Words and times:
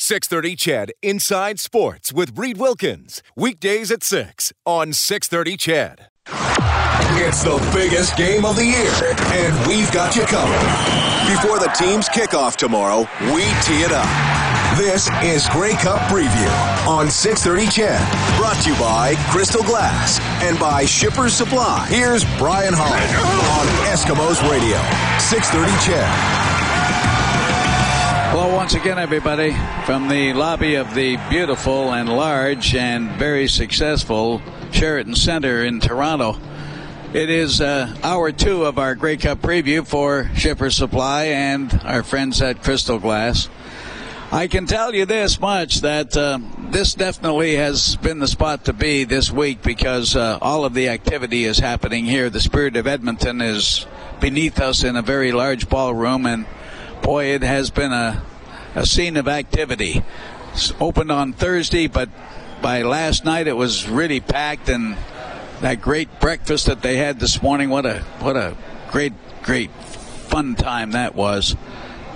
630 0.00 0.54
CHED 0.54 0.92
Inside 1.02 1.58
Sports 1.58 2.12
with 2.12 2.38
Reid 2.38 2.56
Wilkins. 2.56 3.20
Weekdays 3.34 3.90
at 3.90 4.04
6 4.04 4.52
on 4.64 4.92
630 4.92 5.56
CHED. 5.56 6.06
It's 7.20 7.42
the 7.42 7.58
biggest 7.74 8.16
game 8.16 8.44
of 8.44 8.54
the 8.54 8.64
year, 8.64 8.92
and 9.34 9.66
we've 9.66 9.90
got 9.90 10.14
you 10.14 10.22
covered. 10.22 10.54
Before 11.26 11.58
the 11.58 11.74
teams 11.76 12.08
kick 12.08 12.32
off 12.32 12.56
tomorrow, 12.56 13.08
we 13.34 13.42
tee 13.66 13.82
it 13.82 13.90
up. 13.90 14.06
This 14.78 15.10
is 15.24 15.48
Grey 15.48 15.72
Cup 15.72 15.98
Preview 16.08 16.86
on 16.86 17.10
630 17.10 17.66
CHED. 17.68 18.38
Brought 18.38 18.62
to 18.62 18.70
you 18.70 18.78
by 18.78 19.16
Crystal 19.30 19.64
Glass 19.64 20.20
and 20.44 20.56
by 20.60 20.84
Shippers 20.84 21.34
Supply. 21.34 21.88
Here's 21.88 22.24
Brian 22.38 22.72
Holland 22.72 23.10
on 23.58 23.66
Eskimos 23.90 24.48
Radio. 24.48 24.78
630 25.18 25.72
CHED. 25.84 26.47
Hello, 28.30 28.54
once 28.54 28.74
again, 28.74 28.98
everybody, 28.98 29.56
from 29.86 30.06
the 30.06 30.34
lobby 30.34 30.74
of 30.74 30.94
the 30.94 31.16
beautiful 31.30 31.94
and 31.94 32.10
large 32.10 32.74
and 32.74 33.10
very 33.12 33.48
successful 33.48 34.42
Sheraton 34.70 35.16
Center 35.16 35.64
in 35.64 35.80
Toronto. 35.80 36.36
It 37.14 37.30
is 37.30 37.62
uh, 37.62 37.96
hour 38.02 38.30
two 38.30 38.66
of 38.66 38.78
our 38.78 38.94
Grey 38.94 39.16
Cup 39.16 39.40
preview 39.40 39.84
for 39.84 40.30
Shipper 40.34 40.68
Supply 40.68 41.24
and 41.24 41.80
our 41.84 42.02
friends 42.02 42.42
at 42.42 42.62
Crystal 42.62 42.98
Glass. 42.98 43.48
I 44.30 44.46
can 44.46 44.66
tell 44.66 44.94
you 44.94 45.06
this 45.06 45.40
much 45.40 45.80
that 45.80 46.14
uh, 46.14 46.38
this 46.70 46.92
definitely 46.92 47.56
has 47.56 47.96
been 47.96 48.18
the 48.18 48.28
spot 48.28 48.66
to 48.66 48.74
be 48.74 49.04
this 49.04 49.32
week 49.32 49.62
because 49.62 50.14
uh, 50.14 50.38
all 50.42 50.66
of 50.66 50.74
the 50.74 50.90
activity 50.90 51.44
is 51.44 51.58
happening 51.58 52.04
here. 52.04 52.28
The 52.28 52.40
Spirit 52.40 52.76
of 52.76 52.86
Edmonton 52.86 53.40
is 53.40 53.86
beneath 54.20 54.60
us 54.60 54.84
in 54.84 54.96
a 54.96 55.02
very 55.02 55.32
large 55.32 55.70
ballroom, 55.70 56.26
and 56.26 56.44
boy, 57.08 57.24
it 57.24 57.40
has 57.40 57.70
been 57.70 57.90
a, 57.90 58.22
a 58.74 58.84
scene 58.84 59.16
of 59.16 59.26
activity. 59.26 60.04
It's 60.52 60.74
opened 60.78 61.10
on 61.10 61.32
Thursday, 61.32 61.86
but 61.86 62.10
by 62.60 62.82
last 62.82 63.24
night 63.24 63.46
it 63.46 63.56
was 63.56 63.88
really 63.88 64.20
packed, 64.20 64.68
and 64.68 64.94
that 65.62 65.80
great 65.80 66.20
breakfast 66.20 66.66
that 66.66 66.82
they 66.82 66.98
had 66.98 67.18
this 67.18 67.40
morning, 67.40 67.70
what 67.70 67.86
a 67.86 68.00
what 68.20 68.36
a 68.36 68.54
great 68.90 69.14
great 69.42 69.70
fun 69.70 70.54
time 70.54 70.90
that 70.90 71.14
was. 71.14 71.56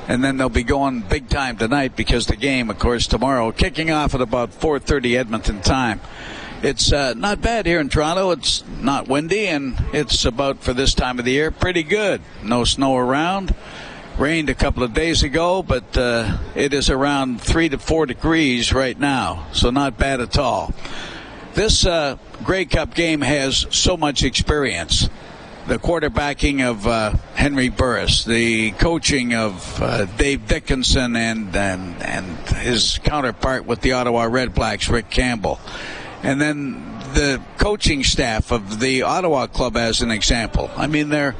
And 0.08 0.22
then 0.22 0.36
they'll 0.36 0.50
be 0.50 0.62
going 0.62 1.00
big 1.00 1.30
time 1.30 1.56
tonight 1.56 1.96
because 1.96 2.26
the 2.26 2.36
game, 2.36 2.68
of 2.68 2.78
course, 2.78 3.06
tomorrow, 3.06 3.50
kicking 3.50 3.90
off 3.90 4.14
at 4.14 4.20
about 4.20 4.50
4:30 4.50 5.16
Edmonton 5.16 5.62
time. 5.62 6.02
It's 6.62 6.92
uh, 6.92 7.14
not 7.14 7.40
bad 7.40 7.64
here 7.64 7.80
in 7.80 7.88
Toronto. 7.88 8.30
It's 8.32 8.62
not 8.78 9.08
windy, 9.08 9.46
and 9.46 9.74
it's 9.94 10.26
about 10.26 10.58
for 10.58 10.74
this 10.74 10.92
time 10.92 11.18
of 11.18 11.24
the 11.24 11.32
year 11.32 11.50
pretty 11.50 11.82
good. 11.82 12.20
No 12.42 12.64
snow 12.64 12.98
around 12.98 13.54
rained 14.18 14.48
a 14.50 14.54
couple 14.54 14.82
of 14.82 14.92
days 14.92 15.22
ago, 15.22 15.62
but 15.62 15.96
uh, 15.96 16.38
it 16.54 16.72
is 16.72 16.90
around 16.90 17.40
three 17.40 17.68
to 17.68 17.78
four 17.78 18.06
degrees 18.06 18.72
right 18.72 18.98
now, 18.98 19.46
so 19.52 19.70
not 19.70 19.96
bad 19.96 20.20
at 20.20 20.38
all. 20.38 20.72
This 21.54 21.84
uh, 21.86 22.16
Grey 22.44 22.64
Cup 22.64 22.94
game 22.94 23.20
has 23.20 23.66
so 23.70 23.96
much 23.96 24.22
experience. 24.22 25.08
The 25.66 25.78
quarterbacking 25.78 26.68
of 26.68 26.86
uh, 26.86 27.14
Henry 27.34 27.68
Burris, 27.68 28.24
the 28.24 28.72
coaching 28.72 29.34
of 29.34 29.80
uh, 29.80 30.06
Dave 30.16 30.48
Dickenson 30.48 31.14
and, 31.14 31.54
and 31.54 32.02
and 32.02 32.38
his 32.56 32.98
counterpart 33.04 33.64
with 33.64 33.80
the 33.80 33.92
Ottawa 33.92 34.24
Red 34.24 34.54
Blacks, 34.54 34.88
Rick 34.88 35.08
Campbell, 35.08 35.60
and 36.22 36.40
then 36.40 36.92
the 37.14 37.40
coaching 37.58 38.02
staff 38.02 38.50
of 38.50 38.80
the 38.80 39.02
Ottawa 39.02 39.46
club, 39.46 39.76
as 39.76 40.00
an 40.00 40.10
example. 40.10 40.70
I 40.76 40.88
mean, 40.88 41.10
they're 41.10 41.36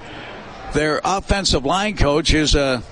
their 0.72 1.00
offensive 1.04 1.64
line 1.64 1.96
coach 1.96 2.32
is 2.32 2.54
a, 2.54 2.82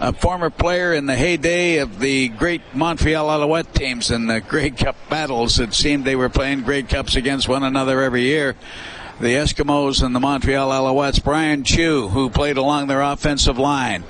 a 0.00 0.12
former 0.12 0.50
player 0.50 0.92
in 0.92 1.06
the 1.06 1.14
heyday 1.14 1.78
of 1.78 1.98
the 1.98 2.28
great 2.28 2.62
Montreal 2.74 3.30
Alouette 3.30 3.74
teams 3.74 4.10
in 4.10 4.26
the 4.26 4.40
Grey 4.40 4.70
Cup 4.70 4.96
battles. 5.08 5.58
It 5.58 5.74
seemed 5.74 6.04
they 6.04 6.16
were 6.16 6.28
playing 6.28 6.62
Grey 6.62 6.82
Cups 6.82 7.16
against 7.16 7.48
one 7.48 7.62
another 7.62 8.02
every 8.02 8.22
year. 8.22 8.56
The 9.20 9.34
Eskimos 9.34 10.02
and 10.02 10.14
the 10.14 10.20
Montreal 10.20 10.70
Alouettes. 10.70 11.22
Bryan 11.22 11.64
Chiu, 11.64 12.08
who 12.08 12.30
played 12.30 12.56
along 12.56 12.86
their 12.86 13.02
offensive 13.02 13.58
line 13.58 14.04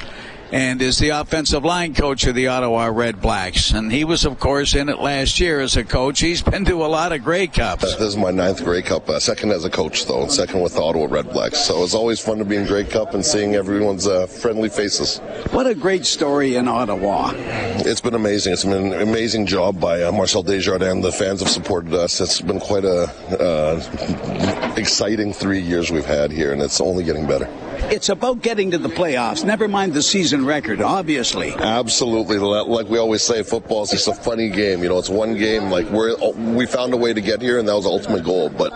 and 0.53 0.83
is 0.83 0.99
the 0.99 1.11
offensive 1.11 1.65
line 1.65 1.95
coach 1.95 2.27
of 2.27 2.35
the 2.35 2.49
Ottawa 2.49 2.87
Red 2.87 3.21
Blacks. 3.21 3.73
And 3.73 3.93
he 3.93 4.05
was, 4.05 4.25
of 4.25 4.39
course, 4.39 4.75
in 4.75 4.89
it 4.89 4.99
last 4.99 5.41
year 5.41 5.61
as 5.61 5.77
a 5.77 5.85
coach. 5.85 6.21
He's 6.21 6.43
been 6.43 6.65
to 6.65 6.85
a 6.85 6.87
lot 6.87 7.13
of 7.13 7.23
Grey 7.23 7.47
Cups. 7.47 7.83
This 7.83 8.01
is 8.01 8.17
my 8.17 8.31
ninth 8.31 8.65
Grey 8.65 8.83
Cup, 8.83 9.09
uh, 9.09 9.21
second 9.21 9.53
as 9.53 9.65
a 9.65 9.71
coach, 9.71 10.07
though, 10.07 10.23
and 10.23 10.33
second 10.33 10.61
with 10.61 10.75
the 10.75 10.83
Ottawa 10.83 11.07
Red 11.09 11.31
Blacks. 11.31 11.59
So 11.59 11.83
it's 11.85 11.95
always 11.95 12.21
fun 12.21 12.39
to 12.39 12.45
be 12.45 12.57
in 12.57 12.67
Grey 12.67 12.85
Cup 12.85 13.15
and 13.15 13.25
seeing 13.25 13.55
everyone's 13.55 14.07
uh, 14.07 14.27
friendly 14.27 14.69
faces. 14.69 15.19
What 15.53 15.67
a 15.67 15.75
great 15.75 16.07
story 16.07 16.57
in 16.57 16.69
Ottawa. 16.69 17.33
It's 17.35 18.01
been 18.01 18.15
amazing. 18.15 18.53
It's 18.53 18.65
been 18.65 18.93
an 18.93 19.01
amazing 19.01 19.47
job 19.47 19.81
by 19.81 20.03
uh, 20.03 20.13
Marcel 20.13 20.43
Desjardins. 20.43 21.03
The 21.03 21.13
fans 21.13 21.41
have 21.41 21.49
supported 21.49 21.95
us. 21.95 22.21
It's 22.21 22.41
been 22.41 22.61
quite 22.61 22.85
a 22.85 23.11
uh, 23.41 24.75
exciting 24.77 25.33
three 25.33 25.61
years 25.61 25.91
we've 25.91 26.05
had 26.05 26.31
here, 26.31 26.53
and 26.53 26.61
it's 26.61 26.81
only 26.81 27.05
getting 27.05 27.27
better. 27.27 27.49
It's 27.85 28.09
about 28.09 28.43
getting 28.43 28.71
to 28.73 28.79
the 28.79 28.89
playoffs, 28.89 29.45
never 29.45 29.67
mind 29.67 29.95
the 29.95 30.03
season 30.03 30.45
record, 30.45 30.81
obviously. 30.81 31.53
Absolutely. 31.53 32.39
Like 32.39 32.89
we 32.89 32.99
always 32.99 33.23
say, 33.23 33.43
football 33.43 33.83
is 33.83 33.91
just 33.91 34.09
a 34.09 34.15
funny 34.15 34.49
game. 34.49 34.83
You 34.83 34.91
know, 34.91 34.99
it's 34.99 35.09
one 35.09 35.37
game. 35.37 35.71
Like 35.71 35.87
we're, 35.91 36.13
uh, 36.13 36.31
we 36.31 36.67
found 36.67 36.93
a 36.95 36.97
way 36.97 37.13
to 37.13 37.21
get 37.21 37.41
here, 37.43 37.59
and 37.59 37.67
that 37.69 37.75
was 37.75 37.85
the 37.85 37.91
ultimate 37.91 38.25
goal. 38.25 38.49
But, 38.49 38.73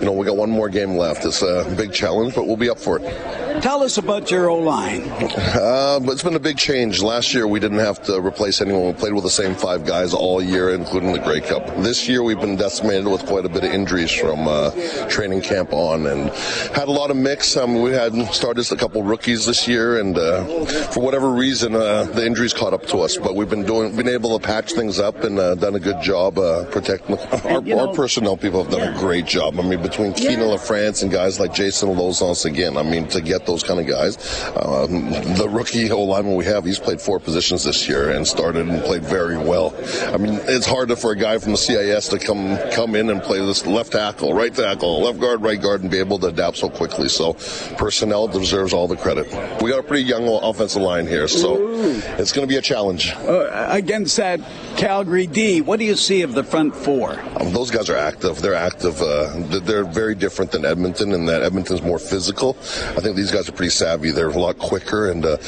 you 0.00 0.06
know, 0.06 0.12
we 0.12 0.26
got 0.26 0.36
one 0.36 0.50
more 0.50 0.68
game 0.68 0.96
left. 0.96 1.24
It's 1.24 1.42
a 1.42 1.72
big 1.76 1.92
challenge, 1.92 2.34
but 2.34 2.46
we'll 2.46 2.56
be 2.56 2.68
up 2.68 2.78
for 2.78 2.98
it. 2.98 3.47
Tell 3.60 3.82
us 3.82 3.98
about 3.98 4.30
your 4.30 4.48
O 4.48 4.56
line. 4.56 5.02
Uh, 5.10 5.98
it's 6.04 6.22
been 6.22 6.36
a 6.36 6.40
big 6.40 6.56
change. 6.56 7.02
Last 7.02 7.34
year, 7.34 7.48
we 7.48 7.58
didn't 7.58 7.78
have 7.78 8.00
to 8.04 8.20
replace 8.20 8.60
anyone. 8.60 8.86
We 8.86 8.92
played 8.92 9.14
with 9.14 9.24
the 9.24 9.30
same 9.30 9.56
five 9.56 9.84
guys 9.84 10.14
all 10.14 10.40
year, 10.40 10.70
including 10.74 11.12
the 11.12 11.18
Grey 11.18 11.40
Cup. 11.40 11.66
This 11.78 12.08
year, 12.08 12.22
we've 12.22 12.40
been 12.40 12.54
decimated 12.54 13.08
with 13.08 13.26
quite 13.26 13.44
a 13.44 13.48
bit 13.48 13.64
of 13.64 13.72
injuries 13.72 14.12
from 14.12 14.46
uh, 14.46 14.70
training 15.08 15.40
camp 15.40 15.72
on, 15.72 16.06
and 16.06 16.30
had 16.74 16.86
a 16.86 16.92
lot 16.92 17.10
of 17.10 17.16
mix. 17.16 17.56
Um, 17.56 17.82
we 17.82 17.90
had 17.90 18.14
started 18.32 18.70
a 18.70 18.76
couple 18.76 19.02
rookies 19.02 19.44
this 19.44 19.66
year, 19.66 19.98
and 19.98 20.16
uh, 20.16 20.44
for 20.92 21.02
whatever 21.02 21.30
reason, 21.30 21.74
uh, 21.74 22.04
the 22.04 22.24
injuries 22.24 22.52
caught 22.52 22.72
up 22.72 22.86
to 22.86 22.98
us. 22.98 23.16
But 23.16 23.34
we've 23.34 23.50
been 23.50 23.64
doing, 23.64 23.96
been 23.96 24.08
able 24.08 24.38
to 24.38 24.46
patch 24.46 24.72
things 24.72 25.00
up 25.00 25.24
and 25.24 25.38
uh, 25.38 25.56
done 25.56 25.74
a 25.74 25.80
good 25.80 26.00
job 26.00 26.38
uh, 26.38 26.64
protecting. 26.66 27.18
Our, 27.18 27.60
know, 27.60 27.88
our, 27.88 27.94
personnel 27.94 28.36
people 28.36 28.62
have 28.62 28.70
done 28.70 28.92
yeah. 28.92 28.96
a 28.96 29.00
great 29.00 29.26
job. 29.26 29.58
I 29.58 29.62
mean, 29.62 29.82
between 29.82 30.12
yeah. 30.12 30.30
Kienan 30.30 30.56
LaFrance 30.56 31.02
and 31.02 31.10
guys 31.10 31.40
like 31.40 31.52
Jason 31.52 31.88
Lozons 31.88 32.44
again, 32.44 32.76
I 32.76 32.82
mean, 32.82 33.08
to 33.08 33.20
get 33.20 33.47
those 33.48 33.64
kind 33.64 33.80
of 33.80 33.86
guys. 33.86 34.16
Um, 34.54 35.10
the 35.36 35.48
rookie 35.50 35.90
O 35.90 36.02
lineman 36.04 36.36
we 36.36 36.44
have, 36.44 36.64
he's 36.64 36.78
played 36.78 37.00
four 37.00 37.18
positions 37.18 37.64
this 37.64 37.88
year 37.88 38.10
and 38.10 38.26
started 38.26 38.68
and 38.68 38.82
played 38.84 39.04
very 39.04 39.38
well. 39.38 39.74
I 40.12 40.18
mean, 40.18 40.38
it's 40.44 40.66
hard 40.66 40.96
for 40.98 41.12
a 41.12 41.16
guy 41.16 41.38
from 41.38 41.52
the 41.52 41.58
CIS 41.58 42.08
to 42.08 42.18
come 42.18 42.56
come 42.72 42.94
in 42.94 43.10
and 43.10 43.22
play 43.22 43.40
this 43.40 43.66
left 43.66 43.92
tackle, 43.92 44.34
right 44.34 44.54
tackle, 44.54 45.02
left 45.02 45.18
guard, 45.18 45.42
right 45.42 45.60
guard, 45.60 45.82
and 45.82 45.90
be 45.90 45.98
able 45.98 46.18
to 46.20 46.28
adapt 46.28 46.58
so 46.58 46.68
quickly. 46.68 47.08
So 47.08 47.34
personnel 47.76 48.28
deserves 48.28 48.72
all 48.72 48.86
the 48.86 48.96
credit. 48.96 49.26
We 49.62 49.70
got 49.70 49.80
a 49.80 49.82
pretty 49.82 50.04
young 50.04 50.28
offensive 50.28 50.82
line 50.82 51.06
here, 51.06 51.26
so 51.26 51.56
Ooh. 51.56 52.02
it's 52.18 52.32
going 52.32 52.46
to 52.46 52.52
be 52.52 52.58
a 52.58 52.62
challenge. 52.62 53.12
Uh, 53.12 53.66
against 53.70 54.16
that 54.18 54.40
Calgary 54.78 55.26
D, 55.26 55.60
what 55.60 55.80
do 55.80 55.84
you 55.84 55.96
see 55.96 56.22
of 56.22 56.34
the 56.34 56.44
front 56.44 56.72
four? 56.72 57.18
Um, 57.40 57.52
those 57.52 57.68
guys 57.68 57.90
are 57.90 57.96
active. 57.96 58.40
They're 58.40 58.54
active. 58.54 59.02
Uh, 59.02 59.32
they're 59.64 59.84
very 59.84 60.14
different 60.14 60.52
than 60.52 60.64
Edmonton 60.64 61.10
in 61.10 61.26
that 61.26 61.42
Edmonton's 61.42 61.82
more 61.82 61.98
physical. 61.98 62.56
I 62.60 63.00
think 63.00 63.16
these 63.16 63.32
guys 63.32 63.48
are 63.48 63.52
pretty 63.52 63.70
savvy. 63.70 64.12
They're 64.12 64.28
a 64.28 64.38
lot 64.38 64.56
quicker, 64.58 65.10
and 65.10 65.26
uh, 65.26 65.38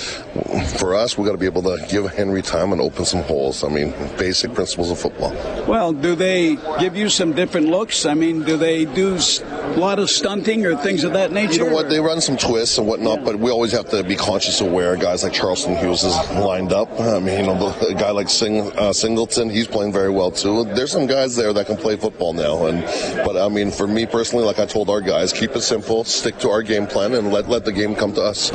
for 0.78 0.96
us, 0.96 1.16
we've 1.16 1.26
got 1.26 1.32
to 1.32 1.38
be 1.38 1.46
able 1.46 1.62
to 1.62 1.86
give 1.88 2.10
Henry 2.10 2.42
time 2.42 2.72
and 2.72 2.80
open 2.80 3.04
some 3.04 3.22
holes. 3.22 3.62
I 3.62 3.68
mean, 3.68 3.92
basic 4.18 4.52
principles 4.52 4.90
of 4.90 4.98
football. 4.98 5.30
Well, 5.68 5.92
do 5.92 6.16
they 6.16 6.56
give 6.80 6.96
you 6.96 7.08
some 7.08 7.32
different 7.32 7.68
looks? 7.68 8.06
I 8.06 8.14
mean, 8.14 8.42
do 8.42 8.56
they 8.56 8.84
do 8.84 9.16
a 9.16 9.76
lot 9.78 10.00
of 10.00 10.10
stunting 10.10 10.66
or 10.66 10.74
things 10.74 11.04
of 11.04 11.12
that 11.12 11.30
nature? 11.30 11.52
You 11.52 11.66
know 11.66 11.74
what? 11.76 11.88
They 11.88 12.00
run 12.00 12.20
some 12.20 12.36
twists 12.36 12.78
and 12.78 12.86
whatnot, 12.88 13.24
but 13.24 13.36
we 13.36 13.52
always 13.52 13.70
have 13.70 13.88
to 13.90 14.02
be 14.02 14.16
conscious 14.16 14.60
aware. 14.60 14.96
Guys 14.96 15.22
like 15.22 15.32
Charleston 15.32 15.76
Hughes 15.76 16.02
is 16.02 16.16
lined 16.32 16.72
up. 16.72 16.90
I 16.98 17.20
mean, 17.20 17.38
you 17.38 17.46
know, 17.46 17.76
a 17.88 17.94
guy 17.94 18.10
like 18.10 18.28
Sing, 18.28 18.72
uh, 18.76 18.92
Single 18.92 19.19
Singleton, 19.20 19.50
he's 19.50 19.66
playing 19.66 19.92
very 19.92 20.08
well 20.08 20.30
too. 20.30 20.64
There's 20.64 20.92
some 20.92 21.06
guys 21.06 21.36
there 21.36 21.52
that 21.52 21.66
can 21.66 21.76
play 21.76 21.96
football 21.96 22.32
now, 22.32 22.64
and 22.66 22.82
but 23.26 23.36
I 23.36 23.50
mean, 23.50 23.70
for 23.70 23.86
me 23.86 24.06
personally, 24.06 24.46
like 24.46 24.58
I 24.58 24.64
told 24.64 24.88
our 24.88 25.02
guys, 25.02 25.30
keep 25.30 25.54
it 25.54 25.60
simple, 25.60 26.04
stick 26.04 26.38
to 26.38 26.48
our 26.48 26.62
game 26.62 26.86
plan, 26.86 27.12
and 27.12 27.30
let 27.30 27.46
let 27.46 27.66
the 27.66 27.72
game 27.72 27.94
come 27.94 28.14
to 28.14 28.22
us. 28.22 28.50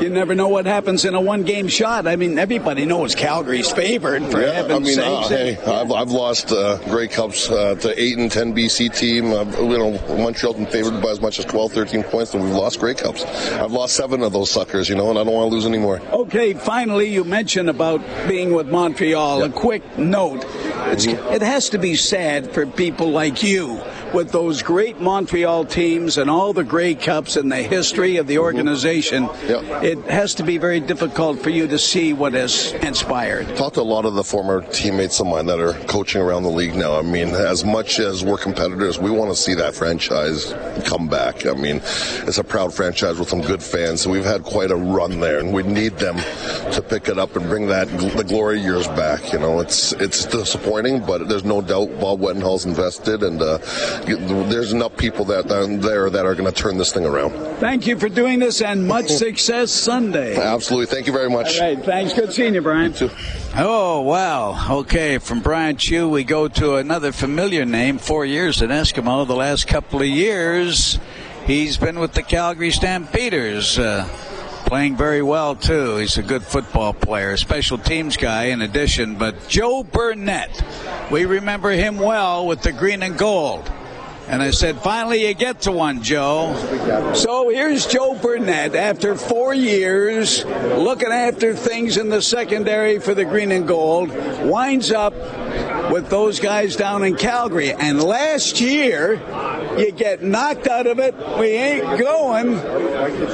You 0.00 0.08
never 0.08 0.36
know 0.36 0.46
what 0.46 0.66
happens 0.66 1.04
in 1.04 1.14
a 1.14 1.20
one-game 1.20 1.66
shot. 1.66 2.06
I 2.06 2.14
mean, 2.14 2.38
everybody 2.38 2.84
knows 2.84 3.16
Calgary's 3.16 3.72
favored. 3.72 4.22
For 4.30 4.40
yeah, 4.40 4.52
heaven's 4.52 4.96
I 4.98 5.02
mean, 5.02 5.14
uh, 5.24 5.28
hey, 5.28 5.56
I've, 5.56 5.90
I've 5.90 6.10
lost 6.10 6.52
uh, 6.52 6.78
Grey 6.88 7.08
Cups 7.08 7.50
uh, 7.50 7.74
to 7.76 8.00
eight 8.00 8.18
and 8.18 8.30
ten 8.30 8.54
BC 8.54 8.96
team. 8.96 9.32
Uh, 9.32 9.44
you 9.60 9.78
know, 9.78 9.90
Montreal's 10.16 10.56
been 10.56 10.66
favored 10.66 11.02
by 11.02 11.10
as 11.10 11.20
much 11.20 11.40
as 11.40 11.44
12, 11.46 11.72
13 11.72 12.04
points, 12.04 12.34
and 12.34 12.44
we've 12.44 12.52
lost 12.52 12.78
Grey 12.78 12.94
Cups. 12.94 13.24
I've 13.24 13.72
lost 13.72 13.96
seven 13.96 14.22
of 14.22 14.32
those 14.32 14.50
suckers, 14.50 14.88
you 14.88 14.94
know, 14.94 15.10
and 15.10 15.18
I 15.18 15.24
don't 15.24 15.34
want 15.34 15.50
to 15.50 15.54
lose 15.54 15.66
anymore. 15.66 16.00
Okay, 16.12 16.54
finally, 16.54 17.08
you 17.08 17.24
mentioned 17.24 17.68
about 17.68 18.00
being 18.28 18.52
with 18.52 18.68
Montreal. 18.68 19.42
A 19.42 19.50
quick 19.50 19.82
note. 19.96 20.44
It's, 20.90 21.06
It 21.06 21.42
has 21.42 21.70
to 21.70 21.78
be 21.78 21.96
sad 21.96 22.50
for 22.50 22.66
people 22.66 23.10
like 23.10 23.42
you 23.42 23.80
with 24.14 24.30
those 24.30 24.62
great 24.62 25.00
Montreal 25.00 25.64
teams 25.64 26.18
and 26.18 26.30
all 26.30 26.52
the 26.52 26.64
Grey 26.64 26.94
Cups 26.94 27.36
and 27.36 27.50
the 27.50 27.62
history 27.62 28.16
of 28.16 28.26
the 28.26 28.38
organization. 28.38 29.24
Yeah. 29.46 29.82
It 29.82 29.98
has 30.04 30.34
to 30.36 30.42
be 30.42 30.58
very 30.58 30.80
difficult 30.80 31.40
for 31.40 31.50
you 31.50 31.66
to 31.68 31.78
see 31.78 32.12
what 32.12 32.32
has 32.34 32.72
inspired. 32.72 33.56
Talked 33.56 33.74
to 33.74 33.80
a 33.80 33.82
lot 33.82 34.04
of 34.04 34.14
the 34.14 34.24
former 34.24 34.62
teammates 34.62 35.20
of 35.20 35.26
mine 35.26 35.46
that 35.46 35.60
are 35.60 35.74
coaching 35.86 36.20
around 36.20 36.42
the 36.42 36.50
league 36.50 36.74
now. 36.74 36.98
I 36.98 37.02
mean, 37.02 37.28
as 37.28 37.64
much 37.64 37.98
as 37.98 38.24
we're 38.24 38.38
competitors, 38.38 38.98
we 38.98 39.10
want 39.10 39.30
to 39.30 39.36
see 39.36 39.54
that 39.54 39.74
franchise 39.74 40.54
come 40.84 41.08
back. 41.08 41.46
I 41.46 41.52
mean, 41.52 41.80
it's 42.26 42.38
a 42.38 42.44
proud 42.44 42.74
franchise 42.74 43.18
with 43.18 43.28
some 43.28 43.42
good 43.42 43.62
fans. 43.62 44.02
So 44.02 44.10
we've 44.10 44.24
had 44.24 44.42
quite 44.42 44.70
a 44.70 44.76
run 44.76 45.20
there, 45.20 45.38
and 45.38 45.52
we 45.52 45.62
need 45.62 45.98
them 45.98 46.16
to 46.72 46.82
pick 46.82 47.08
it 47.08 47.18
up 47.18 47.36
and 47.36 47.48
bring 47.48 47.66
that 47.68 47.88
the 47.88 48.24
glory 48.24 48.60
years 48.60 48.86
back. 48.88 49.32
You 49.32 49.38
know, 49.38 49.60
it's 49.60 49.92
it's 49.94 50.24
disappointing, 50.24 51.04
but 51.04 51.28
there's 51.28 51.44
no 51.44 51.60
doubt 51.60 52.00
Bob 52.00 52.20
Wetenhall's 52.20 52.64
invested, 52.64 53.22
and 53.22 53.40
uh, 53.40 53.58
there's 54.06 54.72
enough 54.72 54.96
people 54.96 55.24
that 55.26 55.50
are 55.50 55.66
there 55.76 56.10
that 56.10 56.26
are 56.26 56.34
going 56.34 56.52
to 56.52 56.52
turn 56.52 56.78
this 56.78 56.92
thing 56.92 57.04
around. 57.04 57.32
Thank 57.58 57.86
you 57.86 57.98
for 57.98 58.08
doing 58.08 58.38
this 58.38 58.60
and 58.62 58.86
much 58.86 59.08
success 59.26 59.70
Sunday. 59.70 60.36
Absolutely. 60.36 60.86
Thank 60.86 61.06
you 61.06 61.12
very 61.12 61.30
much. 61.30 61.58
All 61.58 61.66
right, 61.74 61.84
thanks. 61.84 62.14
Good 62.14 62.32
seeing 62.32 62.54
you, 62.54 62.62
Brian. 62.62 62.92
too. 62.92 63.10
Oh, 63.56 64.00
wow. 64.02 64.78
Okay, 64.80 65.18
from 65.18 65.40
Bryan 65.40 65.76
Chiu, 65.76 66.08
we 66.08 66.24
go 66.24 66.48
to 66.48 66.76
another 66.76 67.12
familiar 67.12 67.64
name, 67.64 67.98
four 67.98 68.24
years 68.24 68.62
in 68.62 68.70
Eskimo. 68.70 69.26
The 69.26 69.34
last 69.34 69.66
couple 69.66 70.00
of 70.00 70.06
years, 70.06 70.98
he's 71.46 71.76
been 71.76 71.98
with 71.98 72.12
the 72.14 72.22
Calgary 72.22 72.70
Stampeders. 72.70 73.78
Uh, 73.78 74.06
playing 74.66 74.96
very 74.96 75.22
well, 75.22 75.54
too. 75.56 75.96
He's 75.96 76.18
a 76.18 76.22
good 76.22 76.42
football 76.42 76.92
player, 76.92 77.36
special 77.38 77.78
teams 77.78 78.18
guy 78.18 78.44
in 78.44 78.60
addition. 78.60 79.14
But 79.16 79.48
Joe 79.48 79.82
Burnett, 79.82 80.62
we 81.10 81.24
remember 81.24 81.70
him 81.70 81.96
well 81.96 82.46
with 82.46 82.60
the 82.60 82.72
green 82.72 83.02
and 83.02 83.16
gold. 83.16 83.72
And 84.28 84.42
I 84.42 84.50
said, 84.50 84.78
finally, 84.80 85.26
you 85.26 85.32
get 85.32 85.62
to 85.62 85.72
one, 85.72 86.02
Joe. 86.02 86.54
So 87.14 87.48
here's 87.48 87.86
Joe 87.86 88.14
Burnett 88.14 88.74
after 88.74 89.14
four 89.14 89.54
years 89.54 90.44
looking 90.44 91.08
after 91.10 91.54
things 91.54 91.96
in 91.96 92.10
the 92.10 92.20
secondary 92.20 92.98
for 92.98 93.14
the 93.14 93.24
green 93.24 93.50
and 93.52 93.66
gold, 93.66 94.10
winds 94.44 94.92
up 94.92 95.14
with 95.90 96.10
those 96.10 96.40
guys 96.40 96.76
down 96.76 97.04
in 97.04 97.16
Calgary. 97.16 97.72
And 97.72 98.02
last 98.02 98.60
year, 98.60 99.14
you 99.78 99.92
get 99.92 100.22
knocked 100.22 100.66
out 100.66 100.86
of 100.86 100.98
it. 100.98 101.14
We 101.38 101.48
ain't 101.48 101.98
going, 101.98 102.54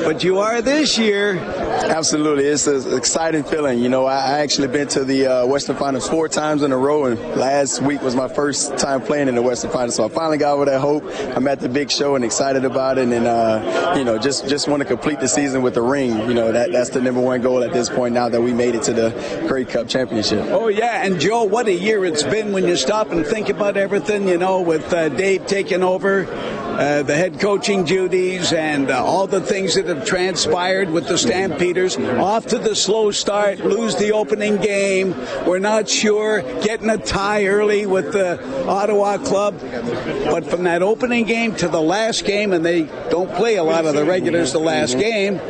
but 0.04 0.22
you 0.22 0.38
are 0.38 0.62
this 0.62 0.96
year. 0.96 1.34
Absolutely, 1.74 2.44
it's 2.44 2.66
an 2.66 2.96
exciting 2.96 3.44
feeling. 3.44 3.78
You 3.78 3.88
know, 3.88 4.06
I, 4.06 4.16
I 4.16 4.38
actually 4.40 4.68
been 4.68 4.88
to 4.88 5.04
the 5.04 5.26
uh, 5.26 5.46
Western 5.46 5.76
Finals 5.76 6.08
four 6.08 6.28
times 6.28 6.62
in 6.62 6.72
a 6.72 6.76
row, 6.76 7.06
and 7.06 7.18
last 7.36 7.82
week 7.82 8.00
was 8.02 8.14
my 8.14 8.28
first 8.28 8.76
time 8.78 9.00
playing 9.02 9.28
in 9.28 9.34
the 9.34 9.42
Western 9.42 9.70
Finals. 9.70 9.96
So 9.96 10.04
I 10.04 10.08
finally 10.08 10.38
got 10.38 10.54
over 10.54 10.64
that 10.66 10.80
hope. 10.80 11.04
I'm 11.36 11.46
at 11.48 11.60
the 11.60 11.68
big 11.68 11.90
show 11.90 12.14
and 12.14 12.24
excited 12.24 12.64
about 12.64 12.98
it, 12.98 13.08
and 13.08 13.26
uh, 13.26 13.94
you 13.96 14.04
know, 14.04 14.18
just 14.18 14.48
just 14.48 14.68
want 14.68 14.82
to 14.82 14.88
complete 14.88 15.20
the 15.20 15.28
season 15.28 15.62
with 15.62 15.74
the 15.74 15.82
ring. 15.82 16.16
You 16.28 16.34
know, 16.34 16.52
that 16.52 16.72
that's 16.72 16.90
the 16.90 17.00
number 17.00 17.20
one 17.20 17.42
goal 17.42 17.62
at 17.62 17.72
this 17.72 17.88
point. 17.88 18.14
Now 18.14 18.28
that 18.28 18.40
we 18.40 18.52
made 18.52 18.74
it 18.74 18.82
to 18.84 18.92
the 18.92 19.44
Grey 19.48 19.64
Cup 19.64 19.88
championship. 19.88 20.46
Oh 20.50 20.68
yeah, 20.68 21.04
and 21.04 21.20
Joe, 21.20 21.44
what 21.44 21.66
a 21.66 21.72
year 21.72 22.04
it's 22.04 22.22
been 22.22 22.52
when 22.52 22.66
you 22.66 22.76
stop 22.76 23.10
and 23.10 23.26
think 23.26 23.48
about 23.48 23.76
everything. 23.76 24.28
You 24.28 24.38
know, 24.38 24.60
with 24.60 24.92
uh, 24.92 25.08
Dave 25.10 25.46
taking 25.46 25.82
over. 25.82 26.26
Uh, 26.74 27.04
the 27.04 27.14
head 27.14 27.38
coaching 27.38 27.84
duties 27.84 28.52
and 28.52 28.90
uh, 28.90 29.00
all 29.00 29.28
the 29.28 29.40
things 29.40 29.76
that 29.76 29.86
have 29.86 30.04
transpired 30.04 30.90
with 30.90 31.06
the 31.06 31.16
Stampeders. 31.64 31.96
Off 31.96 32.46
to 32.48 32.58
the 32.58 32.76
slow 32.76 33.10
start, 33.10 33.60
lose 33.60 33.96
the 33.96 34.12
opening 34.12 34.58
game. 34.58 35.14
We're 35.46 35.60
not 35.60 35.88
sure. 35.88 36.42
Getting 36.60 36.90
a 36.90 36.98
tie 36.98 37.46
early 37.46 37.86
with 37.86 38.12
the 38.12 38.38
Ottawa 38.66 39.16
club. 39.16 39.58
But 39.60 40.44
from 40.44 40.64
that 40.64 40.82
opening 40.82 41.24
game 41.24 41.54
to 41.56 41.68
the 41.68 41.80
last 41.80 42.26
game, 42.26 42.52
and 42.52 42.64
they 42.64 42.82
don't 43.08 43.32
play 43.34 43.56
a 43.56 43.64
lot 43.64 43.86
of 43.86 43.94
the 43.94 44.04
regulars 44.04 44.52
the 44.52 44.58
last 44.58 44.98
game, 44.98 45.40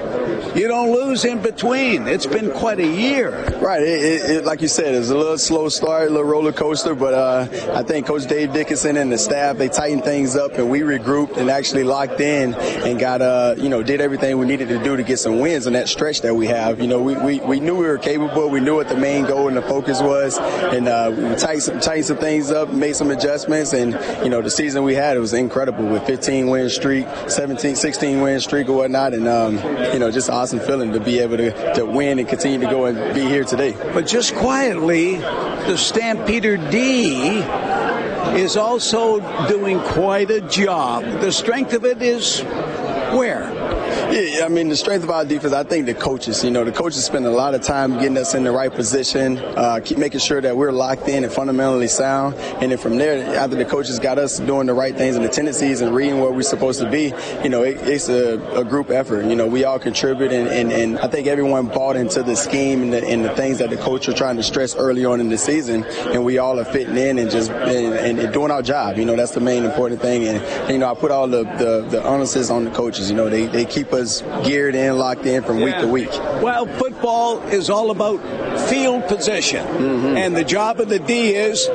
you 0.54 0.68
don't 0.68 0.92
lose 0.92 1.24
in 1.24 1.42
between. 1.42 2.06
It's 2.06 2.26
been 2.26 2.50
quite 2.52 2.78
a 2.78 2.86
year. 2.86 3.30
Right, 3.58 3.82
it, 3.82 4.04
it, 4.04 4.30
it, 4.30 4.44
like 4.44 4.62
you 4.62 4.68
said, 4.68 4.94
it's 4.94 5.10
a 5.10 5.16
little 5.16 5.36
slow 5.36 5.68
start, 5.68 6.08
a 6.08 6.10
little 6.10 6.30
roller 6.30 6.52
coaster, 6.52 6.94
but 6.94 7.14
uh, 7.14 7.72
I 7.72 7.82
think 7.82 8.06
Coach 8.06 8.26
Dave 8.26 8.52
Dickenson 8.52 8.96
and 8.96 9.10
the 9.10 9.18
staff 9.18 9.56
they 9.56 9.68
tightened 9.68 10.04
things 10.04 10.36
up 10.36 10.52
and 10.52 10.70
we 10.70 10.80
regrouped 10.80 11.36
and 11.38 11.50
actually 11.50 11.82
locked 11.84 12.20
in 12.20 12.54
and 12.54 13.00
got 13.00 13.20
uh, 13.20 13.54
you 13.58 13.68
know 13.68 13.82
did 13.82 14.00
everything 14.00 14.38
we 14.38 14.46
needed 14.46 14.68
to 14.68 14.82
do 14.82 14.96
to 14.96 15.02
get 15.02 15.18
some 15.18 15.40
wins 15.40 15.66
in 15.66 15.72
that 15.72 15.88
stretch 15.88 16.20
that 16.20 16.34
we 16.34 16.46
have. 16.46 16.80
You 16.80 16.86
know, 16.86 17.00
we, 17.00 17.16
we, 17.16 17.40
we 17.40 17.60
knew 17.60 17.74
we 17.74 17.86
were 17.86 17.98
capable, 17.98 18.48
we 18.48 18.60
knew 18.60 18.76
what 18.76 18.88
the 18.88 18.96
main 18.96 19.24
goal 19.24 19.48
and 19.48 19.56
the 19.56 19.62
focus 19.62 20.00
was, 20.00 20.38
and 20.38 20.86
uh, 20.86 21.12
we 21.14 21.34
tightened 21.36 21.62
some, 21.62 21.80
tightened 21.80 22.06
some 22.06 22.18
things 22.18 22.50
up, 22.50 22.70
made 22.70 22.94
some 22.94 23.10
adjustments, 23.10 23.72
and 23.72 23.92
you 24.22 24.30
know 24.30 24.40
the 24.40 24.50
season 24.50 24.84
we 24.84 24.94
had 24.94 25.16
it 25.16 25.20
was 25.20 25.32
incredible 25.32 25.86
with 25.86 26.06
15 26.06 26.48
win 26.48 26.70
streak, 26.70 27.06
17, 27.28 27.74
16 27.74 28.20
win 28.20 28.38
streak 28.40 28.68
or 28.68 28.76
whatnot, 28.76 29.14
and 29.14 29.26
um, 29.26 29.56
you 29.92 29.98
know 29.98 30.10
just 30.10 30.30
awesome 30.30 30.43
feeling 30.52 30.92
to 30.92 31.00
be 31.00 31.20
able 31.20 31.36
to, 31.36 31.74
to 31.74 31.86
win 31.86 32.18
and 32.18 32.28
continue 32.28 32.60
to 32.60 32.66
go 32.66 32.86
and 32.86 33.14
be 33.14 33.22
here 33.22 33.44
today. 33.44 33.72
But 33.92 34.06
just 34.06 34.34
quietly, 34.34 35.16
the 35.16 35.76
Stampeder 35.76 36.56
D 36.70 37.38
is 38.38 38.56
also 38.56 39.20
doing 39.48 39.80
quite 39.80 40.30
a 40.30 40.40
job. 40.40 41.04
The 41.04 41.32
strength 41.32 41.72
of 41.72 41.84
it 41.84 42.02
is 42.02 42.40
where? 43.12 43.53
Yeah, 44.14 44.44
I 44.44 44.48
mean, 44.48 44.68
the 44.68 44.76
strength 44.76 45.02
of 45.02 45.10
our 45.10 45.24
defense, 45.24 45.52
I 45.52 45.64
think 45.64 45.86
the 45.86 45.94
coaches, 45.94 46.44
you 46.44 46.50
know, 46.52 46.62
the 46.62 46.70
coaches 46.70 47.04
spend 47.04 47.26
a 47.26 47.30
lot 47.30 47.52
of 47.52 47.62
time 47.62 47.94
getting 47.94 48.16
us 48.16 48.32
in 48.36 48.44
the 48.44 48.52
right 48.52 48.72
position, 48.72 49.38
uh, 49.38 49.80
keep 49.84 49.98
making 49.98 50.20
sure 50.20 50.40
that 50.40 50.56
we're 50.56 50.70
locked 50.70 51.08
in 51.08 51.24
and 51.24 51.32
fundamentally 51.32 51.88
sound. 51.88 52.36
And 52.36 52.70
then 52.70 52.78
from 52.78 52.96
there, 52.96 53.36
after 53.36 53.56
the 53.56 53.64
coaches 53.64 53.98
got 53.98 54.20
us 54.20 54.38
doing 54.38 54.68
the 54.68 54.72
right 54.72 54.94
things 54.94 55.16
and 55.16 55.24
the 55.24 55.28
tendencies 55.28 55.80
and 55.80 55.92
reading 55.92 56.20
where 56.20 56.30
we're 56.30 56.42
supposed 56.42 56.80
to 56.80 56.88
be, 56.88 57.12
you 57.42 57.48
know, 57.48 57.64
it, 57.64 57.76
it's 57.88 58.08
a, 58.08 58.38
a, 58.56 58.64
group 58.64 58.88
effort. 58.88 59.24
You 59.24 59.34
know, 59.34 59.48
we 59.48 59.64
all 59.64 59.80
contribute, 59.80 60.30
and, 60.30 60.46
and, 60.46 60.70
and 60.70 60.98
I 61.00 61.08
think 61.08 61.26
everyone 61.26 61.66
bought 61.66 61.96
into 61.96 62.22
the 62.22 62.36
scheme 62.36 62.82
and 62.82 62.92
the, 62.92 63.04
and 63.04 63.24
the, 63.24 63.30
things 63.30 63.58
that 63.58 63.70
the 63.70 63.76
coach 63.76 64.06
was 64.06 64.14
trying 64.14 64.36
to 64.36 64.44
stress 64.44 64.76
early 64.76 65.04
on 65.04 65.20
in 65.20 65.28
the 65.28 65.38
season, 65.38 65.82
and 66.12 66.24
we 66.24 66.38
all 66.38 66.60
are 66.60 66.64
fitting 66.64 66.96
in 66.96 67.18
and 67.18 67.32
just 67.32 67.50
and, 67.50 68.20
and 68.20 68.32
doing 68.32 68.52
our 68.52 68.62
job. 68.62 68.96
You 68.96 69.06
know, 69.06 69.16
that's 69.16 69.32
the 69.32 69.40
main 69.40 69.64
important 69.64 70.00
thing. 70.00 70.28
And, 70.28 70.70
you 70.70 70.78
know, 70.78 70.88
I 70.88 70.94
put 70.94 71.10
all 71.10 71.26
the, 71.26 71.42
the, 71.42 71.84
the 71.90 72.04
on 72.04 72.64
the 72.64 72.70
coaches. 72.70 73.10
You 73.10 73.16
know, 73.16 73.28
they, 73.28 73.46
they 73.46 73.64
keep 73.64 73.92
us 73.92 74.03
geared 74.44 74.74
in, 74.74 74.96
locked 74.98 75.26
in 75.26 75.42
from 75.42 75.58
yeah. 75.58 75.64
week 75.64 75.78
to 75.78 75.86
week. 75.86 76.42
Well, 76.42 76.66
football 76.66 77.40
is 77.48 77.70
all 77.70 77.90
about 77.90 78.18
field 78.68 79.06
position, 79.08 79.64
mm-hmm. 79.66 80.16
and 80.16 80.36
the 80.36 80.44
job 80.44 80.80
of 80.80 80.88
the 80.88 80.98
D 80.98 81.34
is 81.34 81.68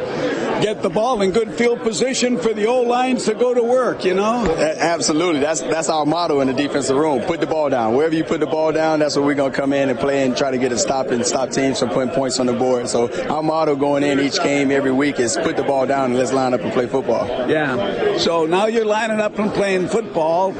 get 0.61 0.81
the 0.81 0.89
ball 0.89 1.21
in 1.21 1.31
good 1.31 1.53
field 1.53 1.81
position 1.81 2.37
for 2.37 2.53
the 2.53 2.65
old 2.65 2.87
lines 2.87 3.25
to 3.25 3.33
go 3.33 3.53
to 3.53 3.63
work, 3.63 4.05
you 4.05 4.13
know? 4.13 4.45
Absolutely. 4.57 5.39
That's 5.39 5.61
that's 5.61 5.89
our 5.89 6.05
motto 6.05 6.39
in 6.41 6.47
the 6.47 6.53
defensive 6.53 6.97
room. 6.97 7.21
Put 7.21 7.39
the 7.39 7.47
ball 7.47 7.69
down. 7.69 7.95
Wherever 7.95 8.15
you 8.15 8.23
put 8.23 8.39
the 8.39 8.47
ball 8.47 8.71
down, 8.71 8.99
that's 8.99 9.15
where 9.15 9.25
we're 9.25 9.35
going 9.35 9.51
to 9.51 9.57
come 9.57 9.73
in 9.73 9.89
and 9.89 9.99
play 9.99 10.25
and 10.25 10.35
try 10.35 10.51
to 10.51 10.57
get 10.57 10.71
a 10.71 10.77
stop 10.77 11.07
and 11.07 11.25
stop 11.25 11.49
teams 11.51 11.79
from 11.79 11.89
putting 11.89 12.13
points 12.13 12.39
on 12.39 12.45
the 12.45 12.53
board. 12.53 12.87
So 12.89 13.11
our 13.29 13.43
motto 13.43 13.75
going 13.75 14.03
in 14.03 14.19
each 14.19 14.41
game 14.41 14.71
every 14.71 14.91
week 14.91 15.19
is 15.19 15.37
put 15.37 15.55
the 15.55 15.63
ball 15.63 15.85
down 15.85 16.05
and 16.05 16.15
let's 16.15 16.33
line 16.33 16.53
up 16.53 16.61
and 16.61 16.71
play 16.71 16.87
football. 16.87 17.27
Yeah. 17.49 18.17
So 18.17 18.45
now 18.45 18.67
you're 18.67 18.85
lining 18.85 19.19
up 19.19 19.37
and 19.39 19.51
playing 19.53 19.87
football 19.87 20.51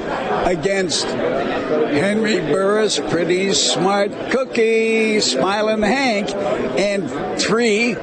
against 0.46 1.06
Henry 1.06 2.40
Burris, 2.40 3.00
pretty 3.00 3.54
smart 3.54 4.12
cookie, 4.32 5.20
smiling 5.20 5.82
Hank, 5.82 6.30
and 6.34 7.10
three 7.40 7.96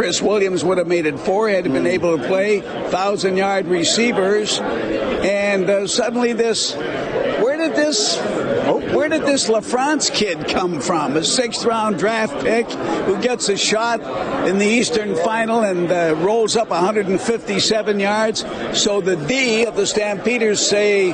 Chris 0.00 0.22
Williams 0.22 0.64
would 0.64 0.78
have 0.78 0.86
made 0.86 1.04
it 1.04 1.20
four 1.20 1.50
had 1.50 1.66
he 1.66 1.70
been 1.70 1.86
able 1.86 2.16
to 2.16 2.26
play 2.26 2.60
thousand 2.88 3.36
yard 3.36 3.66
receivers, 3.66 4.58
and 4.58 5.68
uh, 5.68 5.86
suddenly 5.86 6.32
this. 6.32 6.74
Where 7.60 7.68
did 7.68 7.76
this 7.76 8.16
where 8.94 9.08
did 9.10 9.22
this 9.22 9.50
LaFrance 9.50 10.10
kid 10.14 10.48
come 10.48 10.80
from? 10.80 11.14
A 11.18 11.22
sixth 11.22 11.66
round 11.66 11.98
draft 11.98 12.42
pick 12.42 12.66
who 12.70 13.20
gets 13.20 13.50
a 13.50 13.56
shot 13.58 14.00
in 14.48 14.56
the 14.56 14.64
Eastern 14.64 15.14
Final 15.16 15.60
and 15.60 15.92
uh, 15.92 16.14
rolls 16.20 16.56
up 16.56 16.70
157 16.70 18.00
yards. 18.00 18.46
So 18.72 19.02
the 19.02 19.16
D 19.16 19.66
of 19.66 19.76
the 19.76 19.86
Stampeders 19.86 20.66
say, 20.66 21.12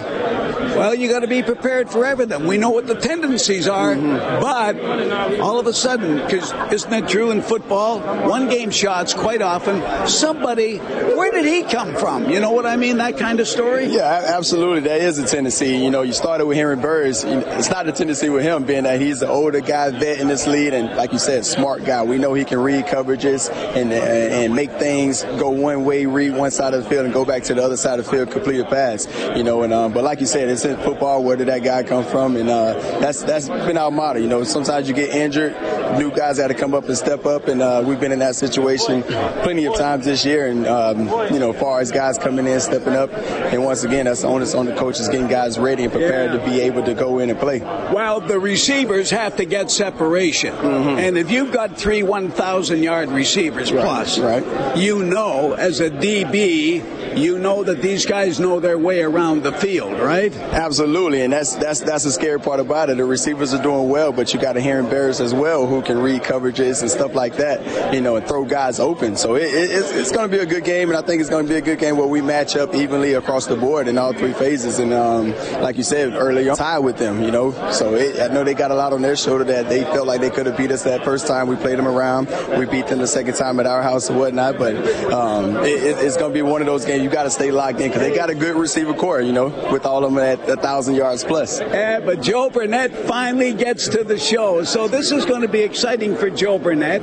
well, 0.77 0.95
you 0.95 1.09
got 1.09 1.21
to 1.21 1.27
be 1.27 1.43
prepared 1.43 1.91
for 1.91 2.05
everything. 2.05 2.47
We 2.47 2.59
know 2.59 2.71
what 2.71 2.87
the 2.87 2.95
tendencies 2.95 3.67
are, 3.67 3.95
mm-hmm. 3.95 4.41
but 4.41 5.41
all 5.41 5.59
of 5.59 5.67
a 5.67 5.73
sudden, 5.73 6.17
because 6.19 6.53
isn't 6.73 6.93
it 6.93 7.09
true 7.09 7.31
in 7.31 7.41
football? 7.41 8.01
One 8.29 8.49
game 8.49 8.71
shots 8.71 9.15
quite 9.15 9.43
often. 9.43 9.83
Somebody, 10.07 10.77
where 10.79 11.33
did 11.33 11.47
he 11.47 11.63
come 11.63 11.95
from? 11.97 12.29
You 12.31 12.41
know 12.41 12.53
what 12.53 12.67
I 12.67 12.77
mean? 12.77 12.99
That 12.99 13.17
kind 13.17 13.41
of 13.41 13.49
story. 13.49 13.87
Yeah, 13.87 14.23
absolutely. 14.27 14.81
That 14.81 15.01
is 15.01 15.19
a 15.19 15.27
tendency. 15.27 15.79
You 15.79 15.91
know, 15.91 16.03
you 16.03 16.13
started 16.37 16.49
with 16.49 16.59
Henry 16.59 16.77
Burris. 16.77 17.25
It's 17.25 17.71
not 17.71 17.89
a 17.89 17.93
tendency 17.93 18.29
with 18.29 18.43
him 18.43 18.65
being 18.65 18.83
that 18.83 19.01
he's 19.01 19.21
the 19.21 19.27
older 19.29 19.61
guy, 19.61 19.89
vet 19.89 20.21
in 20.21 20.29
this 20.29 20.47
lead, 20.47 20.75
and 20.75 20.95
like 20.95 21.11
you 21.11 21.19
said, 21.19 21.47
smart 21.47 21.83
guy. 21.87 22.03
We 22.03 22.19
know 22.19 22.35
he 22.35 22.45
can 22.45 22.59
read 22.59 22.85
coverages 22.85 23.51
and 23.51 23.91
and 23.91 24.55
make 24.55 24.71
things 24.73 25.23
go 25.23 25.49
one 25.49 25.87
way, 25.87 26.05
read 26.05 26.35
one 26.35 26.51
side 26.51 26.75
of 26.75 26.85
the 26.85 26.91
field, 26.91 27.07
and 27.07 27.15
go 27.15 27.25
back 27.25 27.45
to 27.45 27.55
the 27.55 27.63
other 27.63 27.79
side 27.79 28.01
of 28.01 28.05
the 28.05 28.11
field, 28.11 28.31
complete 28.33 28.61
a 28.61 28.67
pass. 28.67 29.07
You 29.35 29.45
know, 29.45 29.63
and 29.63 29.73
um, 29.73 29.95
but 29.95 30.05
like 30.05 30.21
you 30.21 30.27
said, 30.27 30.51
it's 30.51 30.67
in 30.67 30.77
football. 30.77 31.25
Where 31.25 31.37
did 31.37 31.49
that 31.49 31.65
guy 31.65 31.83
come 31.85 32.05
from? 32.05 32.37
And 32.37 32.51
uh, 32.51 32.75
that's 33.01 33.23
that's 33.23 33.49
been 33.49 33.79
our 33.79 33.91
motto. 33.91 34.21
You 34.21 34.29
know, 34.29 34.45
sometimes 34.45 34.89
you 34.89 34.95
get 34.95 35.15
injured, 35.15 35.55
new 35.99 36.11
guys 36.11 36.37
got 36.37 36.49
to 36.49 36.55
come 36.55 36.75
up 36.75 36.85
and 36.85 36.99
step 36.99 37.25
up, 37.25 37.49
and 37.49 37.63
uh, 37.63 37.83
we've 37.83 37.99
been 37.99 38.13
in 38.13 38.19
that 38.19 38.37
situation 38.37 39.05
plenty 39.43 39.65
of 39.65 39.75
times 39.75 40.05
this 40.05 40.23
year. 40.27 40.49
And 40.49 40.67
um, 40.67 41.09
you 41.33 41.39
know, 41.39 41.55
far 41.55 41.81
as 41.81 41.91
guys 41.91 42.19
coming 42.19 42.47
in, 42.47 42.61
stepping 42.61 42.95
up, 42.95 43.11
and 43.11 43.65
once 43.65 43.85
again, 43.85 44.05
that's 44.05 44.21
the 44.21 44.29
onus 44.29 44.55
on 44.55 44.67
the 44.67 44.77
coaches 44.77 45.09
getting 45.09 45.29
guys 45.29 45.59
ready 45.59 45.85
and 45.85 45.93
prepared 45.93 46.26
yeah. 46.27 46.39
to 46.39 46.45
be 46.45 46.61
able 46.61 46.85
to 46.85 46.95
go 46.95 47.19
in 47.19 47.31
and 47.31 47.39
play. 47.39 47.61
Well, 47.61 48.21
the 48.21 48.39
receivers 48.39 49.11
have 49.11 49.37
to 49.37 49.45
get 49.45 49.71
separation, 49.71 50.55
mm-hmm. 50.55 50.99
and 50.99 51.19
if 51.19 51.31
you've 51.31 51.53
got 51.53 51.77
three 51.77 52.03
1,000 52.03 52.83
yard 52.83 53.11
receivers 53.11 53.73
right, 53.73 53.85
plus, 53.85 54.19
right. 54.19 54.77
you 54.77 55.05
know 55.05 55.55
as 55.55 55.81
a 55.81 55.91
DB 55.91 56.83
you 57.17 57.39
know 57.39 57.65
that 57.65 57.81
these 57.81 58.05
guys 58.05 58.39
know 58.39 58.61
their 58.61 58.79
way 58.79 59.01
around 59.01 59.43
the 59.43 59.53
field, 59.53 59.99
right? 59.99 60.35
Absolutely, 60.37 61.23
and 61.23 61.33
that's 61.33 61.55
that's 61.55 61.81
that's 61.81 62.05
the 62.05 62.13
scary 62.13 62.39
part 62.39 62.61
about 62.61 62.91
it. 62.91 62.99
The 62.99 63.05
receivers 63.05 63.55
are 63.55 63.63
doing 63.63 63.89
well, 63.89 64.13
but 64.13 64.35
you 64.35 64.41
got 64.41 64.57
a 64.57 64.61
Henry 64.61 64.89
Burris 64.89 65.21
as 65.21 65.33
well 65.33 65.67
who 65.67 65.83
can 65.83 65.99
read 65.99 66.23
coverages 66.23 66.83
and 66.83 66.91
stuff 66.91 67.15
like 67.15 67.37
that, 67.37 67.95
you 67.95 68.01
know, 68.01 68.17
and 68.17 68.27
throw 68.27 68.45
guys 68.45 68.79
open. 68.79 69.17
So 69.17 69.35
it, 69.35 69.45
it, 69.45 69.71
it's, 69.71 69.93
it's 69.93 70.13
going 70.13 70.31
to 70.31 70.37
be 70.37 70.43
a 70.43 70.47
good 70.47 70.65
game, 70.65 70.91
and 70.91 70.99
I 70.99 71.03
think 71.03 71.21
it's 71.21 71.31
going 71.31 71.47
to 71.47 71.53
be 71.53 71.57
a 71.57 71.63
good 71.63 71.79
game 71.79 71.97
where 71.97 72.07
we 72.07 72.21
match 72.21 72.55
up 72.55 72.75
evenly 72.75 73.15
across 73.15 73.47
the 73.47 73.57
board 73.57 73.89
in 73.89 73.97
all 73.97 74.13
three 74.13 74.35
phases. 74.35 74.79
And 74.79 74.93
um, 74.93 75.31
like 75.63 75.77
you 75.77 75.85
said 75.85 76.13
earlier, 76.17 76.55
tied 76.55 76.79
with 76.81 76.99
them, 76.99 77.23
you 77.23 77.31
know. 77.31 77.53
So 77.71 77.95
it, 77.95 78.21
I 78.21 78.33
know 78.33 78.45
they 78.45 78.55
got 78.55 78.71
a 78.71 78.75
lot 78.75 78.93
on 78.93 79.03
their 79.03 79.17
shoulder 79.17 79.45
that 79.45 79.69
they 79.69 79.83
felt 79.85 80.07
like 80.07 80.21
they 80.21 80.31
could 80.31 80.47
have 80.47 80.57
beat 80.57 80.71
us 80.71 80.83
that 80.85 81.05
first 81.05 81.27
time 81.27 81.49
we 81.49 81.57
played 81.57 81.79
them 81.79 81.89
around. 81.89 82.29
We 82.59 82.67
beat 82.67 82.89
them 82.89 82.99
the 82.99 83.07
second 83.07 83.35
time 83.35 83.61
at 83.61 83.67
our 83.67 83.83
house 83.83 84.09
and 84.09 84.19
whatnot, 84.19 84.59
but 84.59 84.77
um, 85.13 85.57
it's 85.65 86.17
going 86.17 86.33
to 86.33 86.35
be 86.35 86.43
one 86.43 86.61
of 86.61 86.67
those 86.67 86.85
games 86.85 87.03
you 87.03 87.11
got 87.11 87.25
to 87.25 87.31
stay 87.31 87.51
locked 87.51 87.81
in 87.81 87.89
because 87.89 88.03
they 88.03 88.15
got 88.15 88.31
a 88.31 88.35
good 88.35 88.57
receiver 88.57 88.95
core, 88.95 89.21
you 89.21 89.33
know, 89.33 89.49
with 89.71 89.87
all 89.87 90.05
of 90.05 90.13
them 90.13 90.23
at 90.23 90.49
a 90.49 90.57
thousand 90.57 90.95
yards 90.95 91.25
plus. 91.25 91.61
Yeah, 91.61 92.01
but 92.01 92.21
Joe 92.21 92.51
Burnett 92.51 92.93
finally 93.07 93.53
gets 93.53 93.89
to 93.89 94.05
the 94.05 94.19
show, 94.19 94.65
so 94.65 94.89
this 94.89 95.13
is 95.13 95.25
going 95.25 95.43
to 95.43 95.49
be 95.49 95.61
exciting 95.61 96.17
for 96.17 96.31
Joe 96.31 96.59
Burnett. 96.59 97.03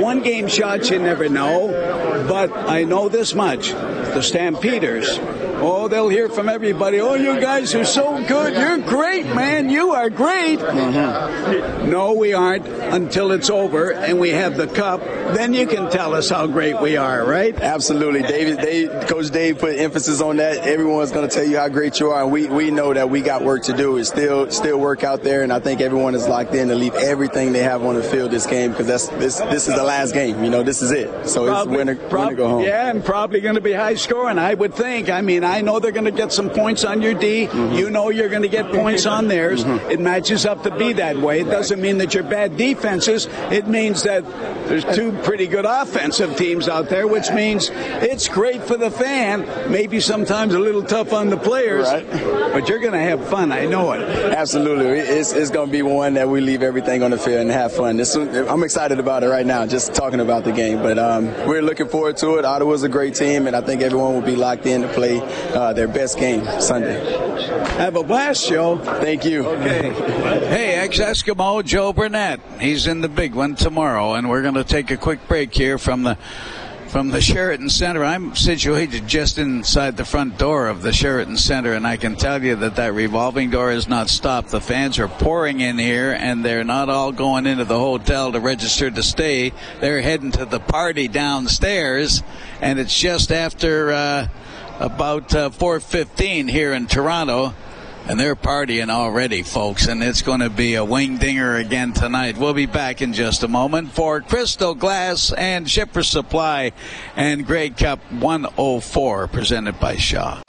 One 0.00 0.22
game 0.22 0.48
shot, 0.48 0.90
you 0.90 0.98
never 0.98 1.28
know, 1.28 1.68
but 2.28 2.52
I 2.52 2.84
know 2.84 3.08
this 3.08 3.34
much: 3.34 3.70
the 3.70 4.22
Stampeders 4.22 5.18
Oh, 5.58 5.88
they'll 5.88 6.08
hear 6.08 6.28
from 6.28 6.48
everybody. 6.48 7.00
Oh, 7.00 7.14
you 7.14 7.40
guys 7.40 7.74
are 7.74 7.84
so 7.84 8.22
good. 8.26 8.54
You're 8.54 8.78
great, 8.78 9.26
man. 9.26 9.70
You 9.70 9.92
are 9.92 10.10
great. 10.10 10.58
Mm-hmm. 10.58 11.90
No, 11.90 12.12
we 12.12 12.34
aren't 12.34 12.66
until 12.66 13.32
it's 13.32 13.50
over 13.50 13.92
and 13.92 14.20
we 14.20 14.30
have 14.30 14.56
the 14.56 14.66
cup. 14.66 15.00
Then 15.34 15.54
you 15.54 15.66
can 15.66 15.90
tell 15.90 16.14
us 16.14 16.28
how 16.28 16.46
great 16.46 16.80
we 16.80 16.96
are, 16.96 17.24
right? 17.24 17.58
Absolutely. 17.58 18.22
David, 18.22 18.58
Dave, 18.58 19.08
Coach 19.08 19.30
Dave 19.30 19.58
put 19.58 19.76
emphasis 19.76 20.20
on 20.20 20.36
that. 20.36 20.58
Everyone's 20.58 21.10
going 21.10 21.28
to 21.28 21.34
tell 21.34 21.44
you 21.44 21.58
how 21.58 21.68
great 21.68 21.98
you 22.00 22.10
are. 22.10 22.22
And 22.22 22.30
we, 22.30 22.48
we 22.48 22.70
know 22.70 22.92
that 22.92 23.08
we 23.10 23.22
got 23.22 23.42
work 23.42 23.62
to 23.64 23.76
do. 23.76 23.96
It's 23.96 24.08
still, 24.08 24.50
still 24.50 24.78
work 24.78 25.04
out 25.04 25.22
there. 25.22 25.42
And 25.42 25.52
I 25.52 25.58
think 25.58 25.80
everyone 25.80 26.14
is 26.14 26.28
locked 26.28 26.54
in 26.54 26.68
to 26.68 26.74
leave 26.74 26.94
everything 26.94 27.52
they 27.52 27.62
have 27.62 27.82
on 27.82 27.94
the 27.94 28.02
field 28.02 28.30
this 28.30 28.46
game 28.46 28.72
because 28.72 28.86
that's, 28.86 29.08
this, 29.08 29.38
this 29.38 29.68
is 29.68 29.74
the 29.74 29.84
last 29.84 30.12
game. 30.12 30.44
You 30.44 30.50
know, 30.50 30.62
this 30.62 30.82
is 30.82 30.92
it. 30.92 31.28
So 31.28 31.46
probably, 31.46 31.74
it's 31.74 31.78
winner, 31.78 31.96
prob- 32.08 32.24
winner 32.26 32.36
go 32.36 32.48
home. 32.48 32.62
Yeah, 32.62 32.90
and 32.90 33.04
probably 33.04 33.40
going 33.40 33.54
to 33.54 33.60
be 33.60 33.72
high 33.72 33.94
scoring, 33.94 34.38
I 34.38 34.54
would 34.54 34.74
think. 34.74 35.08
I 35.08 35.22
mean, 35.22 35.44
I 35.46 35.60
know 35.60 35.78
they're 35.78 35.92
going 35.92 36.04
to 36.04 36.10
get 36.10 36.32
some 36.32 36.50
points 36.50 36.84
on 36.84 37.02
your 37.02 37.14
D. 37.14 37.46
Mm-hmm. 37.46 37.74
You 37.74 37.90
know 37.90 38.10
you're 38.10 38.28
going 38.28 38.42
to 38.42 38.48
get 38.48 38.70
points 38.70 39.06
on 39.06 39.28
theirs. 39.34 39.64
Mm-hmm. 39.64 39.90
It 39.90 40.00
matches 40.00 40.46
up 40.46 40.62
to 40.64 40.76
be 40.76 40.92
that 40.94 41.16
way. 41.16 41.40
It 41.40 41.44
doesn't 41.44 41.80
mean 41.80 41.98
that 41.98 42.14
you're 42.14 42.22
bad 42.22 42.56
defenses. 42.56 43.28
It 43.50 43.66
means 43.68 44.02
that 44.02 44.24
there's 44.68 44.84
two 44.96 45.12
pretty 45.22 45.46
good 45.46 45.64
offensive 45.64 46.36
teams 46.36 46.68
out 46.68 46.88
there, 46.88 47.06
which 47.06 47.30
means 47.30 47.70
it's 47.72 48.28
great 48.28 48.62
for 48.62 48.76
the 48.76 48.90
fan. 48.90 49.70
Maybe 49.70 50.00
sometimes 50.00 50.54
a 50.54 50.58
little 50.58 50.82
tough 50.82 51.12
on 51.12 51.30
the 51.30 51.36
players, 51.36 51.86
right. 51.86 52.08
but 52.52 52.68
you're 52.68 52.80
going 52.80 52.92
to 52.92 52.98
have 52.98 53.26
fun. 53.28 53.52
I 53.52 53.66
know 53.66 53.92
it. 53.92 54.00
Absolutely. 54.32 54.98
It's, 54.98 55.32
it's 55.32 55.50
going 55.50 55.68
to 55.68 55.72
be 55.72 55.82
one 55.82 56.14
that 56.14 56.28
we 56.28 56.40
leave 56.40 56.62
everything 56.62 57.02
on 57.02 57.10
the 57.10 57.18
field 57.18 57.42
and 57.42 57.50
have 57.50 57.72
fun. 57.72 57.96
This, 57.96 58.14
I'm 58.16 58.62
excited 58.62 58.98
about 58.98 59.22
it 59.22 59.28
right 59.28 59.46
now, 59.46 59.66
just 59.66 59.94
talking 59.94 60.20
about 60.20 60.44
the 60.44 60.52
game. 60.52 60.78
But 60.78 60.98
um, 60.98 61.26
we're 61.46 61.62
looking 61.62 61.88
forward 61.88 62.16
to 62.18 62.36
it. 62.36 62.44
Ottawa's 62.44 62.82
a 62.82 62.88
great 62.88 63.14
team, 63.14 63.46
and 63.46 63.54
I 63.54 63.60
think 63.60 63.82
everyone 63.82 64.14
will 64.14 64.20
be 64.20 64.36
locked 64.36 64.66
in 64.66 64.82
to 64.82 64.88
play 64.88 65.20
uh, 65.54 65.72
their 65.72 65.88
best 65.88 66.18
game 66.18 66.44
Sunday. 66.60 67.00
Have 67.76 67.96
a 67.96 68.02
blast, 68.02 68.48
Joe. 68.48 68.78
Thank 68.78 69.24
you. 69.24 69.46
Okay. 69.46 69.92
Hey, 69.92 70.74
ex 70.74 70.98
Eskimo 70.98 71.64
Joe 71.64 71.92
Burnett. 71.92 72.40
He's 72.60 72.86
in 72.86 73.00
the 73.00 73.08
big 73.08 73.34
one 73.34 73.54
tomorrow, 73.54 74.14
and 74.14 74.28
we're 74.28 74.42
going 74.42 74.54
to 74.54 74.64
take 74.64 74.90
a 74.90 74.96
quick 74.96 75.26
break 75.28 75.54
here 75.54 75.78
from 75.78 76.02
the 76.02 76.16
from 76.88 77.08
the 77.08 77.20
Sheraton 77.20 77.68
Center. 77.68 78.04
I'm 78.04 78.34
situated 78.34 79.06
just 79.06 79.38
inside 79.38 79.96
the 79.96 80.04
front 80.04 80.38
door 80.38 80.68
of 80.68 80.82
the 80.82 80.92
Sheraton 80.92 81.36
Center, 81.36 81.74
and 81.74 81.86
I 81.86 81.96
can 81.96 82.16
tell 82.16 82.42
you 82.42 82.56
that 82.56 82.76
that 82.76 82.94
revolving 82.94 83.50
door 83.50 83.70
has 83.70 83.86
not 83.88 84.08
stopped. 84.08 84.50
The 84.50 84.60
fans 84.60 84.98
are 84.98 85.08
pouring 85.08 85.60
in 85.60 85.78
here, 85.78 86.12
and 86.12 86.44
they're 86.44 86.64
not 86.64 86.88
all 86.88 87.12
going 87.12 87.46
into 87.46 87.64
the 87.64 87.78
hotel 87.78 88.32
to 88.32 88.40
register 88.40 88.90
to 88.90 89.02
stay. 89.02 89.52
They're 89.80 90.00
heading 90.00 90.32
to 90.32 90.46
the 90.46 90.60
party 90.60 91.08
downstairs, 91.08 92.22
and 92.60 92.78
it's 92.78 92.98
just 92.98 93.30
after. 93.30 93.92
Uh, 93.92 94.28
about 94.78 95.34
uh, 95.34 95.50
4:15 95.50 96.50
here 96.50 96.72
in 96.72 96.86
Toronto, 96.86 97.54
and 98.08 98.18
they're 98.20 98.36
partying 98.36 98.90
already, 98.90 99.42
folks. 99.42 99.86
And 99.86 100.02
it's 100.02 100.22
going 100.22 100.40
to 100.40 100.50
be 100.50 100.74
a 100.74 100.84
wing 100.84 101.18
dinger 101.18 101.56
again 101.56 101.92
tonight. 101.92 102.36
We'll 102.36 102.54
be 102.54 102.66
back 102.66 103.02
in 103.02 103.12
just 103.12 103.42
a 103.42 103.48
moment 103.48 103.92
for 103.92 104.20
Crystal 104.20 104.74
Glass 104.74 105.32
and 105.32 105.68
Shipper 105.68 106.02
Supply 106.02 106.72
and 107.16 107.46
Grey 107.46 107.70
Cup 107.70 108.00
104, 108.12 109.28
presented 109.28 109.78
by 109.80 109.96
Shaw. 109.96 110.40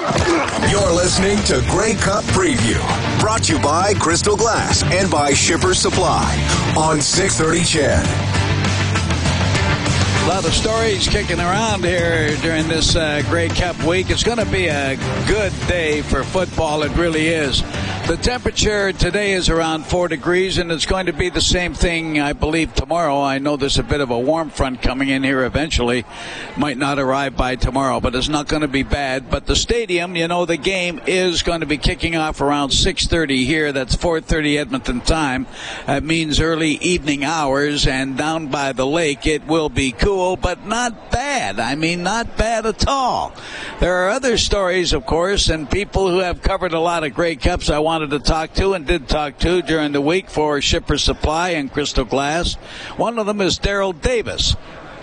You're 0.70 0.92
listening 0.92 1.38
to 1.46 1.64
Grey 1.70 1.94
Cup 1.94 2.24
Preview, 2.26 2.80
brought 3.20 3.44
to 3.44 3.56
you 3.56 3.62
by 3.62 3.94
Crystal 3.96 4.36
Glass 4.36 4.84
and 4.84 5.10
by 5.10 5.34
Shipper 5.34 5.74
Supply 5.74 6.74
on 6.78 7.02
630 7.02 7.64
CHED. 7.64 8.47
A 10.28 10.30
lot 10.30 10.46
of 10.46 10.54
stories 10.54 11.08
kicking 11.08 11.40
around 11.40 11.86
here 11.86 12.36
during 12.42 12.68
this 12.68 12.98
uh, 12.98 13.22
Grey 13.30 13.48
Cup 13.48 13.82
week. 13.84 14.10
It's 14.10 14.26
going 14.26 14.40
to 14.40 14.46
be 14.46 14.68
a 14.68 14.98
good 15.26 15.54
day 15.70 16.02
for 16.02 16.22
football. 16.22 16.84
It 16.84 16.92
really 16.98 17.28
is. 17.28 17.62
The 18.08 18.16
temperature 18.16 18.94
today 18.94 19.34
is 19.34 19.50
around 19.50 19.86
four 19.86 20.08
degrees, 20.08 20.60
and 20.60 20.72
it's 20.72 20.86
going 20.86 21.08
to 21.08 21.14
be 21.14 21.28
the 21.28 21.42
same 21.42 21.74
thing, 21.74 22.22
I 22.22 22.32
believe, 22.32 22.74
tomorrow. 22.74 23.22
I 23.22 23.40
know 23.40 23.58
there's 23.58 23.80
a 23.80 23.84
bit 23.84 24.00
of 24.00 24.12
a 24.12 24.18
warm 24.18 24.50
front 24.50 24.82
coming 24.82 25.10
in 25.10 25.24
here 25.24 25.44
eventually. 25.44 26.06
Might 26.56 26.78
not 26.78 27.00
arrive 27.00 27.36
by 27.36 27.58
tomorrow, 27.58 28.00
but 28.00 28.16
it's 28.16 28.30
not 28.30 28.48
going 28.48 28.62
to 28.62 28.70
be 28.70 28.84
bad. 28.84 29.30
But 29.30 29.46
the 29.46 29.58
stadium, 29.58 30.16
you 30.16 30.30
know, 30.30 30.46
the 30.46 30.56
game 30.56 31.02
is 31.06 31.44
going 31.44 31.60
to 31.60 31.66
be 31.66 31.78
kicking 31.78 32.16
off 32.16 32.40
around 32.40 32.70
6:30 32.70 33.46
here. 33.46 33.74
That's 33.74 33.98
4:30 33.98 34.58
Edmonton 34.58 35.02
time. 35.02 35.46
That 35.86 36.06
means 36.06 36.40
early 36.40 36.76
evening 36.76 37.26
hours, 37.26 37.88
and 37.88 38.16
down 38.16 38.48
by 38.48 38.72
the 38.72 38.88
lake, 38.88 39.28
it 39.28 39.46
will 39.48 39.68
be 39.68 39.92
cool 39.92 40.38
but 40.38 40.66
not 40.66 41.12
bad. 41.12 41.60
I 41.60 41.76
mean, 41.76 42.04
not 42.04 42.38
bad 42.38 42.66
at 42.66 42.88
all. 42.88 43.34
There 43.82 43.98
are 43.98 44.12
other 44.12 44.38
stories, 44.38 44.94
of 44.94 45.06
course, 45.06 45.50
and 45.50 45.70
people 45.70 46.10
who 46.10 46.20
have 46.20 46.42
covered 46.42 46.72
a 46.72 46.80
lot 46.80 47.04
of 47.04 47.14
Grey 47.14 47.36
Cups 47.36 47.70
I 47.70 47.80
wanted 47.98 48.12
to 48.12 48.20
talk 48.20 48.54
to 48.54 48.75
and 48.75 48.86
did 48.86 49.08
talk 49.08 49.39
to 49.39 49.60
during 49.63 49.92
the 49.92 50.00
week 50.00 50.30
for 50.30 50.62
Shipper 50.62 51.00
Supply 51.00 51.50
and 51.50 51.74
Crystal 51.74 52.06
Glass. 52.06 52.54
One 52.96 53.18
of 53.18 53.25
them 53.25 53.42
is 53.42 53.58
Daryl 53.58 54.00
Davis 54.00 54.56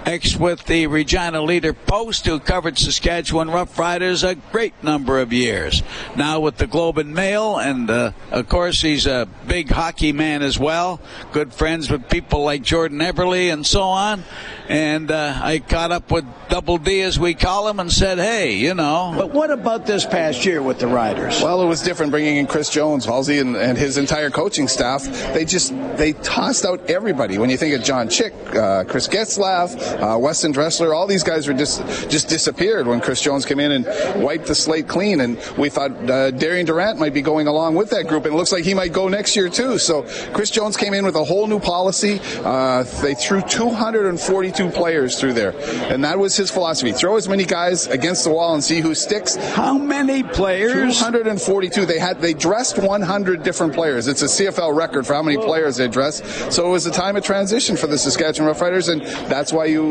ex 0.04 0.36
with 0.36 0.64
the 0.66 0.86
Regina 0.86 1.42
Leader 1.42 1.72
Post, 1.72 2.26
who 2.26 2.38
covered 2.38 2.78
Saskatchewan 2.78 3.48
Roughriders 3.48 4.28
a 4.28 4.34
great 4.34 4.74
number 4.82 5.20
of 5.20 5.32
years. 5.32 5.82
Now 6.16 6.40
with 6.40 6.58
the 6.58 6.66
Globe 6.66 6.98
and 6.98 7.14
Mail, 7.14 7.58
and 7.58 7.90
uh, 7.90 8.12
of 8.30 8.48
course 8.48 8.80
he's 8.80 9.06
a 9.06 9.28
big 9.46 9.70
hockey 9.70 10.12
man 10.12 10.42
as 10.42 10.58
well. 10.58 11.00
Good 11.32 11.52
friends 11.52 11.90
with 11.90 12.08
people 12.08 12.44
like 12.44 12.62
Jordan 12.62 12.98
Everly 12.98 13.52
and 13.52 13.66
so 13.66 13.82
on. 13.82 14.24
And 14.68 15.10
uh, 15.10 15.38
I 15.42 15.58
caught 15.58 15.92
up 15.92 16.10
with 16.10 16.24
Double 16.48 16.78
D, 16.78 17.02
as 17.02 17.18
we 17.18 17.34
call 17.34 17.68
him, 17.68 17.80
and 17.80 17.92
said, 17.92 18.18
"Hey, 18.18 18.54
you 18.54 18.74
know." 18.74 19.12
But 19.16 19.32
what 19.32 19.50
about 19.50 19.86
this 19.86 20.06
past 20.06 20.46
year 20.46 20.62
with 20.62 20.78
the 20.78 20.86
Riders? 20.86 21.42
Well, 21.42 21.62
it 21.62 21.66
was 21.66 21.82
different 21.82 22.12
bringing 22.12 22.36
in 22.36 22.46
Chris 22.46 22.70
Jones, 22.70 23.04
Halsey, 23.04 23.38
and, 23.38 23.56
and 23.56 23.76
his 23.76 23.98
entire 23.98 24.30
coaching 24.30 24.68
staff. 24.68 25.04
They 25.34 25.44
just 25.44 25.74
they 25.96 26.12
tossed 26.14 26.64
out 26.64 26.88
everybody. 26.88 27.36
When 27.36 27.50
you 27.50 27.56
think 27.56 27.74
of 27.74 27.82
John 27.82 28.08
Chick, 28.08 28.32
uh, 28.54 28.84
Chris 28.84 29.08
Getzlaff, 29.08 29.93
uh, 30.00 30.18
Weston 30.18 30.52
Dressler, 30.52 30.94
all 30.94 31.06
these 31.06 31.22
guys 31.22 31.46
were 31.48 31.54
just 31.54 31.80
just 32.10 32.28
disappeared 32.28 32.86
when 32.86 33.00
Chris 33.00 33.20
Jones 33.20 33.44
came 33.44 33.60
in 33.60 33.72
and 33.72 34.22
wiped 34.22 34.46
the 34.46 34.54
slate 34.54 34.88
clean. 34.88 35.20
And 35.20 35.38
we 35.58 35.68
thought 35.68 35.92
uh, 36.10 36.30
Darian 36.30 36.66
Durant 36.66 36.98
might 36.98 37.14
be 37.14 37.22
going 37.22 37.46
along 37.46 37.74
with 37.74 37.90
that 37.90 38.08
group, 38.08 38.24
and 38.24 38.34
it 38.34 38.36
looks 38.36 38.52
like 38.52 38.64
he 38.64 38.74
might 38.74 38.92
go 38.92 39.08
next 39.08 39.36
year 39.36 39.48
too. 39.48 39.78
So 39.78 40.02
Chris 40.32 40.50
Jones 40.50 40.76
came 40.76 40.94
in 40.94 41.04
with 41.04 41.16
a 41.16 41.24
whole 41.24 41.46
new 41.46 41.60
policy. 41.60 42.20
Uh, 42.44 42.82
they 43.02 43.14
threw 43.14 43.40
242 43.42 44.70
players 44.70 45.18
through 45.18 45.32
there, 45.34 45.54
and 45.92 46.04
that 46.04 46.18
was 46.18 46.36
his 46.36 46.50
philosophy: 46.50 46.92
throw 46.92 47.16
as 47.16 47.28
many 47.28 47.44
guys 47.44 47.86
against 47.86 48.24
the 48.24 48.30
wall 48.30 48.54
and 48.54 48.62
see 48.62 48.80
who 48.80 48.94
sticks. 48.94 49.36
How 49.36 49.78
many 49.78 50.22
players? 50.22 50.98
242. 50.98 51.86
They 51.86 51.98
had 51.98 52.20
they 52.20 52.34
dressed 52.34 52.78
100 52.78 53.42
different 53.42 53.72
players. 53.74 54.06
It's 54.06 54.22
a 54.22 54.26
CFL 54.26 54.74
record 54.76 55.06
for 55.06 55.14
how 55.14 55.22
many 55.22 55.36
players 55.36 55.76
they 55.76 55.88
dressed. 55.88 56.24
So 56.52 56.66
it 56.66 56.70
was 56.70 56.86
a 56.86 56.90
time 56.90 57.16
of 57.16 57.24
transition 57.24 57.76
for 57.76 57.86
the 57.86 57.98
Saskatchewan 57.98 58.52
Roughriders, 58.52 58.90
and 58.90 59.02
that's 59.30 59.52
why 59.52 59.66
you 59.66 59.83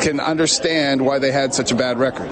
can 0.00 0.20
understand 0.20 1.04
why 1.04 1.18
they 1.18 1.32
had 1.32 1.54
such 1.54 1.72
a 1.72 1.74
bad 1.74 1.98
record. 1.98 2.28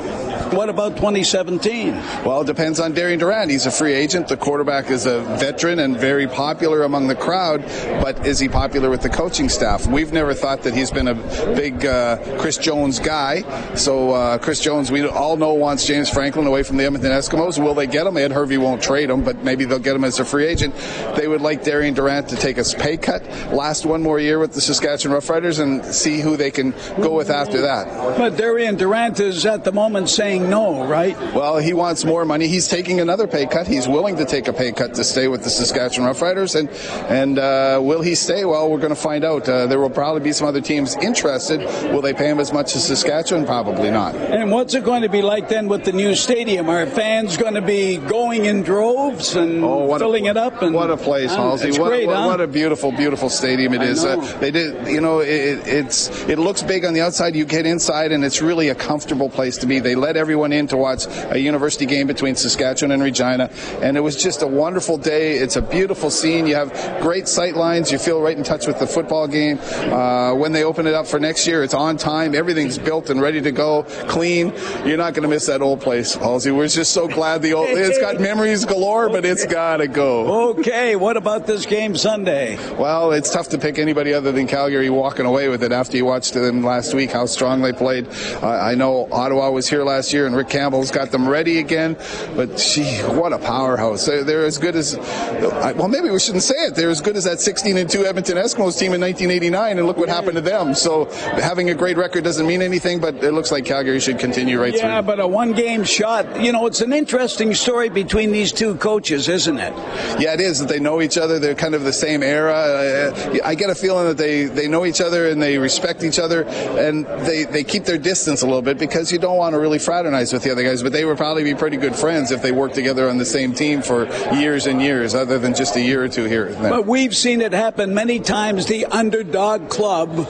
What 0.54 0.68
about 0.68 0.96
2017? 0.96 1.94
Well, 2.24 2.42
it 2.42 2.46
depends 2.46 2.78
on 2.78 2.92
Darian 2.92 3.18
Durant. 3.18 3.50
He's 3.50 3.66
a 3.66 3.70
free 3.70 3.92
agent. 3.92 4.28
The 4.28 4.36
quarterback 4.36 4.88
is 4.88 5.04
a 5.04 5.20
veteran 5.20 5.80
and 5.80 5.96
very 5.96 6.28
popular 6.28 6.84
among 6.84 7.08
the 7.08 7.16
crowd, 7.16 7.62
but 8.00 8.24
is 8.24 8.38
he 8.38 8.48
popular 8.48 8.88
with 8.88 9.02
the 9.02 9.08
coaching 9.08 9.48
staff? 9.48 9.86
We've 9.86 10.12
never 10.12 10.32
thought 10.32 10.62
that 10.62 10.74
he's 10.74 10.92
been 10.92 11.08
a 11.08 11.14
big 11.56 11.84
uh, 11.84 12.38
Chris 12.38 12.56
Jones 12.56 13.00
guy. 13.00 13.42
So 13.74 14.12
uh, 14.12 14.38
Chris 14.38 14.60
Jones, 14.60 14.92
we 14.92 15.04
all 15.08 15.36
know 15.36 15.54
wants 15.54 15.86
James 15.86 16.08
Franklin 16.08 16.46
away 16.46 16.62
from 16.62 16.76
the 16.76 16.84
Edmonton 16.84 17.10
Eskimos. 17.10 17.62
Will 17.62 17.74
they 17.74 17.88
get 17.88 18.06
him? 18.06 18.16
Ed 18.16 18.30
Hervey 18.30 18.58
won't 18.58 18.82
trade 18.82 19.10
him, 19.10 19.24
but 19.24 19.42
maybe 19.42 19.64
they'll 19.64 19.78
get 19.80 19.96
him 19.96 20.04
as 20.04 20.20
a 20.20 20.24
free 20.24 20.46
agent. 20.46 20.74
They 21.16 21.26
would 21.26 21.40
like 21.40 21.64
Darian 21.64 21.94
Durant 21.94 22.28
to 22.28 22.36
take 22.36 22.58
a 22.58 22.64
pay 22.78 22.96
cut, 22.96 23.26
last 23.52 23.84
one 23.86 24.02
more 24.02 24.20
year 24.20 24.38
with 24.38 24.52
the 24.52 24.60
Saskatchewan 24.60 25.18
Roughriders, 25.18 25.58
and 25.58 25.84
see 25.84 26.20
who 26.20 26.36
they 26.36 26.50
can 26.50 26.72
go 27.00 27.14
with 27.14 27.30
after 27.30 27.60
that. 27.62 27.86
But 28.18 28.36
Darian 28.36 28.76
Durant 28.76 29.20
is 29.20 29.44
at 29.46 29.64
the 29.64 29.72
moment 29.72 30.08
saying 30.08 30.48
no, 30.48 30.86
right? 30.86 31.16
Well, 31.34 31.58
he 31.58 31.72
wants 31.74 32.04
more 32.04 32.24
money. 32.24 32.46
He's 32.48 32.68
taking 32.68 33.00
another 33.00 33.26
pay 33.26 33.46
cut. 33.46 33.66
He's 33.66 33.88
willing 33.88 34.16
to 34.16 34.24
take 34.24 34.48
a 34.48 34.52
pay 34.52 34.72
cut 34.72 34.94
to 34.94 35.04
stay 35.04 35.28
with 35.28 35.42
the 35.44 35.50
Saskatchewan 35.50 36.12
Roughriders, 36.12 36.54
and 36.58 36.68
and 37.10 37.38
uh, 37.38 37.80
will 37.82 38.02
he 38.02 38.14
stay? 38.14 38.44
Well, 38.44 38.70
we're 38.70 38.78
going 38.78 38.94
to 38.94 39.00
find 39.00 39.24
out. 39.24 39.48
Uh, 39.48 39.66
there 39.66 39.78
will 39.80 39.90
probably 39.90 40.22
be 40.22 40.32
some 40.32 40.46
other 40.48 40.60
teams 40.60 40.96
interested. 40.96 41.60
Will 41.92 42.00
they 42.02 42.14
pay 42.14 42.28
him 42.30 42.40
as 42.40 42.52
much 42.52 42.74
as 42.76 42.86
Saskatchewan? 42.86 43.44
Probably 43.46 43.90
not. 43.90 44.14
And 44.14 44.50
what's 44.50 44.74
it 44.74 44.84
going 44.84 45.02
to 45.02 45.08
be 45.08 45.22
like 45.22 45.48
then 45.48 45.68
with 45.68 45.84
the 45.84 45.92
new 45.92 46.14
stadium? 46.14 46.68
Are 46.68 46.86
fans 46.86 47.36
going 47.36 47.54
to 47.54 47.62
be 47.62 47.96
going 47.98 48.44
in 48.44 48.62
droves 48.62 49.34
and 49.36 49.64
Oh, 49.64 49.84
what 49.86 50.00
a- 50.00 50.04
filling 50.04 50.26
it 50.26 50.36
up? 50.36 50.62
And 50.62 50.74
what 50.74 50.90
a 50.90 50.96
place, 50.96 51.30
Uh, 51.32 51.36
Halsey! 51.36 51.70
What, 51.78 51.88
great, 51.88 52.06
what, 52.06 52.16
huh? 52.16 52.26
what 52.26 52.40
a 52.40 52.46
beautiful, 52.46 52.92
beautiful 52.92 53.28
stadium 53.28 53.74
it 53.74 53.80
I 53.80 53.84
is. 53.84 54.04
know. 54.04 54.20
Uh, 54.20 54.38
they 54.38 54.50
did, 54.50 54.86
you 54.88 55.00
know, 55.00 55.20
it, 55.20 55.66
it's 55.66 56.08
it 56.28 56.38
looks 56.38 56.62
big 56.62 56.83
on 56.84 56.94
the 56.94 57.00
outside. 57.00 57.34
You 57.34 57.44
get 57.44 57.66
inside, 57.66 58.12
and 58.12 58.24
it's 58.24 58.42
really 58.42 58.68
a 58.68 58.74
comfortable 58.74 59.28
place 59.28 59.58
to 59.58 59.66
be. 59.66 59.78
They 59.78 59.94
let 59.94 60.16
everyone 60.16 60.52
in 60.52 60.66
to 60.68 60.76
watch 60.76 61.06
a 61.30 61.38
university 61.38 61.86
game 61.86 62.06
between 62.06 62.36
Saskatchewan 62.36 62.90
and 62.92 63.02
Regina, 63.02 63.50
and 63.80 63.96
it 63.96 64.00
was 64.00 64.20
just 64.20 64.42
a 64.42 64.46
wonderful 64.46 64.98
day. 64.98 65.38
It's 65.38 65.56
a 65.56 65.62
beautiful 65.62 66.10
scene. 66.10 66.46
You 66.46 66.56
have 66.56 66.72
great 67.00 67.28
sight 67.28 67.54
lines. 67.56 67.92
You 67.92 67.98
feel 67.98 68.20
right 68.20 68.36
in 68.36 68.44
touch 68.44 68.66
with 68.66 68.78
the 68.78 68.86
football 68.86 69.28
game. 69.28 69.58
Uh, 69.60 70.34
when 70.34 70.52
they 70.52 70.64
open 70.64 70.86
it 70.86 70.94
up 70.94 71.06
for 71.06 71.20
next 71.20 71.46
year, 71.46 71.62
it's 71.62 71.74
on 71.74 71.96
time. 71.96 72.34
Everything's 72.34 72.78
built 72.78 73.10
and 73.10 73.20
ready 73.20 73.40
to 73.40 73.52
go, 73.52 73.84
clean. 74.08 74.52
You're 74.84 74.96
not 74.96 75.14
going 75.14 75.22
to 75.22 75.28
miss 75.28 75.46
that 75.46 75.62
old 75.62 75.80
place, 75.80 76.14
Halsey. 76.14 76.50
We're 76.50 76.68
just 76.68 76.92
so 76.92 77.08
glad 77.08 77.42
the 77.42 77.54
old. 77.54 77.68
It's 77.68 77.98
got 77.98 78.20
memories 78.34 78.64
galore, 78.64 79.08
but 79.08 79.24
it's 79.24 79.46
got 79.46 79.78
to 79.78 79.88
go. 79.88 80.50
Okay, 80.50 80.96
what 80.96 81.16
about 81.16 81.46
this 81.46 81.66
game 81.66 81.96
Sunday? 81.96 82.56
Well, 82.76 83.12
it's 83.12 83.30
tough 83.30 83.48
to 83.50 83.58
pick 83.58 83.78
anybody 83.78 84.12
other 84.12 84.32
than 84.32 84.46
Calgary 84.46 84.90
walking 84.90 85.26
away 85.26 85.48
with 85.48 85.62
it 85.62 85.72
after 85.72 85.96
you 85.96 86.04
watched 86.04 86.34
them 86.34 86.63
last 86.64 86.94
week, 86.94 87.10
how 87.10 87.26
strong 87.26 87.60
they 87.62 87.72
played. 87.72 88.08
Uh, 88.42 88.48
I 88.48 88.74
know 88.74 89.08
Ottawa 89.12 89.50
was 89.50 89.68
here 89.68 89.84
last 89.84 90.12
year 90.12 90.26
and 90.26 90.34
Rick 90.36 90.48
Campbell's 90.48 90.90
got 90.90 91.10
them 91.10 91.28
ready 91.28 91.58
again, 91.58 91.96
but 92.36 92.56
gee, 92.56 92.98
what 93.02 93.32
a 93.32 93.38
powerhouse. 93.38 94.06
They're, 94.06 94.24
they're 94.24 94.44
as 94.46 94.58
good 94.58 94.76
as, 94.76 94.96
well, 94.96 95.88
maybe 95.88 96.10
we 96.10 96.18
shouldn't 96.18 96.42
say 96.42 96.54
it. 96.56 96.74
They're 96.74 96.90
as 96.90 97.00
good 97.00 97.16
as 97.16 97.24
that 97.24 97.40
16 97.40 97.76
and 97.76 97.88
2 97.88 98.04
Edmonton 98.06 98.36
Eskimos 98.36 98.78
team 98.78 98.92
in 98.92 99.00
1989, 99.00 99.78
and 99.78 99.86
look 99.86 99.96
what 99.96 100.08
happened 100.08 100.34
to 100.34 100.40
them. 100.40 100.74
So 100.74 101.06
having 101.40 101.70
a 101.70 101.74
great 101.74 101.96
record 101.96 102.24
doesn't 102.24 102.46
mean 102.46 102.62
anything, 102.62 103.00
but 103.00 103.16
it 103.22 103.32
looks 103.32 103.50
like 103.52 103.64
Calgary 103.64 104.00
should 104.00 104.18
continue 104.18 104.60
right 104.60 104.74
Yeah, 104.74 105.00
through. 105.00 105.06
but 105.06 105.20
a 105.20 105.26
one 105.26 105.52
game 105.52 105.84
shot. 105.84 106.40
You 106.40 106.52
know, 106.52 106.66
it's 106.66 106.80
an 106.80 106.92
interesting 106.92 107.54
story 107.54 107.88
between 107.88 108.32
these 108.32 108.52
two 108.52 108.76
coaches, 108.76 109.28
isn't 109.28 109.58
it? 109.58 109.72
Yeah, 110.20 110.34
it 110.34 110.40
is 110.40 110.58
that 110.60 110.68
they 110.68 110.80
know 110.80 111.00
each 111.02 111.18
other. 111.18 111.38
They're 111.38 111.54
kind 111.54 111.74
of 111.74 111.84
the 111.84 111.92
same 111.92 112.22
era. 112.22 112.52
Uh, 112.54 113.38
I 113.44 113.54
get 113.54 113.70
a 113.70 113.74
feeling 113.74 114.06
that 114.06 114.16
they, 114.16 114.44
they 114.44 114.68
know 114.68 114.84
each 114.84 115.00
other 115.00 115.28
and 115.28 115.42
they 115.42 115.58
respect 115.58 116.02
each 116.04 116.18
other, 116.18 116.44
and 116.54 117.06
they, 117.26 117.44
they 117.44 117.64
keep 117.64 117.84
their 117.84 117.98
distance 117.98 118.42
a 118.42 118.46
little 118.46 118.62
bit 118.62 118.78
because 118.78 119.12
you 119.12 119.18
don't 119.18 119.36
want 119.36 119.54
to 119.54 119.58
really 119.58 119.78
fraternize 119.78 120.32
with 120.32 120.42
the 120.42 120.50
other 120.50 120.62
guys. 120.62 120.82
But 120.82 120.92
they 120.92 121.04
would 121.04 121.16
probably 121.16 121.44
be 121.44 121.54
pretty 121.54 121.76
good 121.76 121.96
friends 121.96 122.30
if 122.30 122.42
they 122.42 122.52
worked 122.52 122.74
together 122.74 123.08
on 123.08 123.18
the 123.18 123.24
same 123.24 123.52
team 123.52 123.82
for 123.82 124.06
years 124.34 124.66
and 124.66 124.80
years, 124.80 125.14
other 125.14 125.38
than 125.38 125.54
just 125.54 125.76
a 125.76 125.80
year 125.80 126.02
or 126.04 126.08
two 126.08 126.24
here. 126.24 126.54
But 126.60 126.86
we've 126.86 127.16
seen 127.16 127.40
it 127.40 127.52
happen 127.52 127.94
many 127.94 128.20
times. 128.20 128.66
The 128.66 128.86
underdog 128.86 129.68
club 129.68 130.28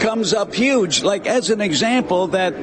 comes 0.00 0.32
up 0.32 0.54
huge. 0.54 1.02
Like, 1.02 1.26
as 1.26 1.50
an 1.50 1.60
example, 1.60 2.28
that 2.28 2.54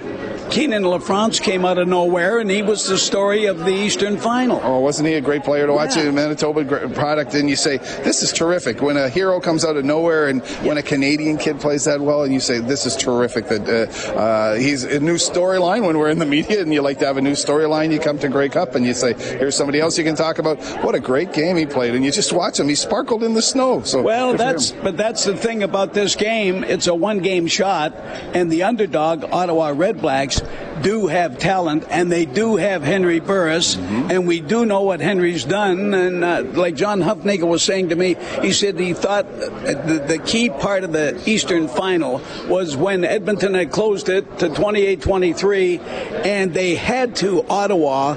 Kienan 0.49 0.83
LaFrance 0.83 1.39
came 1.39 1.63
out 1.63 1.77
of 1.77 1.87
nowhere, 1.87 2.39
and 2.39 2.49
he 2.49 2.63
was 2.63 2.87
the 2.87 2.97
story 2.97 3.45
of 3.45 3.59
the 3.59 3.71
Eastern 3.71 4.17
Final. 4.17 4.59
Oh, 4.63 4.79
wasn't 4.79 5.07
he 5.07 5.13
a 5.13 5.21
great 5.21 5.43
player 5.43 5.67
to 5.67 5.73
watch? 5.73 5.95
Yeah. 5.95 6.03
A 6.03 6.11
Manitoba 6.11 6.65
product, 6.89 7.35
and 7.35 7.47
you 7.47 7.55
say 7.55 7.77
this 7.77 8.23
is 8.23 8.33
terrific. 8.33 8.81
When 8.81 8.97
a 8.97 9.09
hero 9.09 9.39
comes 9.39 9.63
out 9.63 9.77
of 9.77 9.85
nowhere, 9.85 10.27
and 10.27 10.43
when 10.63 10.79
a 10.79 10.81
Canadian 10.81 11.37
kid 11.37 11.59
plays 11.59 11.85
that 11.85 12.01
well, 12.01 12.23
and 12.23 12.33
you 12.33 12.39
say 12.39 12.57
this 12.57 12.87
is 12.87 12.95
terrific. 12.95 13.47
That 13.47 13.69
uh, 13.69 14.11
uh, 14.11 14.55
he's 14.55 14.83
a 14.83 14.99
new 14.99 15.15
storyline. 15.15 15.85
When 15.85 15.99
we're 15.99 16.09
in 16.09 16.17
the 16.17 16.25
media, 16.25 16.61
and 16.61 16.73
you 16.73 16.81
like 16.81 16.97
to 16.99 17.05
have 17.05 17.17
a 17.17 17.21
new 17.21 17.33
storyline, 17.33 17.91
you 17.91 17.99
come 17.99 18.17
to 18.17 18.27
Grey 18.27 18.49
Cup, 18.49 18.73
and 18.73 18.83
you 18.83 18.95
say 18.95 19.13
here's 19.13 19.55
somebody 19.55 19.79
else 19.79 19.99
you 19.99 20.03
can 20.03 20.15
talk 20.15 20.39
about. 20.39 20.59
What 20.83 20.95
a 20.95 20.99
great 20.99 21.31
game 21.31 21.57
he 21.57 21.67
played, 21.67 21.93
and 21.93 22.03
you 22.03 22.11
just 22.11 22.33
watch 22.33 22.59
him. 22.59 22.67
He 22.67 22.75
sparkled 22.75 23.21
in 23.21 23.35
the 23.35 23.43
snow. 23.43 23.83
So 23.83 24.01
Well, 24.01 24.33
that's 24.33 24.71
but 24.71 24.97
that's 24.97 25.25
the 25.25 25.37
thing 25.37 25.61
about 25.61 25.93
this 25.93 26.15
game. 26.15 26.63
It's 26.63 26.87
a 26.87 26.95
one-game 26.95 27.45
shot, 27.45 27.93
and 28.33 28.51
the 28.51 28.63
underdog 28.63 29.25
Ottawa 29.31 29.73
Red 29.75 30.01
Blacks 30.01 30.38
do 30.81 31.07
have 31.07 31.37
talent, 31.37 31.85
and 31.89 32.11
they 32.11 32.25
do 32.25 32.55
have 32.55 32.83
Henry 32.83 33.19
Burris, 33.19 33.75
Mm-hmm. 33.75 34.11
and 34.11 34.27
we 34.27 34.39
do 34.39 34.65
know 34.65 34.81
what 34.83 34.99
Henry's 34.99 35.43
done. 35.43 35.93
And 35.93 36.23
uh, 36.23 36.43
like 36.53 36.75
John 36.75 37.01
Hufnagel 37.01 37.47
was 37.47 37.63
saying 37.63 37.89
to 37.89 37.95
me, 37.95 38.15
he 38.41 38.51
said 38.53 38.79
he 38.79 38.93
thought 38.93 39.25
the, 39.39 40.03
the 40.07 40.17
key 40.19 40.49
part 40.49 40.83
of 40.83 40.91
the 40.91 41.21
Eastern 41.29 41.67
Final 41.67 42.21
was 42.47 42.75
when 42.75 43.03
Edmonton 43.03 43.53
had 43.53 43.71
closed 43.71 44.09
it 44.09 44.39
to 44.39 44.49
28-23, 44.49 45.79
and 46.25 46.53
they 46.53 46.75
had 46.75 47.15
to 47.17 47.43
Ottawa 47.47 48.15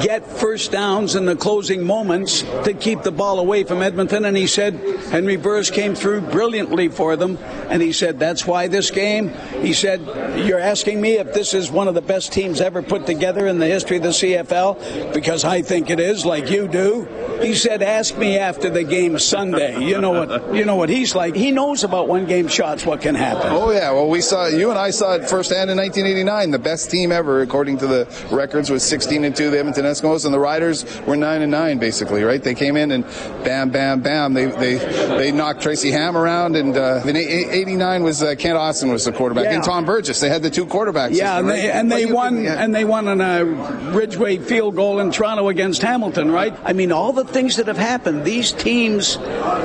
get 0.00 0.26
first 0.26 0.72
downs 0.72 1.14
in 1.14 1.24
the 1.26 1.36
closing 1.36 1.84
moments 1.84 2.42
to 2.64 2.72
keep 2.74 3.02
the 3.02 3.10
ball 3.12 3.38
away 3.38 3.64
from 3.64 3.82
Edmonton. 3.82 4.24
And 4.24 4.36
he 4.36 4.46
said 4.46 4.74
Henry 5.10 5.36
Burris 5.36 5.70
came 5.70 5.94
through 5.94 6.22
brilliantly 6.22 6.88
for 6.88 7.16
them. 7.16 7.38
And 7.68 7.82
he 7.82 7.92
said 7.92 8.18
that's 8.18 8.46
why 8.46 8.68
this 8.68 8.90
game. 8.90 9.30
He 9.60 9.72
said 9.72 10.00
you're 10.46 10.60
asking 10.60 11.00
me 11.00 11.18
if 11.18 11.34
this 11.34 11.54
is 11.54 11.57
one 11.70 11.88
of 11.88 11.94
the 11.94 12.00
best 12.00 12.32
teams 12.32 12.60
ever 12.60 12.80
put 12.82 13.06
together 13.06 13.46
in 13.46 13.58
the 13.58 13.66
history 13.66 13.96
of 13.96 14.02
the 14.04 14.08
CFL 14.10 15.12
because 15.12 15.44
I 15.44 15.62
think 15.62 15.90
it 15.90 15.98
is, 16.00 16.24
like 16.24 16.50
you 16.50 16.68
do. 16.68 17.06
He 17.42 17.54
said, 17.54 17.82
"Ask 17.82 18.16
me 18.16 18.36
after 18.38 18.68
the 18.70 18.82
game 18.84 19.18
Sunday." 19.18 19.78
You 19.84 20.00
know 20.00 20.10
what? 20.10 20.54
You 20.54 20.64
know 20.64 20.76
what 20.76 20.88
he's 20.88 21.14
like. 21.14 21.34
He 21.34 21.50
knows 21.52 21.84
about 21.84 22.08
one-game 22.08 22.48
shots. 22.48 22.84
What 22.86 23.00
can 23.00 23.14
happen? 23.14 23.52
Oh 23.52 23.70
yeah, 23.70 23.90
well 23.92 24.08
we 24.08 24.20
saw 24.20 24.46
you 24.46 24.70
and 24.70 24.78
I 24.78 24.90
saw 24.90 25.14
it 25.14 25.28
firsthand 25.28 25.70
in 25.70 25.76
1989. 25.76 26.50
The 26.50 26.58
best 26.58 26.90
team 26.90 27.12
ever, 27.12 27.42
according 27.42 27.78
to 27.78 27.86
the 27.86 28.06
records, 28.32 28.70
was 28.70 28.82
16 28.82 29.24
and 29.24 29.36
two. 29.36 29.50
The 29.50 29.58
Edmonton 29.58 29.84
Eskimos 29.84 30.24
and 30.24 30.34
the 30.34 30.38
Riders 30.40 30.84
were 31.06 31.16
nine 31.16 31.42
and 31.42 31.50
nine, 31.50 31.78
basically. 31.78 32.22
Right? 32.24 32.42
They 32.42 32.54
came 32.54 32.76
in 32.76 32.90
and 32.90 33.04
bam, 33.44 33.70
bam, 33.70 34.00
bam. 34.00 34.34
They 34.34 34.46
they 34.46 34.74
they 34.76 35.32
knocked 35.32 35.62
Tracy 35.62 35.90
Ham 35.92 36.16
around, 36.16 36.56
and 36.56 36.76
uh, 36.76 37.02
in 37.06 37.16
89 37.16 38.02
was 38.02 38.22
uh, 38.22 38.34
Kent 38.36 38.56
Austin 38.56 38.90
was 38.90 39.04
the 39.04 39.12
quarterback, 39.12 39.44
Yeah. 39.44 39.54
and 39.54 39.64
Tom 39.64 39.84
Burgess. 39.84 40.20
They 40.20 40.28
had 40.28 40.42
the 40.42 40.50
two 40.50 40.66
quarterbacks. 40.66 41.14
Yeah, 41.14 41.38
and 41.38 41.47
right? 41.48 41.56
they, 41.56 41.70
and 41.70 41.88
and 41.92 41.92
they 41.92 42.12
won, 42.12 42.46
and 42.46 42.74
they 42.74 42.84
won 42.84 43.08
on 43.08 43.20
a 43.20 43.44
Ridgway 43.92 44.38
field 44.38 44.76
goal 44.76 45.00
in 45.00 45.10
Toronto 45.10 45.48
against 45.48 45.82
Hamilton, 45.82 46.30
right? 46.30 46.54
I 46.64 46.72
mean, 46.72 46.92
all 46.92 47.12
the 47.12 47.24
things 47.24 47.56
that 47.56 47.66
have 47.66 47.78
happened. 47.78 48.24
These 48.24 48.52
teams, 48.52 49.16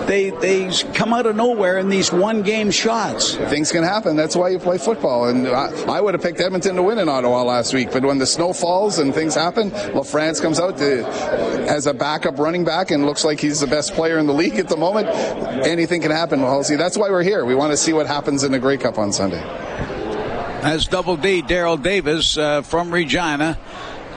they 0.08 0.32
they 0.41 0.72
come 0.93 1.13
out 1.13 1.26
of 1.26 1.36
nowhere 1.36 1.78
in 1.78 1.89
these 1.89 2.12
one 2.12 2.41
game 2.41 2.72
shots. 2.72 3.36
Things 3.36 3.72
can 3.72 3.84
happen. 3.84 4.15
That's 4.15 4.36
why 4.36 4.50
you 4.50 4.60
play 4.60 4.78
football. 4.78 5.28
And 5.28 5.48
I, 5.48 5.72
I 5.88 6.02
would 6.02 6.13
have 6.13 6.24
picked 6.24 6.39
Edmonton 6.39 6.76
to 6.76 6.84
win 6.84 7.00
in 7.00 7.10
Ottawa 7.10 7.43
last 7.43 7.74
week, 7.74 7.91
but 7.91 8.04
when 8.04 8.19
the 8.19 8.26
snow 8.26 8.54
falls 8.54 9.00
and 9.00 9.13
things 9.13 9.36
happen, 9.36 9.72
LaFrance 9.72 10.41
comes 10.41 10.60
out 10.60 10.78
to, 10.78 11.06
as 11.69 11.88
a 11.88 11.93
backup 11.93 12.39
running 12.39 12.63
back 12.63 12.91
and 12.91 13.06
looks 13.06 13.26
like 13.26 13.39
he's 13.39 13.60
the 13.60 13.67
best 13.67 13.93
player 13.93 14.17
in 14.17 14.28
the 14.28 14.34
league 14.34 14.56
at 14.56 14.69
the 14.69 14.78
moment. 14.78 15.08
Anything 15.65 16.02
can 16.02 16.12
happen, 16.12 16.41
Well, 16.41 16.52
Halsey. 16.52 16.76
That's 16.76 16.98
why 16.98 17.10
we're 17.10 17.24
here. 17.24 17.46
We 17.46 17.56
want 17.56 17.72
to 17.72 17.78
see 17.78 17.93
what 17.93 18.08
happens 18.08 18.43
in 18.43 18.52
the 18.52 18.60
Grey 18.60 18.78
Cup 18.78 18.98
on 18.98 19.12
Sunday. 19.12 19.41
As 20.63 20.88
Double 20.88 21.17
D, 21.17 21.41
Darrell 21.41 21.76
Davis 21.76 22.38
uh, 22.38 22.62
from 22.62 22.89
Regina. 22.89 23.60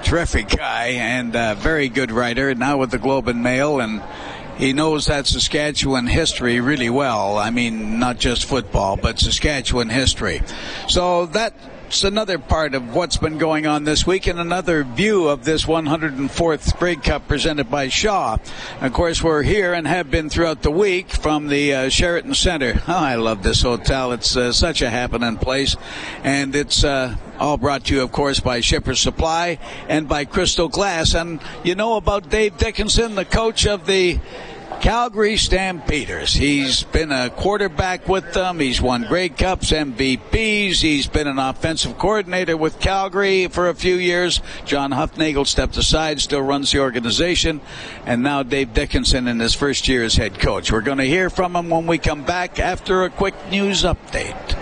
Terrific 0.05 0.49
guy 0.49 0.91
and 0.91 1.35
uh, 1.35 1.57
very 1.57 1.89
good 1.89 2.13
writer. 2.13 2.55
Now 2.55 2.79
with 2.79 2.93
the 2.93 2.99
Globe 2.99 3.27
and 3.27 3.43
Mail, 3.43 3.81
and 3.81 4.01
he 4.57 4.73
knows 4.73 5.07
that 5.07 5.27
Saskatchewan 5.27 6.07
history 6.07 6.61
really 6.61 6.89
well. 6.89 7.37
I 7.37 7.51
mean, 7.51 7.99
not 7.99 8.19
just 8.19 8.45
football, 8.45 8.97
but 8.97 9.19
Saskatchewan 9.19 9.89
history. 9.89 10.41
So 10.87 11.27
that 11.27 11.53
it's 11.87 12.03
another 12.03 12.37
part 12.37 12.75
of 12.75 12.95
what's 12.95 13.17
been 13.17 13.39
going 13.39 13.65
on 13.65 13.85
this 13.85 14.05
week 14.05 14.27
and 14.27 14.41
another 14.41 14.83
view 14.83 15.29
of 15.29 15.45
this 15.45 15.67
104th 15.67 16.77
Grey 16.79 16.97
Cup 16.97 17.29
presented 17.29 17.71
by 17.71 17.87
Shaw. 17.89 18.39
Of 18.81 18.93
course, 18.93 19.23
we're 19.23 19.43
here 19.43 19.73
and 19.73 19.87
have 19.87 20.11
been 20.11 20.29
throughout 20.29 20.63
the 20.63 20.71
week 20.71 21.11
from 21.11 21.47
the 21.47 21.73
uh, 21.73 21.89
Sheraton 21.89 22.35
Center. 22.35 22.83
Oh, 22.89 22.93
I 22.93 23.15
love 23.15 23.45
this 23.45 23.63
hotel. 23.63 24.11
It's 24.11 24.37
uh, 24.37 24.53
such 24.53 24.83
a 24.83 24.91
happening 24.91 25.37
place. 25.37 25.77
And 26.25 26.57
it's 26.57 26.83
uh, 26.83 27.15
all 27.39 27.57
brought 27.57 27.85
to 27.85 27.95
you, 27.95 28.03
of 28.03 28.11
course, 28.11 28.41
by 28.41 28.61
Shipper 28.61 28.97
Supply 28.97 29.59
and 29.89 30.09
by 30.09 30.25
Crystal 30.25 30.69
Glass. 30.69 31.15
And 31.15 31.41
you 31.63 31.77
know 31.77 31.97
about 31.97 32.29
Dave 32.31 32.59
Dickenson, 32.59 33.15
the 33.15 33.25
coach 33.25 33.65
of 33.65 33.87
the 33.87 34.19
Calgary 34.81 35.37
Stampeders. 35.37 36.33
He's 36.33 36.83
been 36.85 37.11
a 37.11 37.31
quarterback 37.31 38.09
with 38.09 38.33
them. 38.33 38.61
He's 38.61 38.81
won 38.81 39.03
Grey 39.09 39.29
Cups, 39.29 39.73
MVPs. 39.73 40.81
He's 40.81 41.07
been 41.07 41.27
an 41.27 41.39
offensive 41.39 41.99
coordinator 41.99 42.57
with 42.57 42.79
Calgary 42.79 43.49
for 43.49 43.69
a 43.69 43.75
few 43.75 43.97
years. 43.97 44.41
John 44.65 44.93
Hufnagel 44.93 45.47
stepped 45.47 45.77
aside, 45.77 46.21
still 46.21 46.43
runs 46.43 46.73
the 46.73 46.81
organization. 46.81 47.61
And 48.05 48.23
now 48.23 48.43
Dave 48.43 48.75
Dickenson 48.75 49.29
in 49.29 49.41
his 49.41 49.55
first 49.55 49.89
year 49.89 50.05
as 50.05 50.15
head 50.15 50.39
coach. 50.39 50.71
We're 50.71 50.81
going 50.83 50.99
to 50.99 51.05
hear 51.05 51.31
from 51.31 51.57
him 51.57 51.71
when 51.71 51.87
we 51.87 51.99
come 51.99 52.25
back 52.25 52.61
after 52.61 53.05
a 53.05 53.11
quick 53.11 53.35
news 53.51 53.83
update. 53.83 54.57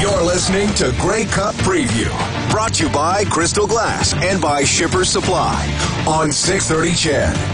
You're 0.00 0.22
listening 0.22 0.68
to 0.74 0.94
Grey 1.00 1.24
Cup 1.26 1.54
Preview, 1.56 2.10
brought 2.50 2.74
to 2.74 2.86
you 2.86 2.92
by 2.92 3.24
Crystal 3.26 3.66
Glass 3.66 4.12
and 4.14 4.42
by 4.42 4.64
Shipper 4.64 5.04
Supply 5.04 6.04
on 6.06 6.32
630 6.32 6.94
CHED. 6.94 7.51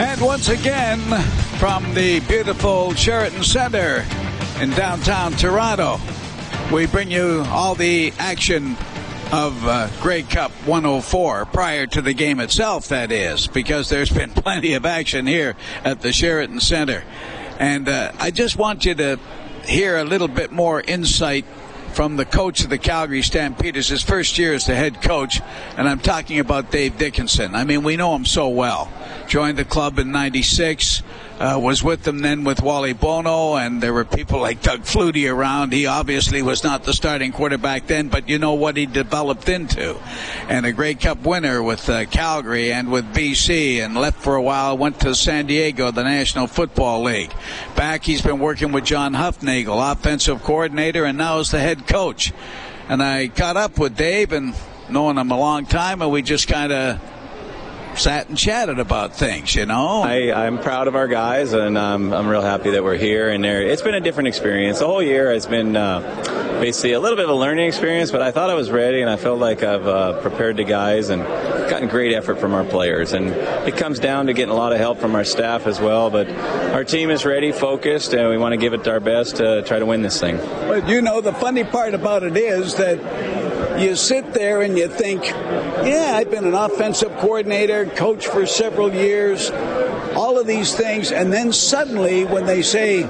And 0.00 0.20
once 0.20 0.48
again, 0.48 1.00
from 1.58 1.94
the 1.94 2.20
beautiful 2.20 2.94
Sheraton 2.94 3.44
Center 3.44 4.04
in 4.60 4.70
downtown 4.70 5.32
Toronto, 5.32 5.98
we 6.72 6.86
bring 6.86 7.10
you 7.10 7.44
all 7.48 7.74
the 7.74 8.12
action 8.18 8.76
of 9.32 9.66
uh, 9.66 9.88
Grey 10.00 10.22
Cup 10.22 10.50
104 10.66 11.46
prior 11.46 11.86
to 11.86 12.02
the 12.02 12.12
game 12.12 12.40
itself, 12.40 12.88
that 12.88 13.10
is, 13.10 13.46
because 13.46 13.88
there's 13.88 14.10
been 14.10 14.30
plenty 14.34 14.74
of 14.74 14.84
action 14.84 15.26
here 15.26 15.56
at 15.84 16.00
the 16.00 16.12
Sheraton 16.12 16.60
Center. 16.60 17.04
And 17.58 17.88
uh, 17.88 18.12
I 18.18 18.30
just 18.30 18.56
want 18.56 18.84
you 18.84 18.94
to 18.94 19.18
hear 19.64 19.96
a 19.98 20.04
little 20.04 20.28
bit 20.28 20.52
more 20.52 20.80
insight 20.80 21.44
from 21.92 22.16
the 22.16 22.24
coach 22.24 22.64
of 22.64 22.70
the 22.70 22.78
Calgary 22.78 23.22
Stampeders, 23.22 23.88
his 23.88 24.02
first 24.02 24.38
year 24.38 24.54
as 24.54 24.66
the 24.66 24.74
head 24.74 25.02
coach, 25.02 25.40
and 25.76 25.88
I'm 25.88 26.00
talking 26.00 26.38
about 26.38 26.70
Dave 26.70 26.98
Dickenson. 26.98 27.54
I 27.54 27.64
mean, 27.64 27.82
we 27.82 27.96
know 27.96 28.14
him 28.16 28.24
so 28.24 28.48
well 28.48 28.90
joined 29.28 29.56
the 29.56 29.64
club 29.64 29.98
in 29.98 30.12
96. 30.12 31.02
Uh, 31.42 31.58
was 31.58 31.82
with 31.82 32.04
them 32.04 32.20
then 32.20 32.44
with 32.44 32.62
Wally 32.62 32.92
Buono, 32.92 33.56
and 33.56 33.82
there 33.82 33.92
were 33.92 34.04
people 34.04 34.38
like 34.38 34.62
Doug 34.62 34.82
Flutie 34.82 35.28
around. 35.28 35.72
He 35.72 35.86
obviously 35.86 36.40
was 36.40 36.62
not 36.62 36.84
the 36.84 36.92
starting 36.92 37.32
quarterback 37.32 37.88
then, 37.88 38.06
but 38.06 38.28
you 38.28 38.38
know 38.38 38.54
what 38.54 38.76
he 38.76 38.86
developed 38.86 39.48
into. 39.48 39.98
And 40.48 40.64
a 40.64 40.70
Grey 40.70 40.94
Cup 40.94 41.26
winner 41.26 41.60
with 41.60 41.88
uh, 41.88 42.04
Calgary 42.04 42.72
and 42.72 42.92
with 42.92 43.12
BC, 43.12 43.84
and 43.84 43.96
left 43.96 44.22
for 44.22 44.36
a 44.36 44.42
while, 44.42 44.78
went 44.78 45.00
to 45.00 45.16
San 45.16 45.46
Diego, 45.46 45.90
the 45.90 46.04
National 46.04 46.46
Football 46.46 47.02
League. 47.02 47.34
Back, 47.74 48.04
he's 48.04 48.22
been 48.22 48.38
working 48.38 48.70
with 48.70 48.84
John 48.84 49.12
Hufnagel, 49.12 49.90
offensive 49.90 50.44
coordinator, 50.44 51.04
and 51.04 51.18
now 51.18 51.40
is 51.40 51.50
the 51.50 51.58
head 51.58 51.88
coach. 51.88 52.32
And 52.88 53.02
I 53.02 53.26
caught 53.26 53.56
up 53.56 53.80
with 53.80 53.96
Dave 53.96 54.30
and 54.30 54.54
knowing 54.88 55.16
him 55.16 55.32
a 55.32 55.40
long 55.40 55.66
time, 55.66 56.02
and 56.02 56.12
we 56.12 56.22
just 56.22 56.46
kind 56.46 56.70
of 56.72 57.00
sat 57.96 58.28
and 58.28 58.38
chatted 58.38 58.78
about 58.78 59.14
things, 59.14 59.54
you 59.54 59.66
know. 59.66 60.02
I, 60.02 60.46
I'm 60.46 60.58
proud 60.58 60.88
of 60.88 60.96
our 60.96 61.08
guys, 61.08 61.52
and 61.52 61.76
um, 61.76 62.12
I'm 62.12 62.28
real 62.28 62.42
happy 62.42 62.70
that 62.70 62.84
we're 62.84 62.96
here. 62.96 63.30
And 63.30 63.44
it's 63.44 63.82
been 63.82 63.94
a 63.94 64.00
different 64.00 64.28
experience. 64.28 64.78
The 64.78 64.86
whole 64.86 65.02
year 65.02 65.32
has 65.32 65.46
been 65.46 65.76
uh, 65.76 66.00
basically 66.60 66.92
a 66.92 67.00
little 67.00 67.16
bit 67.16 67.24
of 67.24 67.30
a 67.30 67.34
learning 67.34 67.66
experience, 67.66 68.10
but 68.10 68.22
I 68.22 68.30
thought 68.30 68.50
I 68.50 68.54
was 68.54 68.70
ready, 68.70 69.00
and 69.00 69.10
I 69.10 69.16
felt 69.16 69.38
like 69.38 69.62
I've 69.62 69.86
uh, 69.86 70.20
prepared 70.20 70.56
the 70.56 70.64
guys 70.64 71.08
and 71.08 71.22
gotten 71.22 71.88
great 71.88 72.14
effort 72.14 72.38
from 72.38 72.54
our 72.54 72.64
players. 72.64 73.12
And 73.12 73.28
it 73.66 73.76
comes 73.76 73.98
down 73.98 74.26
to 74.26 74.32
getting 74.32 74.52
a 74.52 74.56
lot 74.56 74.72
of 74.72 74.78
help 74.78 74.98
from 74.98 75.14
our 75.14 75.24
staff 75.24 75.66
as 75.66 75.80
well. 75.80 76.10
But 76.10 76.28
our 76.72 76.84
team 76.84 77.10
is 77.10 77.24
ready, 77.24 77.52
focused, 77.52 78.14
and 78.14 78.28
we 78.28 78.38
want 78.38 78.52
to 78.52 78.58
give 78.58 78.72
it 78.74 78.86
our 78.88 79.00
best 79.00 79.36
to 79.36 79.62
try 79.62 79.78
to 79.78 79.86
win 79.86 80.02
this 80.02 80.20
thing. 80.20 80.36
But 80.36 80.88
you 80.88 81.02
know, 81.02 81.20
the 81.20 81.32
funny 81.32 81.64
part 81.64 81.94
about 81.94 82.22
it 82.22 82.36
is 82.36 82.74
that 82.76 83.41
you 83.82 83.96
sit 83.96 84.32
there 84.32 84.62
and 84.62 84.78
you 84.78 84.88
think, 84.88 85.24
yeah, 85.24 86.12
I've 86.14 86.30
been 86.30 86.44
an 86.44 86.54
offensive 86.54 87.16
coordinator, 87.18 87.86
coach 87.86 88.26
for 88.26 88.46
several 88.46 88.92
years, 88.94 89.50
all 90.14 90.38
of 90.38 90.46
these 90.46 90.74
things, 90.74 91.10
and 91.10 91.32
then 91.32 91.52
suddenly 91.52 92.24
when 92.24 92.46
they 92.46 92.62
say, 92.62 93.02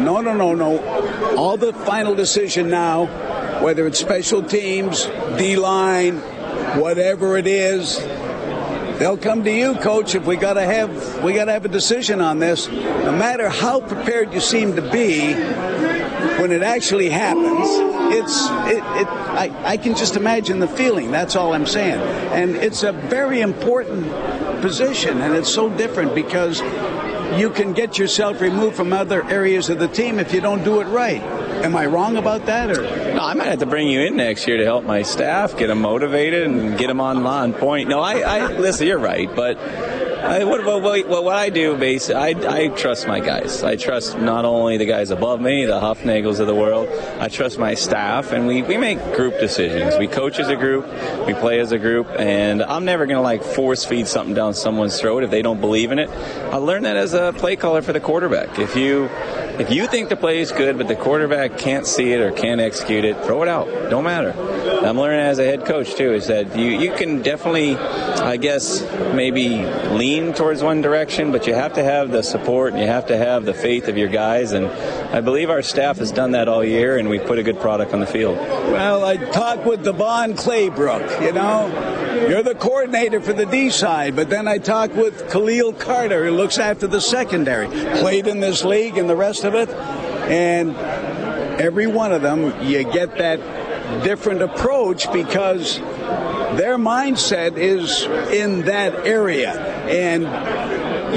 no, 0.00 0.20
no, 0.20 0.34
no, 0.34 0.54
no, 0.54 1.36
all 1.36 1.56
the 1.56 1.72
final 1.72 2.14
decision 2.14 2.70
now, 2.70 3.06
whether 3.62 3.86
it's 3.86 3.98
special 3.98 4.42
teams, 4.42 5.06
D 5.36 5.56
line, 5.56 6.18
whatever 6.80 7.36
it 7.36 7.46
is, 7.46 7.98
they'll 8.98 9.16
come 9.16 9.44
to 9.44 9.52
you, 9.52 9.74
coach. 9.76 10.14
If 10.14 10.24
we 10.26 10.36
gotta 10.36 10.64
have 10.64 11.22
we 11.22 11.32
gotta 11.32 11.52
have 11.52 11.64
a 11.64 11.68
decision 11.68 12.20
on 12.20 12.38
this, 12.38 12.68
no 12.68 13.12
matter 13.12 13.48
how 13.48 13.80
prepared 13.80 14.32
you 14.32 14.40
seem 14.40 14.76
to 14.76 14.82
be, 14.82 15.34
when 15.34 16.52
it 16.52 16.62
actually 16.62 17.10
happens, 17.10 18.03
it's 18.14 18.46
it, 18.70 18.78
it 19.00 19.08
I, 19.08 19.52
I 19.64 19.76
can 19.76 19.96
just 19.96 20.16
imagine 20.16 20.60
the 20.60 20.68
feeling. 20.68 21.10
That's 21.10 21.36
all 21.36 21.54
I'm 21.54 21.66
saying. 21.66 22.00
And 22.32 22.56
it's 22.56 22.82
a 22.82 22.92
very 22.92 23.40
important 23.40 24.10
position, 24.60 25.20
and 25.20 25.34
it's 25.34 25.52
so 25.52 25.68
different 25.68 26.14
because 26.14 26.60
you 27.38 27.50
can 27.50 27.72
get 27.72 27.98
yourself 27.98 28.40
removed 28.40 28.76
from 28.76 28.92
other 28.92 29.24
areas 29.24 29.68
of 29.68 29.78
the 29.78 29.88
team 29.88 30.18
if 30.18 30.32
you 30.32 30.40
don't 30.40 30.62
do 30.62 30.80
it 30.80 30.84
right. 30.84 31.22
Am 31.64 31.74
I 31.74 31.86
wrong 31.86 32.16
about 32.16 32.46
that? 32.46 32.70
Or 32.70 32.82
no, 32.82 33.20
I 33.20 33.34
might 33.34 33.46
have 33.46 33.60
to 33.60 33.66
bring 33.66 33.88
you 33.88 34.00
in 34.00 34.16
next 34.16 34.46
year 34.46 34.58
to 34.58 34.64
help 34.64 34.84
my 34.84 35.02
staff 35.02 35.56
get 35.56 35.68
them 35.68 35.80
motivated 35.80 36.46
and 36.46 36.76
get 36.78 36.88
them 36.88 37.00
on, 37.00 37.24
on 37.26 37.54
point. 37.54 37.88
No, 37.88 38.00
I, 38.00 38.20
I 38.20 38.46
listen. 38.58 38.86
You're 38.86 38.98
right, 38.98 39.34
but 39.34 39.56
I, 40.24 40.44
what, 40.44 40.64
what, 40.64 40.82
what, 40.82 41.24
what 41.24 41.36
I 41.36 41.50
do, 41.50 41.76
basically, 41.76 42.14
I, 42.14 42.28
I 42.64 42.68
trust 42.68 43.06
my 43.06 43.20
guys. 43.20 43.62
I 43.62 43.76
trust 43.76 44.18
not 44.18 44.46
only 44.46 44.78
the 44.78 44.86
guys 44.86 45.10
above 45.10 45.40
me, 45.40 45.66
the 45.66 45.78
Hufnagels 45.78 46.40
of 46.40 46.46
the 46.46 46.54
world, 46.54 46.88
I 47.20 47.28
trust 47.28 47.58
my 47.58 47.74
staff, 47.74 48.32
and 48.32 48.46
we, 48.46 48.62
we 48.62 48.78
make 48.78 48.98
group 49.14 49.38
decisions. 49.38 49.98
We 49.98 50.06
coach 50.06 50.38
as 50.38 50.48
a 50.48 50.56
group, 50.56 50.86
we 51.26 51.34
play 51.34 51.60
as 51.60 51.72
a 51.72 51.78
group, 51.78 52.08
and 52.18 52.62
I'm 52.62 52.86
never 52.86 53.04
going 53.04 53.18
to 53.18 53.22
like 53.22 53.42
force 53.42 53.84
feed 53.84 54.06
something 54.06 54.34
down 54.34 54.54
someone's 54.54 54.98
throat 54.98 55.24
if 55.24 55.30
they 55.30 55.42
don't 55.42 55.60
believe 55.60 55.92
in 55.92 55.98
it. 55.98 56.08
I 56.08 56.56
learned 56.56 56.86
that 56.86 56.96
as 56.96 57.12
a 57.12 57.34
play 57.36 57.56
caller 57.56 57.82
for 57.82 57.92
the 57.92 58.00
quarterback. 58.00 58.58
If 58.58 58.76
you 58.76 59.10
if 59.56 59.70
you 59.70 59.86
think 59.86 60.08
the 60.08 60.16
play 60.16 60.40
is 60.40 60.50
good, 60.50 60.78
but 60.78 60.88
the 60.88 60.96
quarterback 60.96 61.58
can't 61.58 61.86
see 61.86 62.12
it 62.12 62.20
or 62.20 62.32
can't 62.32 62.60
execute 62.60 63.04
it, 63.04 63.22
throw 63.24 63.42
it 63.42 63.48
out. 63.48 63.66
Don't 63.88 64.04
matter. 64.04 64.32
I'm 64.84 64.98
learning 64.98 65.20
as 65.20 65.38
a 65.38 65.44
head 65.44 65.64
coach 65.64 65.94
too 65.94 66.12
is 66.12 66.26
that 66.26 66.54
you 66.58 66.66
you 66.66 66.92
can 66.92 67.22
definitely, 67.22 67.74
I 67.76 68.36
guess, 68.36 68.82
maybe 69.14 69.64
lean 69.88 70.34
towards 70.34 70.62
one 70.62 70.82
direction, 70.82 71.32
but 71.32 71.46
you 71.46 71.54
have 71.54 71.72
to 71.74 71.82
have 71.82 72.10
the 72.10 72.22
support 72.22 72.74
and 72.74 72.82
you 72.82 72.86
have 72.86 73.06
to 73.06 73.16
have 73.16 73.46
the 73.46 73.54
faith 73.54 73.88
of 73.88 73.96
your 73.96 74.08
guys. 74.08 74.52
And 74.52 74.66
I 74.66 75.22
believe 75.22 75.48
our 75.48 75.62
staff 75.62 75.96
has 75.98 76.12
done 76.12 76.32
that 76.32 76.48
all 76.48 76.62
year, 76.62 76.98
and 76.98 77.08
we 77.08 77.18
put 77.18 77.38
a 77.38 77.42
good 77.42 77.58
product 77.60 77.94
on 77.94 78.00
the 78.00 78.06
field. 78.06 78.36
Well, 78.36 79.06
I 79.06 79.16
talked 79.16 79.64
with 79.64 79.84
DeVone 79.86 80.36
Claybrook. 80.36 81.22
You 81.22 81.32
know, 81.32 82.26
you're 82.28 82.42
the 82.42 82.54
coordinator 82.54 83.22
for 83.22 83.32
the 83.32 83.46
D 83.46 83.70
side, 83.70 84.14
but 84.14 84.28
then 84.28 84.46
I 84.46 84.58
talked 84.58 84.94
with 84.94 85.30
Khalil 85.30 85.72
Carter, 85.72 86.26
who 86.26 86.32
looks 86.32 86.58
after 86.58 86.86
the 86.86 87.00
secondary. 87.00 87.68
Played 87.68 88.26
in 88.26 88.40
this 88.40 88.64
league 88.64 88.98
and 88.98 89.08
the 89.08 89.16
rest 89.16 89.44
of 89.44 89.54
it. 89.54 89.70
And 90.28 90.76
every 91.58 91.86
one 91.86 92.12
of 92.12 92.20
them, 92.20 92.52
you 92.62 92.84
get 92.84 93.16
that 93.16 93.40
different 94.02 94.42
approach 94.42 95.10
because 95.12 95.78
their 96.56 96.76
mindset 96.76 97.56
is 97.56 98.02
in 98.32 98.62
that 98.62 99.06
area. 99.06 99.52
And 99.84 100.24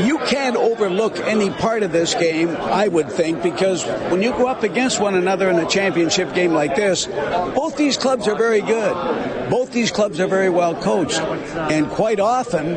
you 0.06 0.20
can't 0.20 0.56
overlook 0.56 1.18
any 1.20 1.50
part 1.50 1.84
of 1.84 1.92
this 1.92 2.14
game, 2.14 2.50
I 2.50 2.88
would 2.88 3.12
think, 3.12 3.42
because 3.42 3.84
when 4.12 4.22
you 4.22 4.32
go 4.32 4.48
up 4.48 4.64
against 4.64 5.00
one 5.00 5.16
another 5.16 5.50
in 5.50 5.58
a 5.58 5.68
championship 5.68 6.34
game 6.34 6.54
like 6.54 6.76
this, 6.76 7.08
both 7.08 7.78
these 7.78 7.98
clubs 7.98 8.28
are 8.28 8.36
very 8.36 8.62
good. 8.62 9.50
Both 9.50 9.72
these 9.72 9.92
clubs 9.92 10.20
are 10.20 10.28
very 10.28 10.50
well 10.50 10.76
coached. 10.76 11.20
And 11.20 11.90
quite 11.90 12.20
often, 12.20 12.76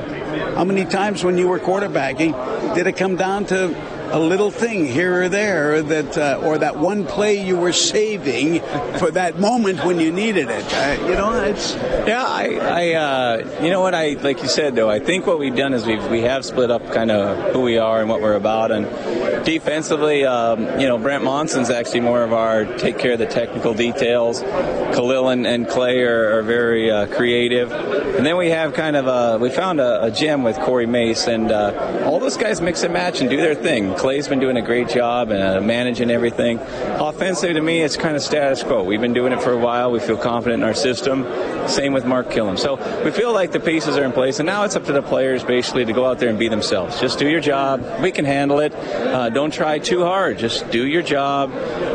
how 0.54 0.64
many 0.64 0.84
times 0.84 1.22
when 1.24 1.36
you 1.36 1.48
were 1.48 1.58
quarterbacking 1.58 2.74
did 2.74 2.86
it 2.86 2.96
come 2.96 3.16
down 3.16 3.46
to 3.46 3.74
a 4.10 4.18
little 4.18 4.50
thing 4.50 4.86
here 4.86 5.22
or 5.22 5.28
there 5.28 5.82
that, 5.82 6.18
uh, 6.18 6.40
or 6.42 6.58
that 6.58 6.76
one 6.76 7.06
play 7.06 7.44
you 7.44 7.56
were 7.56 7.72
saving 7.72 8.60
for 8.98 9.10
that 9.12 9.38
moment 9.38 9.84
when 9.84 10.00
you 10.00 10.12
needed 10.12 10.48
it. 10.50 10.64
Uh, 10.72 11.06
you 11.06 11.14
know, 11.14 11.32
it's 11.42 11.74
yeah. 12.06 12.24
I, 12.26 12.58
I 12.60 12.92
uh, 12.94 13.62
you 13.62 13.70
know 13.70 13.80
what 13.80 13.94
I 13.94 14.14
like 14.14 14.42
you 14.42 14.48
said 14.48 14.74
though. 14.74 14.90
I 14.90 14.98
think 14.98 15.26
what 15.26 15.38
we've 15.38 15.56
done 15.56 15.74
is 15.74 15.86
we've 15.86 16.04
we 16.10 16.22
have 16.22 16.44
split 16.44 16.70
up 16.70 16.92
kind 16.92 17.10
of 17.10 17.52
who 17.52 17.60
we 17.62 17.78
are 17.78 18.00
and 18.00 18.08
what 18.08 18.20
we're 18.20 18.34
about, 18.34 18.70
and 18.70 18.86
defensively, 19.44 20.24
um, 20.24 20.80
you 20.80 20.86
know, 20.86 20.98
Brent 20.98 21.24
Monson's 21.24 21.70
actually 21.70 22.00
more 22.00 22.22
of 22.22 22.32
our 22.32 22.64
take 22.64 22.98
care 22.98 23.12
of 23.12 23.18
the 23.18 23.26
technical 23.26 23.74
details. 23.74 24.40
Khalil 24.40 25.28
and, 25.28 25.46
and 25.46 25.68
Clay 25.68 26.02
are, 26.02 26.38
are 26.38 26.42
very 26.42 26.90
uh, 26.90 27.06
creative, 27.06 27.72
and 27.72 28.26
then 28.26 28.36
we 28.36 28.50
have 28.50 28.74
kind 28.74 28.96
of 28.96 29.06
a 29.06 29.38
we 29.38 29.50
found 29.50 29.80
a, 29.80 30.04
a 30.04 30.10
gem 30.10 30.42
with 30.42 30.58
Corey 30.58 30.86
Mace, 30.86 31.26
and 31.26 31.50
uh, 31.50 32.04
all 32.04 32.18
those 32.18 32.36
guys 32.36 32.60
mix 32.60 32.82
and 32.82 32.92
match 32.92 33.20
and 33.20 33.30
do 33.30 33.36
their 33.36 33.54
thing. 33.54 33.94
Clay's 33.94 34.28
been 34.28 34.40
doing 34.40 34.56
a 34.56 34.62
great 34.62 34.88
job 34.88 35.30
and 35.30 35.42
uh, 35.42 35.60
managing 35.60 36.10
everything. 36.10 36.58
Offensively, 36.58 37.54
to 37.54 37.60
me, 37.60 37.82
it's 37.82 37.96
kind 37.96 38.16
of 38.16 38.22
status 38.22 38.62
quo. 38.62 38.82
We've 38.82 39.00
been 39.00 39.14
doing 39.14 39.32
it 39.32 39.42
for 39.42 39.52
a 39.52 39.58
while. 39.58 39.90
We 39.90 40.00
feel 40.00 40.18
confident 40.18 40.62
in 40.62 40.68
our 40.68 40.74
system. 40.74 41.24
Same 41.68 41.92
with 41.92 42.04
Mark 42.04 42.30
Kilam. 42.30 42.58
So 42.58 42.76
we 43.04 43.10
feel 43.10 43.32
like 43.32 43.52
the 43.52 43.60
pieces 43.60 43.96
are 43.96 44.04
in 44.04 44.12
place, 44.12 44.38
and 44.38 44.46
now 44.46 44.64
it's 44.64 44.76
up 44.76 44.84
to 44.86 44.92
the 44.92 45.02
players 45.02 45.44
basically 45.44 45.84
to 45.84 45.92
go 45.92 46.04
out 46.06 46.18
there 46.18 46.28
and 46.28 46.38
be 46.38 46.48
themselves. 46.48 47.00
Just 47.00 47.18
do 47.18 47.28
your 47.28 47.40
job. 47.40 47.84
We 48.02 48.10
can 48.10 48.24
handle 48.24 48.60
it. 48.60 48.74
Uh, 48.74 49.29
don't 49.30 49.52
try 49.52 49.78
too 49.78 50.04
hard. 50.04 50.38
Just 50.38 50.70
do 50.70 50.86
your 50.86 51.02
job. 51.02 51.52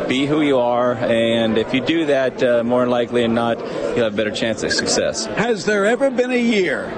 Be 0.08 0.26
who 0.26 0.42
you 0.42 0.58
are, 0.58 0.94
and 0.94 1.58
if 1.58 1.74
you 1.74 1.80
do 1.80 2.06
that, 2.06 2.42
uh, 2.42 2.62
more 2.64 2.86
likely 2.86 3.22
than 3.22 3.34
not, 3.34 3.58
you'll 3.58 4.04
have 4.04 4.14
a 4.14 4.16
better 4.16 4.30
chance 4.30 4.62
of 4.62 4.72
success. 4.72 5.26
Has 5.26 5.64
there 5.64 5.84
ever 5.84 6.10
been 6.10 6.30
a 6.30 6.40
year 6.40 6.92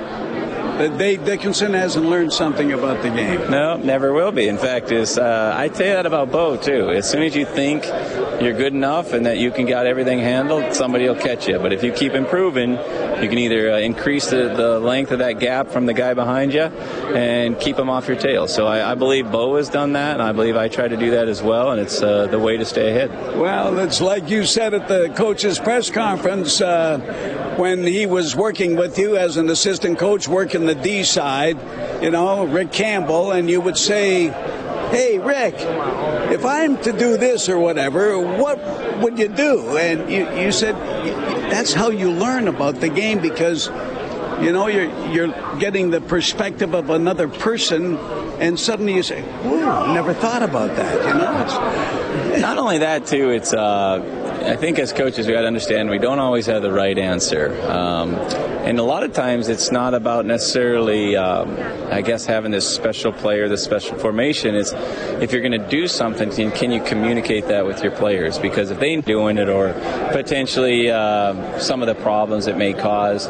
Dave 0.79 1.25
Dickenson 1.25 1.75
hasn't 1.75 2.07
learned 2.07 2.33
something 2.33 2.73
about 2.73 3.03
the 3.03 3.11
game. 3.11 3.51
No, 3.51 3.77
never 3.77 4.13
will 4.13 4.31
be. 4.31 4.47
In 4.47 4.59
fact, 4.59 4.93
is 4.93 5.19
uh, 5.19 5.55
I 5.57 5.69
tell 5.69 5.87
you 5.87 5.93
that 5.95 6.07
about 6.07 6.31
Bo 6.31 6.57
too. 6.57 6.91
As 6.91 7.11
soon 7.11 7.23
as 7.23 7.35
you 7.35 7.45
think 7.45 7.85
you're 8.41 8.57
good 8.57 8.73
enough 8.73 9.13
and 9.13 9.27
that 9.27 9.39
you 9.39 9.51
can 9.51 9.67
got 9.67 9.87
everything 9.87 10.21
handled, 10.21 10.75
somebody 10.75 11.09
will 11.09 11.17
catch 11.17 11.49
you. 11.49 11.59
But 11.59 11.73
if 11.73 11.83
you 11.83 11.93
keep 11.93 12.13
improving, 12.13 12.73
you 12.73 13.29
can 13.29 13.39
either 13.39 13.73
uh, 13.73 13.79
increase 13.79 14.31
the, 14.31 14.55
the 14.55 14.79
length 14.79 15.11
of 15.11 15.19
that 15.19 15.41
gap 15.41 15.69
from 15.69 15.87
the 15.87 15.95
guy 15.95 16.15
behind 16.15 16.55
you 16.55 16.63
and 16.63 17.59
keep 17.59 17.77
him 17.77 17.91
off 17.91 18.07
your 18.07 18.17
tail. 18.17 18.47
So 18.47 18.67
I, 18.67 18.93
I 18.93 18.95
believe 18.95 19.33
Bo 19.33 19.57
has 19.57 19.69
done 19.69 19.95
that, 19.95 20.15
and 20.15 20.23
I 20.23 20.33
believe 20.33 20.57
I 20.57 20.69
try 20.69 20.87
to 20.87 20.97
do 20.97 21.11
that 21.11 21.29
as 21.29 21.43
well, 21.43 21.73
and 21.73 21.81
it's 21.81 22.01
uh, 22.01 22.29
the 22.29 22.39
way 22.39 22.57
to 22.57 22.65
stay 22.65 22.91
ahead. 22.91 23.11
Well, 23.37 23.79
it's 23.81 24.01
like 24.01 24.31
you 24.31 24.45
said 24.45 24.75
at 24.75 24.87
the 24.87 25.13
coach's 25.17 25.59
press 25.59 25.91
conference 25.91 26.61
uh, 26.61 27.55
when 27.57 27.83
he 27.85 28.07
was 28.07 28.37
working 28.37 28.77
with 28.77 28.99
you 28.99 29.17
as 29.17 29.37
an 29.37 29.51
assistant 29.51 29.99
coach, 29.99 30.29
working 30.29 30.67
the 30.69 30.75
D 30.75 31.03
side, 31.03 31.59
you 32.03 32.11
know, 32.11 32.45
Rick 32.45 32.71
Campbell, 32.73 33.33
and 33.33 33.51
you 33.51 33.61
would 33.61 33.77
say, 33.77 34.29
Hey, 34.91 35.19
Rick, 35.19 35.55
if 36.33 36.45
I'm 36.45 36.79
to 36.83 36.93
do 36.93 37.17
this 37.19 37.49
or 37.49 37.59
whatever, 37.59 38.19
what 38.19 38.59
would 39.01 39.19
you 39.19 39.29
do? 39.29 39.77
And 39.77 40.11
you, 40.11 40.31
you 40.41 40.53
said 40.53 40.75
that's 41.51 41.73
how 41.73 41.91
you 41.91 42.11
learn 42.11 42.49
about 42.49 42.77
the 42.77 42.89
game 42.89 43.21
because 43.21 43.69
you 44.41 44.53
know 44.53 44.67
you're 44.69 44.91
you're 45.11 45.59
getting 45.59 45.91
the 45.91 46.01
perspective 46.01 46.75
of 46.75 46.91
another 46.91 47.29
person 47.29 47.97
and 48.39 48.59
suddenly 48.59 48.95
you 48.95 49.03
say 49.03 49.21
"Ooh, 49.45 49.93
never 49.93 50.15
thought 50.15 50.43
about 50.43 50.77
that 50.77 50.95
you 51.09 51.15
know 51.15 52.31
it's, 52.33 52.41
not 52.41 52.57
only 52.57 52.79
that 52.79 53.07
too 53.07 53.31
it's 53.31 53.53
uh 53.53 53.99
I 54.49 54.57
think 54.57 54.79
as 54.79 54.95
coaches 54.95 55.27
we 55.27 55.35
got 55.35 55.43
to 55.43 55.47
understand 55.47 55.91
we 55.91 55.99
don't 55.99 56.19
always 56.19 56.47
have 56.47 56.63
the 56.63 56.73
right 56.73 56.99
answer, 56.99 57.55
um, 57.71 58.15
and 58.15 58.79
a 58.79 58.83
lot 58.83 59.03
of 59.03 59.13
times 59.13 59.49
it's 59.51 59.71
not 59.71 59.93
about 59.93 60.25
necessarily, 60.25 61.17
um, 61.17 61.55
I 61.93 62.01
guess, 62.01 62.25
having 62.25 62.51
this 62.51 62.67
special 62.67 63.13
player, 63.13 63.47
this 63.51 63.63
special 63.63 63.99
formation. 63.99 64.55
It's 64.55 64.73
if 65.21 65.33
you're 65.33 65.43
going 65.43 65.61
to 65.61 65.69
do 65.69 65.87
something, 65.87 66.31
can 66.31 66.71
you 66.71 66.83
communicate 66.83 67.49
that 67.49 67.67
with 67.67 67.83
your 67.83 67.93
players? 67.93 68.39
Because 68.39 68.71
if 68.71 68.81
they're 68.81 69.03
doing 69.03 69.37
it, 69.37 69.51
or 69.51 69.75
potentially 70.13 70.91
uh, 70.91 71.59
some 71.59 71.83
of 71.83 71.87
the 71.87 71.95
problems 71.97 72.47
it 72.47 72.57
may 72.57 72.73
cause, 72.73 73.29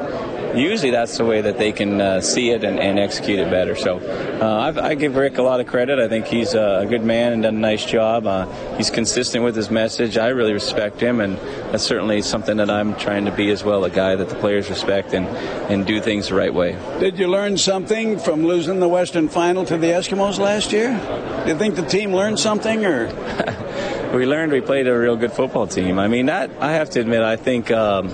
usually 0.54 0.90
that's 0.90 1.16
the 1.18 1.24
way 1.24 1.40
that 1.40 1.58
they 1.58 1.72
can 1.72 2.00
uh, 2.00 2.20
see 2.20 2.50
it 2.50 2.64
and, 2.64 2.78
and, 2.78 2.98
execute 2.98 3.38
it 3.38 3.50
better. 3.50 3.76
So 3.76 3.98
uh, 3.98 4.72
i 4.82 4.94
give 4.94 5.16
Rick 5.16 5.38
a 5.38 5.42
lot 5.42 5.60
of 5.60 5.66
credit. 5.66 5.98
I 5.98 6.08
think 6.08 6.26
he's 6.26 6.54
a 6.54 6.86
good 6.88 7.04
man 7.04 7.32
and 7.32 7.42
done 7.42 7.56
a 7.56 7.58
nice 7.58 7.84
job. 7.84 8.26
Uh, 8.26 8.46
he's 8.76 8.90
consistent 8.90 9.44
with 9.44 9.54
his 9.54 9.70
message. 9.70 10.18
I 10.18 10.28
really 10.28 10.52
respect 10.52 11.00
him, 11.00 11.20
and 11.20 11.36
that's 11.72 11.84
certainly 11.84 12.22
something 12.22 12.56
that 12.56 12.70
I'm 12.70 12.96
trying 12.96 13.24
to 13.26 13.32
be 13.32 13.50
as 13.50 13.62
well 13.62 13.84
a 13.84 13.90
guy 13.90 14.16
that 14.16 14.28
the 14.28 14.34
players 14.34 14.68
respect 14.68 15.14
and, 15.14 15.26
and 15.70 15.86
do 15.86 16.00
things 16.00 16.28
the 16.28 16.34
right 16.34 16.52
way. 16.52 16.72
Did 16.98 17.18
you 17.18 17.28
learn 17.28 17.56
something 17.56 18.18
from 18.18 18.44
losing 18.44 18.80
the 18.80 18.88
Western 18.88 19.28
Final 19.28 19.64
to 19.66 19.76
the 19.76 19.88
Eskimos 19.88 20.38
last 20.38 20.72
year? 20.72 20.90
Do 21.44 21.52
you 21.52 21.58
think 21.58 21.76
the 21.76 21.86
team 21.86 22.12
learned 22.12 22.38
something, 22.38 22.84
or? 22.84 23.06
we 24.14 24.26
learned 24.26 24.52
we 24.52 24.60
played 24.60 24.88
a 24.88 24.98
real 24.98 25.16
good 25.16 25.32
football 25.32 25.66
team. 25.66 25.98
I 25.98 26.08
mean, 26.08 26.26
that 26.26 26.50
I 26.60 26.72
have 26.72 26.90
to 26.90 27.00
admit, 27.00 27.22
I 27.22 27.36
think. 27.36 27.70
Um, 27.70 28.08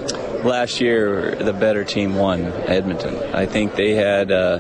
last 0.44 0.80
year 0.80 1.34
the 1.36 1.52
better 1.52 1.84
team 1.84 2.14
won 2.14 2.44
Edmonton. 2.66 3.16
I 3.34 3.46
think 3.46 3.74
they 3.74 3.94
had 3.94 4.30
uh, 4.30 4.58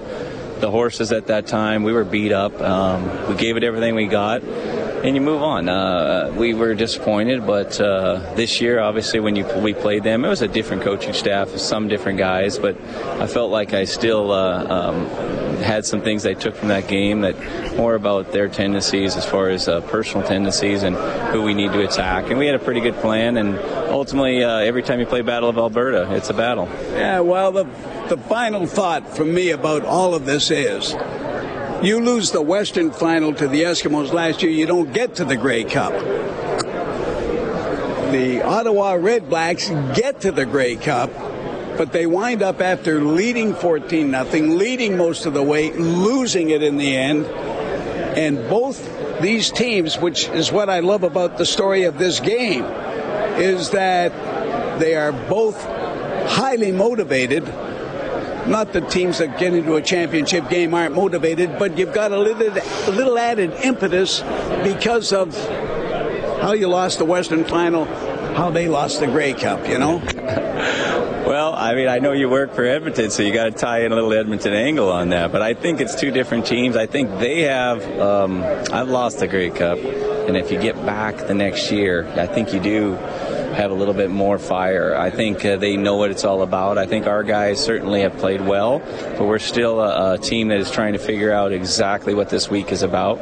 the 0.60 0.70
horses 0.70 1.12
at 1.12 1.26
that 1.26 1.46
time. 1.46 1.82
We 1.82 1.92
were 1.92 2.04
beat 2.04 2.32
up. 2.32 2.58
Um, 2.60 3.28
we 3.28 3.34
gave 3.36 3.56
it 3.56 3.64
everything 3.64 3.94
we 3.94 4.06
got. 4.06 4.42
And 4.42 5.14
you 5.14 5.20
move 5.20 5.42
on. 5.42 5.68
Uh, 5.68 6.32
we 6.34 6.54
were 6.54 6.74
disappointed, 6.74 7.46
but 7.46 7.78
uh, 7.78 8.34
this 8.36 8.62
year, 8.62 8.80
obviously, 8.80 9.20
when 9.20 9.36
you 9.36 9.44
we 9.58 9.74
played 9.74 10.02
them, 10.02 10.24
it 10.24 10.28
was 10.28 10.40
a 10.40 10.48
different 10.48 10.82
coaching 10.82 11.12
staff, 11.12 11.50
some 11.58 11.88
different 11.88 12.18
guys. 12.18 12.58
But 12.58 12.80
I 13.20 13.26
felt 13.26 13.50
like 13.50 13.74
I 13.74 13.84
still 13.84 14.32
uh, 14.32 14.64
um, 14.64 15.06
had 15.64 15.84
some 15.84 16.02
things 16.02 16.22
they 16.22 16.34
took 16.34 16.54
from 16.54 16.68
that 16.68 16.86
game 16.86 17.22
that 17.22 17.36
more 17.76 17.94
about 17.94 18.30
their 18.32 18.48
tendencies 18.48 19.16
as 19.16 19.24
far 19.24 19.48
as 19.48 19.66
uh, 19.66 19.80
personal 19.82 20.26
tendencies 20.26 20.82
and 20.82 20.96
who 21.32 21.42
we 21.42 21.54
need 21.54 21.72
to 21.72 21.80
attack. 21.80 22.30
And 22.30 22.38
we 22.38 22.46
had 22.46 22.54
a 22.54 22.58
pretty 22.60 22.80
good 22.80 22.96
plan. 22.96 23.36
And 23.36 23.58
ultimately, 23.90 24.44
uh, 24.44 24.58
every 24.58 24.82
time 24.82 25.00
you 25.00 25.06
play 25.06 25.22
Battle 25.22 25.48
of 25.48 25.58
Alberta, 25.58 26.14
it's 26.14 26.30
a 26.30 26.34
battle. 26.34 26.68
Yeah. 26.92 27.20
Well, 27.20 27.50
the 27.52 27.64
the 28.08 28.18
final 28.18 28.66
thought 28.66 29.16
from 29.16 29.32
me 29.32 29.50
about 29.50 29.82
all 29.82 30.14
of 30.14 30.26
this 30.26 30.50
is 30.50 30.94
you 31.82 32.00
lose 32.00 32.30
the 32.30 32.42
Western 32.42 32.90
final 32.90 33.32
to 33.34 33.48
the 33.48 33.62
Eskimos 33.62 34.12
last 34.12 34.42
year, 34.42 34.52
you 34.52 34.66
don't 34.66 34.92
get 34.92 35.14
to 35.16 35.24
the 35.24 35.36
Grey 35.36 35.64
Cup. 35.64 35.92
The 38.10 38.42
Ottawa 38.42 38.92
Red 38.92 39.28
Blacks 39.28 39.70
get 39.94 40.20
to 40.20 40.32
the 40.32 40.46
Grey 40.46 40.76
Cup, 40.76 41.10
but 41.76 41.92
they 41.92 42.06
wind 42.06 42.42
up 42.42 42.60
after 42.60 43.00
leading 43.02 43.54
14 43.54 44.10
nothing, 44.10 44.56
leading 44.56 44.96
most 44.96 45.26
of 45.26 45.34
the 45.34 45.42
way, 45.42 45.72
losing 45.72 46.50
it 46.50 46.62
in 46.62 46.76
the 46.76 46.96
end. 46.96 47.26
And 48.16 48.48
both 48.48 49.20
these 49.20 49.50
teams, 49.50 49.98
which 49.98 50.28
is 50.28 50.52
what 50.52 50.68
I 50.68 50.80
love 50.80 51.02
about 51.02 51.38
the 51.38 51.46
story 51.46 51.84
of 51.84 51.98
this 51.98 52.20
game, 52.20 52.64
is 53.36 53.70
that 53.70 54.12
they 54.78 54.94
are 54.94 55.12
both 55.12 55.62
highly 56.26 56.72
motivated 56.72 57.44
not 58.46 58.72
that 58.74 58.90
teams 58.90 59.18
that 59.18 59.38
get 59.38 59.54
into 59.54 59.76
a 59.76 59.82
championship 59.82 60.48
game 60.50 60.74
aren't 60.74 60.94
motivated, 60.94 61.58
but 61.58 61.78
you've 61.78 61.94
got 61.94 62.12
a 62.12 62.18
little, 62.18 62.42
a 62.48 62.92
little 62.94 63.18
added 63.18 63.52
impetus 63.62 64.20
because 64.62 65.12
of 65.12 65.34
how 66.40 66.52
you 66.52 66.68
lost 66.68 66.98
the 66.98 67.06
Western 67.06 67.44
Final, 67.44 67.86
how 68.34 68.50
they 68.50 68.68
lost 68.68 69.00
the 69.00 69.06
Grey 69.06 69.32
Cup, 69.32 69.66
you 69.66 69.78
know? 69.78 70.02
Well, 71.34 71.52
I 71.52 71.74
mean, 71.74 71.88
I 71.88 71.98
know 71.98 72.12
you 72.12 72.28
work 72.28 72.54
for 72.54 72.64
Edmonton, 72.64 73.10
so 73.10 73.24
you 73.24 73.34
got 73.34 73.46
to 73.46 73.50
tie 73.50 73.80
in 73.80 73.90
a 73.90 73.96
little 73.96 74.12
Edmonton 74.12 74.52
angle 74.52 74.88
on 74.88 75.08
that. 75.08 75.32
But 75.32 75.42
I 75.42 75.52
think 75.52 75.80
it's 75.80 75.96
two 75.96 76.12
different 76.12 76.46
teams. 76.46 76.76
I 76.76 76.86
think 76.86 77.10
they 77.18 77.40
have. 77.40 77.82
Um, 77.98 78.44
I've 78.72 78.88
lost 78.88 79.18
the 79.18 79.26
Grey 79.26 79.50
Cup, 79.50 79.78
and 79.78 80.36
if 80.36 80.52
you 80.52 80.60
get 80.60 80.76
back 80.86 81.16
the 81.16 81.34
next 81.34 81.72
year, 81.72 82.06
I 82.16 82.28
think 82.28 82.52
you 82.52 82.60
do 82.60 82.92
have 83.54 83.72
a 83.72 83.74
little 83.74 83.94
bit 83.94 84.10
more 84.10 84.38
fire. 84.38 84.94
I 84.96 85.10
think 85.10 85.44
uh, 85.44 85.56
they 85.56 85.76
know 85.76 85.96
what 85.96 86.12
it's 86.12 86.24
all 86.24 86.42
about. 86.42 86.78
I 86.78 86.86
think 86.86 87.08
our 87.08 87.24
guys 87.24 87.62
certainly 87.62 88.02
have 88.02 88.16
played 88.18 88.40
well, 88.40 88.78
but 88.78 89.24
we're 89.24 89.40
still 89.40 89.80
a, 89.80 90.14
a 90.14 90.18
team 90.18 90.48
that 90.48 90.58
is 90.58 90.70
trying 90.70 90.92
to 90.92 91.00
figure 91.00 91.32
out 91.32 91.52
exactly 91.52 92.14
what 92.14 92.28
this 92.28 92.48
week 92.48 92.70
is 92.70 92.82
about. 92.82 93.18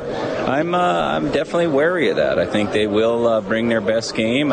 I'm 0.46 0.74
uh, 0.74 0.78
I'm 0.78 1.32
definitely 1.32 1.68
wary 1.68 2.10
of 2.10 2.16
that. 2.16 2.38
I 2.38 2.44
think 2.44 2.72
they 2.72 2.86
will 2.86 3.26
uh, 3.26 3.40
bring 3.40 3.68
their 3.68 3.80
best 3.80 4.14
game. 4.14 4.52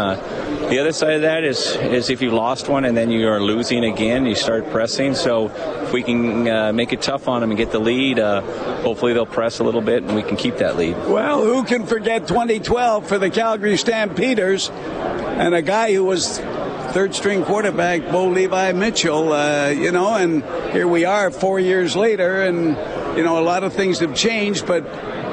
The 0.70 0.80
other 0.80 0.92
side 0.92 1.14
of 1.14 1.22
that 1.22 1.44
is 1.44 1.76
is 1.78 2.10
if 2.10 2.22
you 2.22 2.32
lost 2.32 2.70
one 2.70 2.86
and 2.86 2.96
then 2.96 3.10
you 3.10 3.28
are 3.28 3.42
losing 3.42 3.84
again, 3.84 4.26
you 4.26 4.36
start 4.36 4.70
pressing. 4.70 5.16
So 5.16 5.48
if 5.84 5.92
we 5.92 6.04
can 6.04 6.48
uh, 6.48 6.74
make 6.74 6.94
it 6.94 7.02
tough 7.02 7.28
on 7.28 7.42
them 7.42 7.50
and 7.52 7.58
get 7.58 7.72
the 7.72 7.80
lead, 7.80 8.20
uh, 8.20 8.42
hopefully 8.82 9.14
they'll 9.14 9.26
press 9.26 9.60
a 9.60 9.64
little 9.64 9.82
bit 9.82 10.04
and 10.04 10.16
we 10.16 10.22
can 10.22 10.38
keep 10.38 10.58
that 10.58 10.78
lead. 10.78 10.96
Well, 11.08 11.44
who 11.44 11.64
can 11.64 11.86
forget 11.86 12.28
2012 12.28 13.08
for 13.08 13.18
the 13.18 13.30
Calgary 13.30 13.78
Stampeders? 13.78 14.70
and 15.40 15.56
a 15.56 15.62
guy 15.62 15.94
who 15.94 16.04
was 16.04 16.40
third 16.92 17.16
string 17.16 17.46
quarterback, 17.46 18.12
Bo 18.12 18.28
Levi 18.28 18.74
Mitchell, 18.74 19.32
uh, 19.32 19.70
you 19.70 19.90
know, 19.90 20.16
and 20.16 20.44
here 20.74 20.86
we 20.86 21.06
are 21.06 21.32
four 21.32 21.62
years 21.62 21.96
later, 21.96 22.44
and 22.44 22.76
you 23.18 23.24
know, 23.24 23.40
a 23.40 23.46
lot 23.46 23.64
of 23.64 23.72
things 23.72 24.00
have 24.00 24.14
changed, 24.14 24.68
but 24.68 24.84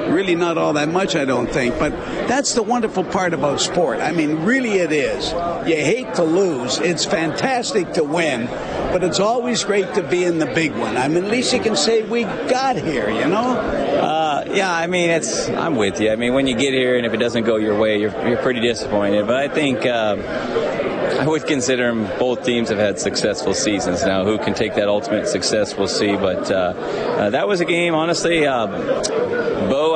really 0.09 0.35
not 0.35 0.57
all 0.57 0.73
that 0.73 0.89
much, 0.89 1.15
I 1.15 1.25
don't 1.25 1.49
think. 1.49 1.77
But 1.79 1.91
that's 2.27 2.53
the 2.53 2.63
wonderful 2.63 3.03
part 3.03 3.33
about 3.33 3.61
sport. 3.61 3.99
I 3.99 4.11
mean, 4.11 4.43
really 4.43 4.79
it 4.79 4.91
is. 4.91 5.31
You 5.67 5.75
hate 5.75 6.13
to 6.15 6.23
lose. 6.23 6.79
It's 6.79 7.05
fantastic 7.05 7.93
to 7.93 8.03
win, 8.03 8.47
but 8.91 9.03
it's 9.03 9.19
always 9.19 9.63
great 9.63 9.93
to 9.95 10.03
be 10.03 10.23
in 10.23 10.39
the 10.39 10.45
big 10.47 10.75
one. 10.75 10.97
I 10.97 11.07
mean, 11.07 11.25
at 11.25 11.31
least 11.31 11.53
you 11.53 11.59
can 11.59 11.75
say 11.75 12.03
we 12.03 12.23
got 12.23 12.75
here, 12.75 13.09
you 13.09 13.27
know? 13.27 13.57
Uh, 13.57 14.45
yeah, 14.49 14.73
I 14.73 14.87
mean, 14.87 15.09
it's. 15.09 15.49
I'm 15.49 15.75
with 15.75 15.99
you. 15.99 16.11
I 16.11 16.15
mean, 16.15 16.33
when 16.33 16.47
you 16.47 16.55
get 16.55 16.73
here 16.73 16.97
and 16.97 17.05
if 17.05 17.13
it 17.13 17.17
doesn't 17.17 17.43
go 17.43 17.57
your 17.57 17.77
way, 17.77 17.99
you're, 17.99 18.27
you're 18.27 18.41
pretty 18.41 18.61
disappointed. 18.61 19.27
But 19.27 19.35
I 19.37 19.47
think. 19.47 19.85
Uh, 19.85 20.85
I 21.17 21.25
would 21.25 21.47
consider 21.47 21.87
them 21.87 22.03
both 22.19 22.43
teams 22.43 22.69
have 22.69 22.77
had 22.77 22.99
successful 22.99 23.55
seasons. 23.55 24.05
Now, 24.05 24.23
who 24.23 24.37
can 24.37 24.53
take 24.53 24.75
that 24.75 24.87
ultimate 24.87 25.27
success, 25.27 25.75
we'll 25.75 25.87
see. 25.87 26.15
But 26.15 26.51
uh, 26.51 26.55
uh, 26.55 27.29
that 27.31 27.47
was 27.47 27.59
a 27.59 27.65
game, 27.65 27.95
honestly. 27.95 28.41
Bo, 28.41 28.67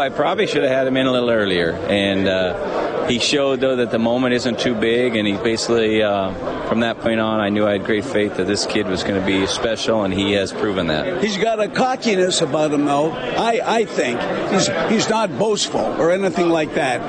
I 0.02 0.10
probably 0.10 0.48
should 0.48 0.64
have 0.64 0.72
had 0.72 0.88
him 0.88 0.98
in 0.98 1.06
a 1.06 1.12
little 1.12 1.30
earlier. 1.30 1.74
And 1.74 2.28
uh, 2.28 3.08
he 3.08 3.20
showed, 3.20 3.62
though, 3.62 3.76
that 3.78 3.92
the 3.92 4.00
moment 4.00 4.34
isn't 4.34 4.60
too 4.60 4.76
big. 4.76 5.16
And 5.16 5.28
he 5.28 5.34
basically, 5.34 6.02
uh, 6.02 6.34
from 6.68 6.82
that 6.82 7.00
point 7.00 7.20
on, 7.20 7.40
I 7.40 7.50
knew 7.50 7.66
I 7.66 7.74
had 7.74 7.86
great 7.86 8.06
faith 8.06 8.38
that 8.38 8.48
this 8.48 8.66
kid 8.66 8.88
was 8.88 9.04
going 9.04 9.20
to 9.20 9.26
be 9.26 9.46
special, 9.48 10.04
and 10.04 10.14
he 10.14 10.34
has 10.34 10.52
proven 10.52 10.88
that. 10.88 11.24
He's 11.24 11.38
got 11.38 11.60
a 11.60 11.68
cockiness 11.68 12.42
about 12.42 12.74
him, 12.74 12.86
though. 12.86 13.12
I, 13.12 13.62
I 13.64 13.86
think 13.86 14.20
he's 14.52 14.68
he's 14.90 15.10
not 15.10 15.38
boastful 15.38 15.80
or 15.80 16.12
anything 16.12 16.50
like 16.50 16.74
that 16.74 17.02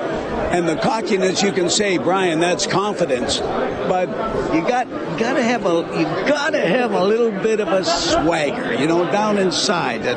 and 0.53 0.69
the 0.69 0.77
cockiness 0.77 1.43
you 1.43 1.51
can 1.51 1.71
say, 1.71 1.97
Brian, 1.97 2.38
that's 2.38 2.67
confidence. 2.67 3.38
But 3.41 4.09
you 4.55 4.61
got 4.61 4.87
you 4.87 5.19
got 5.19 5.35
to 5.35 5.43
have 5.43 5.67
a 5.67 5.99
you 5.99 6.05
got 6.29 6.51
to 6.51 6.61
have 6.61 6.93
a 6.93 7.05
little 7.05 7.31
bit 7.31 7.61
of 7.61 7.69
a 7.69 7.85
swagger, 7.85 8.75
you 8.75 8.87
know, 8.87 9.11
down 9.11 9.38
inside. 9.38 10.03
That 10.03 10.17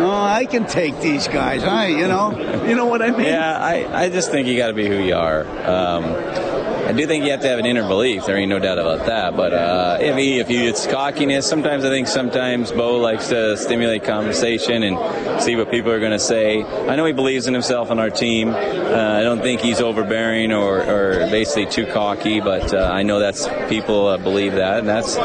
oh, 0.00 0.10
I 0.10 0.44
can 0.46 0.66
take 0.66 1.00
these 1.00 1.28
guys. 1.28 1.62
I, 1.62 1.86
you 1.86 2.08
know, 2.08 2.64
you 2.66 2.74
know 2.74 2.86
what 2.86 3.00
I 3.00 3.10
mean? 3.10 3.26
Yeah, 3.26 3.58
I, 3.58 4.04
I 4.04 4.08
just 4.10 4.30
think 4.30 4.48
you 4.48 4.56
got 4.56 4.68
to 4.68 4.74
be 4.74 4.86
who 4.86 4.98
you 4.98 5.14
are. 5.14 5.46
Um, 5.66 6.02
I 6.86 6.92
do 6.92 7.04
think 7.04 7.24
you 7.24 7.32
have 7.32 7.40
to 7.40 7.48
have 7.48 7.58
an 7.58 7.66
inner 7.66 7.86
belief. 7.88 8.26
There 8.26 8.36
ain't 8.36 8.48
no 8.48 8.60
doubt 8.60 8.78
about 8.78 9.06
that. 9.06 9.36
But 9.36 9.52
uh, 9.52 9.98
if, 10.00 10.16
he, 10.16 10.38
if 10.38 10.46
he, 10.46 10.68
it's 10.68 10.86
cockiness, 10.86 11.44
sometimes 11.44 11.84
I 11.84 11.88
think 11.88 12.06
sometimes 12.06 12.70
Bo 12.70 12.98
likes 12.98 13.28
to 13.30 13.56
stimulate 13.56 14.04
conversation 14.04 14.84
and 14.84 15.42
see 15.42 15.56
what 15.56 15.68
people 15.68 15.90
are 15.90 15.98
going 15.98 16.12
to 16.12 16.18
say. 16.20 16.62
I 16.62 16.94
know 16.94 17.04
he 17.04 17.12
believes 17.12 17.48
in 17.48 17.54
himself 17.54 17.90
and 17.90 17.98
our 17.98 18.08
team. 18.10 18.50
Uh, 18.50 19.18
I 19.18 19.22
don't 19.24 19.40
think 19.40 19.62
he's 19.62 19.80
overbearing 19.80 20.52
or, 20.52 20.80
or 20.80 21.28
basically 21.28 21.66
too 21.66 21.90
cocky, 21.92 22.40
but 22.40 22.72
uh, 22.72 22.88
I 22.92 23.02
know 23.02 23.18
that's 23.18 23.48
people 23.68 24.06
uh, 24.06 24.16
believe 24.16 24.52
that, 24.52 24.78
and 24.78 24.88
that's 24.88 25.16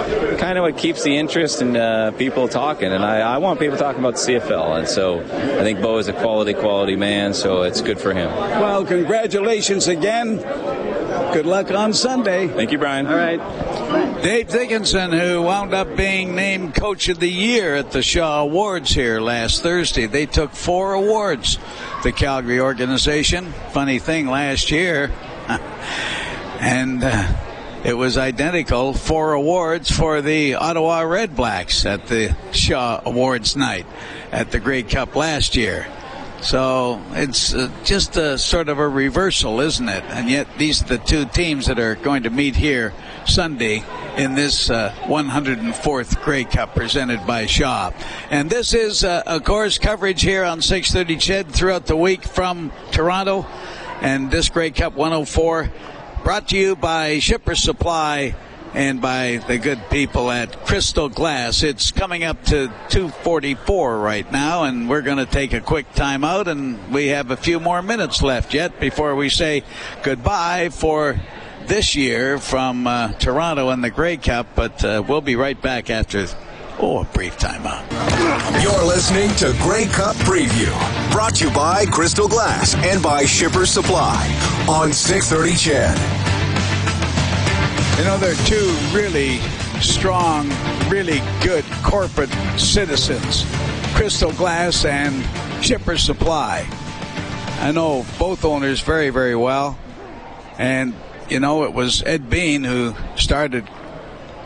kind 0.42 0.58
of 0.58 0.64
what 0.64 0.78
keeps 0.78 1.04
the 1.04 1.16
interest 1.16 1.62
in 1.62 1.78
uh, 1.78 2.10
people 2.18 2.48
talking. 2.48 2.92
And 2.92 3.06
I, 3.06 3.20
I 3.20 3.38
want 3.38 3.60
people 3.60 3.78
talking 3.78 4.00
about 4.00 4.16
the 4.16 4.34
CFL, 4.34 4.80
and 4.80 4.88
so 4.88 5.20
I 5.20 5.62
think 5.62 5.80
Bo 5.80 6.00
is 6.00 6.08
a 6.08 6.14
quality, 6.14 6.56
quality 6.56 6.96
man, 6.96 7.36
so 7.36 7.62
it's 7.62 7.82
good 7.82 8.00
for 8.00 8.16
him. 8.16 8.32
Well, 8.32 8.84
congratulations 8.84 9.88
again. 9.88 10.40
Good 11.34 11.46
luck 11.46 11.72
on 11.72 11.94
Sunday. 11.94 12.50
Thank 12.50 12.74
you, 12.74 12.78
Bryan. 12.78 13.08
All 13.08 13.16
right. 13.16 14.22
Dave 14.22 14.50
Dickenson, 14.50 15.14
who 15.14 15.42
wound 15.42 15.74
up 15.74 15.96
being 15.96 16.36
named 16.36 16.76
Coach 16.76 17.08
of 17.08 17.20
the 17.20 17.32
Year 17.32 17.76
at 17.76 17.92
the 17.92 18.02
Shaw 18.02 18.42
Awards 18.42 18.92
here 18.92 19.22
last 19.22 19.64
Thursday. 19.64 20.08
They 20.08 20.26
took 20.26 20.52
four 20.52 20.94
awards, 20.94 21.58
the 22.04 22.12
Calgary 22.12 22.60
organization. 22.60 23.54
Funny 23.72 23.98
thing, 23.98 24.28
last 24.28 24.72
year, 24.72 25.10
and 26.60 27.02
uh, 27.02 27.34
it 27.86 27.94
was 27.94 28.18
identical 28.18 28.94
four 28.94 29.32
awards 29.32 29.90
for 29.90 30.22
the 30.22 30.56
Ottawa 30.56 31.00
Red 31.02 31.34
Blacks 31.34 31.86
at 31.86 32.08
the 32.08 32.36
Shaw 32.52 33.02
Awards 33.06 33.56
night 33.56 33.86
at 34.34 34.52
the 34.52 34.60
Grey 34.60 34.84
Cup 34.84 35.16
last 35.16 35.56
year. 35.56 35.88
So 36.42 37.00
it's 37.12 37.54
uh, 37.54 37.70
just 37.84 38.18
a 38.18 38.36
sort 38.36 38.68
of 38.68 38.80
a 38.80 38.90
reversal, 38.90 39.60
isn't 39.60 39.88
it? 39.88 40.04
And 40.06 40.28
yet 40.28 40.48
these 40.58 40.82
are 40.82 40.86
the 40.86 40.98
two 40.98 41.26
teams 41.26 41.68
that 41.68 41.78
are 41.78 41.94
going 41.94 42.24
to 42.24 42.32
meet 42.32 42.56
here 42.56 42.94
Sunday 43.26 43.84
in 44.18 44.34
this 44.34 44.72
uh, 44.72 44.92
104th 45.04 46.22
Grey 46.24 46.44
Cup 46.44 46.74
presented 46.74 47.26
by 47.28 47.46
Shaw. 47.46 47.92
And 48.32 48.50
this 48.50 48.74
is, 48.74 49.04
uh, 49.04 49.22
of 49.28 49.44
course, 49.44 49.78
coverage 49.78 50.24
here 50.24 50.44
on 50.44 50.62
630 50.64 51.20
CHED 51.20 51.52
throughout 51.52 51.86
the 51.86 51.96
week 51.96 52.24
from 52.24 52.72
Toronto. 52.92 53.46
And 54.02 54.32
this 54.32 54.50
Grey 54.50 54.72
Cup 54.72 54.96
104 54.96 55.70
brought 56.24 56.48
to 56.50 56.58
you 56.58 56.76
by 56.76 57.20
Shipper 57.20 57.54
Supply 57.54 58.36
and 58.74 59.02
by 59.02 59.38
the 59.48 59.58
good 59.58 59.82
people 59.90 60.32
at 60.32 60.66
Crystal 60.66 61.10
Glass. 61.10 61.64
It's 61.64 61.92
coming 61.92 62.24
up 62.24 62.44
to 62.46 62.68
244 62.90 64.00
right 64.00 64.32
now, 64.32 64.64
and 64.64 64.90
we're 64.90 65.02
going 65.02 65.18
to 65.18 65.26
take 65.26 65.54
a 65.54 65.62
quick 65.62 65.92
timeout, 65.94 66.48
and 66.48 66.94
we 66.94 67.08
have 67.08 67.32
a 67.32 67.38
few 67.38 67.60
more 67.60 67.82
minutes 67.82 68.22
left 68.22 68.54
yet 68.54 68.80
before 68.80 69.16
we 69.16 69.30
say 69.30 69.64
goodbye 70.04 70.70
for 70.70 71.20
this 71.68 71.96
year 71.96 72.38
from 72.38 72.88
uh, 72.88 73.14
Toronto 73.14 73.70
and 73.70 73.84
the 73.84 73.90
Grey 73.90 74.18
Cup, 74.18 74.48
but 74.56 74.84
uh, 74.84 75.04
we'll 75.08 75.22
be 75.22 75.36
right 75.36 75.62
back 75.62 75.90
after 75.90 76.26
Oh, 76.84 77.02
a 77.02 77.06
brief 77.06 77.38
timeout. 77.38 77.84
You're 78.64 78.84
listening 78.86 79.30
to 79.36 79.56
Grey 79.62 79.86
Cup 79.86 80.16
Preview, 80.16 80.72
brought 81.12 81.36
to 81.36 81.46
you 81.46 81.54
by 81.54 81.86
Crystal 81.86 82.28
Glass 82.28 82.74
and 82.76 83.04
by 83.04 83.24
Shipper 83.26 83.68
Supply 83.68 84.66
on 84.68 84.92
630 84.92 85.56
CHED. 85.56 86.41
You 88.02 88.08
know, 88.08 88.18
they're 88.18 88.34
two 88.46 88.76
really 88.98 89.38
strong, 89.80 90.50
really 90.90 91.22
good 91.44 91.64
corporate 91.84 92.32
citizens 92.58 93.46
Crystal 93.94 94.32
Glass 94.32 94.86
and 94.86 95.24
Shipper 95.64 96.00
Supply. 96.00 96.68
I 97.60 97.72
know 97.72 98.04
both 98.18 98.44
owners 98.44 98.82
very, 98.82 99.12
very 99.12 99.36
well. 99.36 99.78
And, 100.58 100.96
you 101.30 101.40
know, 101.40 101.64
it 101.66 101.74
was 101.74 102.02
Ed 102.02 102.28
Bean 102.28 102.64
who 102.64 102.96
started, 103.18 103.70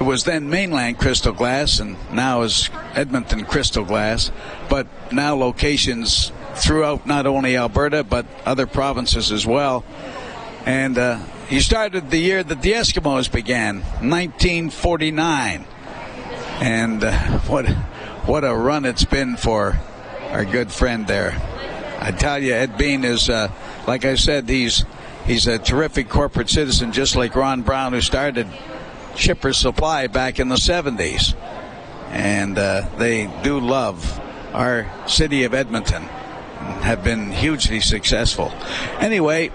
it 0.02 0.04
was 0.04 0.26
then 0.26 0.50
mainland 0.50 0.98
Crystal 0.98 1.32
Glass 1.32 1.80
and 1.80 1.96
now 2.12 2.41
is 2.41 2.70
Edmonton 2.94 3.46
Crystal 3.46 3.86
Glass, 3.86 4.34
but 4.70 4.86
now 5.13 5.34
locations 5.34 6.34
throughout 6.56 7.08
not 7.08 7.26
only 7.26 7.56
Alberta 7.56 8.04
but 8.04 8.26
other 8.46 8.68
provinces 8.68 9.32
as 9.32 9.48
well. 9.48 9.86
And 10.65 10.98
uh, 10.98 11.20
he 11.47 11.60
started 11.60 12.10
the 12.10 12.17
year 12.17 12.43
that 12.43 12.62
the 12.62 12.73
Eskimos 12.73 13.31
began, 13.31 13.81
1949. 14.01 15.65
And 16.62 17.03
uh, 17.03 17.12
what 17.47 17.67
what 18.25 18.43
a 18.43 18.53
run 18.53 18.86
it's 18.86 19.05
been 19.05 19.38
for 19.38 19.79
our 20.31 20.45
good 20.45 20.71
friend 20.71 21.05
there. 21.05 21.39
I 21.99 22.12
tell 22.12 22.41
you, 22.41 22.53
Ed 22.53 22.77
Bean 22.77 23.03
is, 23.03 23.29
uh, 23.29 23.51
like 23.88 24.05
I 24.05 24.15
said, 24.15 24.49
he's 24.49 24.84
he's 25.25 25.47
a 25.47 25.60
terrific 25.60 26.10
corporate 26.10 26.49
citizen, 26.49 26.91
just 26.91 27.15
like 27.15 27.36
Ron 27.36 27.62
Brown, 27.62 27.93
who 27.93 28.01
started 28.01 28.47
Shipper 29.15 29.53
Supply 29.53 30.08
back 30.08 30.39
in 30.39 30.49
the 30.49 30.55
70s. 30.55 31.36
And 32.10 32.58
uh, 32.58 32.88
they 32.97 33.31
do 33.43 33.60
love 33.60 34.21
our 34.53 34.89
city 35.08 35.43
of 35.43 35.53
Edmonton 35.53 36.03
have 36.03 37.03
been 37.03 37.31
hugely 37.31 37.79
successful. 37.79 38.51
Anyway, 38.99 39.51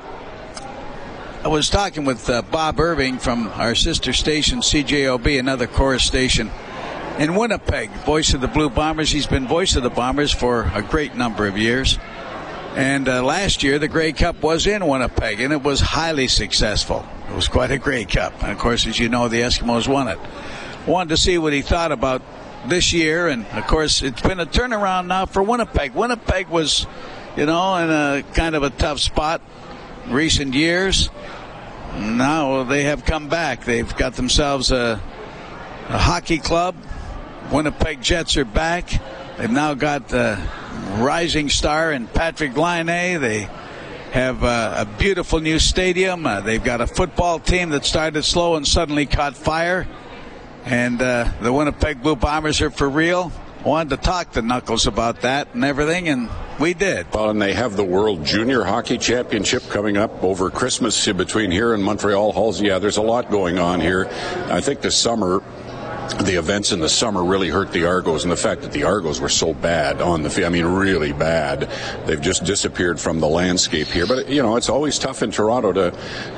I 1.43 1.49
was 1.49 1.71
talking 1.71 2.05
with 2.05 2.29
uh, 2.29 2.43
Bob 2.43 2.79
Irving 2.79 3.17
from 3.17 3.49
our 3.49 3.75
sister 3.75 4.13
station, 4.13 4.59
CJOB, 4.59 5.39
another 5.39 5.67
Corus 5.67 6.05
station 6.05 6.51
in 7.19 7.35
Winnipeg, 7.35 7.89
voice 8.05 8.35
of 8.35 8.43
the 8.43 8.47
Blue 8.47 8.69
Bombers. 8.69 9.11
He's 9.11 9.27
been 9.27 9.49
voice 9.49 9.75
of 9.75 9.83
the 9.83 9.89
Bombers 9.89 10.31
for 10.31 10.71
a 10.75 10.83
great 10.83 11.15
number 11.15 11.47
of 11.47 11.57
years. 11.57 11.99
And 12.77 13.09
uh, 13.09 13.25
last 13.25 13.63
year, 13.63 13.79
the 13.79 13.89
Grey 13.89 14.13
Cup 14.13 14.43
was 14.43 14.67
in 14.67 14.87
Winnipeg, 14.87 15.41
and 15.41 15.51
it 15.51 15.63
was 15.63 15.81
highly 15.81 16.29
successful. 16.29 17.07
It 17.31 17.35
was 17.35 17.49
quite 17.49 17.71
a 17.71 17.79
Grey 17.79 18.05
Cup. 18.05 18.35
And 18.43 18.53
of 18.53 18.59
course, 18.59 18.87
as 18.87 18.99
you 18.99 19.09
know, 19.09 19.29
the 19.29 19.41
Eskimos 19.41 19.89
won 19.89 20.09
it. 20.09 20.19
Wanted 20.87 21.09
to 21.09 21.17
see 21.17 21.39
what 21.39 21.55
he 21.55 21.63
thought 21.63 21.91
about 21.91 22.21
this 22.67 22.93
year, 22.93 23.29
and 23.29 23.47
of 23.53 23.67
course, 23.67 24.03
it's 24.03 24.21
been 24.21 24.41
a 24.41 24.47
turnaround 24.47 25.07
now 25.07 25.25
for 25.25 25.43
Winnipeg. 25.43 25.95
Winnipeg 25.95 26.49
was, 26.49 26.87
you 27.35 27.47
know, 27.47 27.77
in 27.77 27.89
a 27.89 28.25
kind 28.35 28.55
of 28.55 28.63
a 28.63 28.69
tough 28.69 28.99
spot 28.99 29.41
recent 30.11 30.55
years. 30.55 31.11
Now 31.97 32.65
they 32.65 32.85
have 32.85 33.05
come 33.05 33.29
back. 33.29 33.65
They've 33.65 33.97
got 33.97 34.15
themselves 34.15 34.71
a, 34.71 35.01
a 35.89 35.99
hockey 35.99 36.39
club. 36.39 36.77
Winnipeg 37.51 38.03
Jets 38.03 38.37
are 38.37 38.45
back. 38.45 38.91
They've 39.39 39.51
now 39.51 39.75
got 39.75 40.09
the 40.09 40.41
rising 40.99 41.49
star 41.49 41.93
in 41.93 42.07
Patrik 42.07 42.57
Laine. 42.57 43.21
They 43.21 43.49
have 44.13 44.43
a 44.43 44.89
beautiful 44.99 45.41
new 45.41 45.59
stadium. 45.59 46.27
Uh, 46.27 46.41
they've 46.41 46.63
got 46.63 46.81
a 46.81 46.87
football 46.87 47.39
team 47.39 47.71
that 47.71 47.85
started 47.85 48.25
slow 48.25 48.57
and 48.57 48.67
suddenly 48.67 49.07
caught 49.07 49.37
fire. 49.37 49.89
And 50.65 51.01
uh, 51.01 51.31
the 51.41 51.53
Winnipeg 51.53 52.03
Blue 52.03 52.17
Bombers 52.17 52.61
are 52.61 52.71
for 52.71 52.89
real 52.89 53.33
wanted 53.65 53.91
to 53.91 53.97
talk 53.99 54.33
to 54.33 54.43
Knuckles 54.43 54.87
about 54.87 55.21
that 55.23 55.55
and 55.55 55.65
everything, 55.65 56.09
and 56.09 56.29
we 56.61 56.75
did. 56.75 57.13
Well, 57.13 57.31
and 57.31 57.41
they 57.41 57.55
have 57.55 57.77
the 57.77 57.85
World 57.85 58.25
Junior 58.25 58.63
Hockey 58.63 58.99
Championship 58.99 59.63
coming 59.71 59.97
up 59.97 60.23
over 60.23 60.51
Christmas 60.51 61.07
between 61.07 61.51
here 61.51 61.73
and 61.73 61.83
Montreal 61.83 62.33
Halls. 62.33 62.61
Yeah, 62.61 62.79
there's 62.79 62.99
a 62.99 63.03
lot 63.03 63.31
going 63.31 63.59
on 63.59 63.81
here. 63.81 64.09
I 64.49 64.61
think 64.61 64.83
this 64.83 64.95
summer 64.95 65.43
the 66.19 66.39
events 66.39 66.73
in 66.73 66.81
the 66.81 66.89
summer 66.89 67.25
really 67.25 67.49
hurt 67.49 67.73
the 67.73 67.87
Argos, 67.87 68.25
and 68.25 68.33
the 68.33 68.37
fact 68.37 68.63
that 68.63 68.73
the 68.73 68.85
Argos 68.85 69.21
were 69.21 69.29
so 69.29 69.55
bad 69.55 70.01
on 70.01 70.23
the 70.23 70.31
field, 70.31 70.47
I 70.47 70.51
mean, 70.51 70.67
really 70.67 71.13
bad. 71.13 71.71
They've 72.07 72.21
just 72.21 72.45
disappeared 72.45 73.01
from 73.01 73.21
the 73.21 73.29
landscape 73.29 73.87
here. 73.89 74.07
But, 74.07 74.29
you 74.29 74.43
know, 74.43 74.57
it's 74.57 74.69
always 74.69 74.99
tough 74.99 75.23
in 75.23 75.31
Toronto 75.31 75.73
to, 75.73 75.91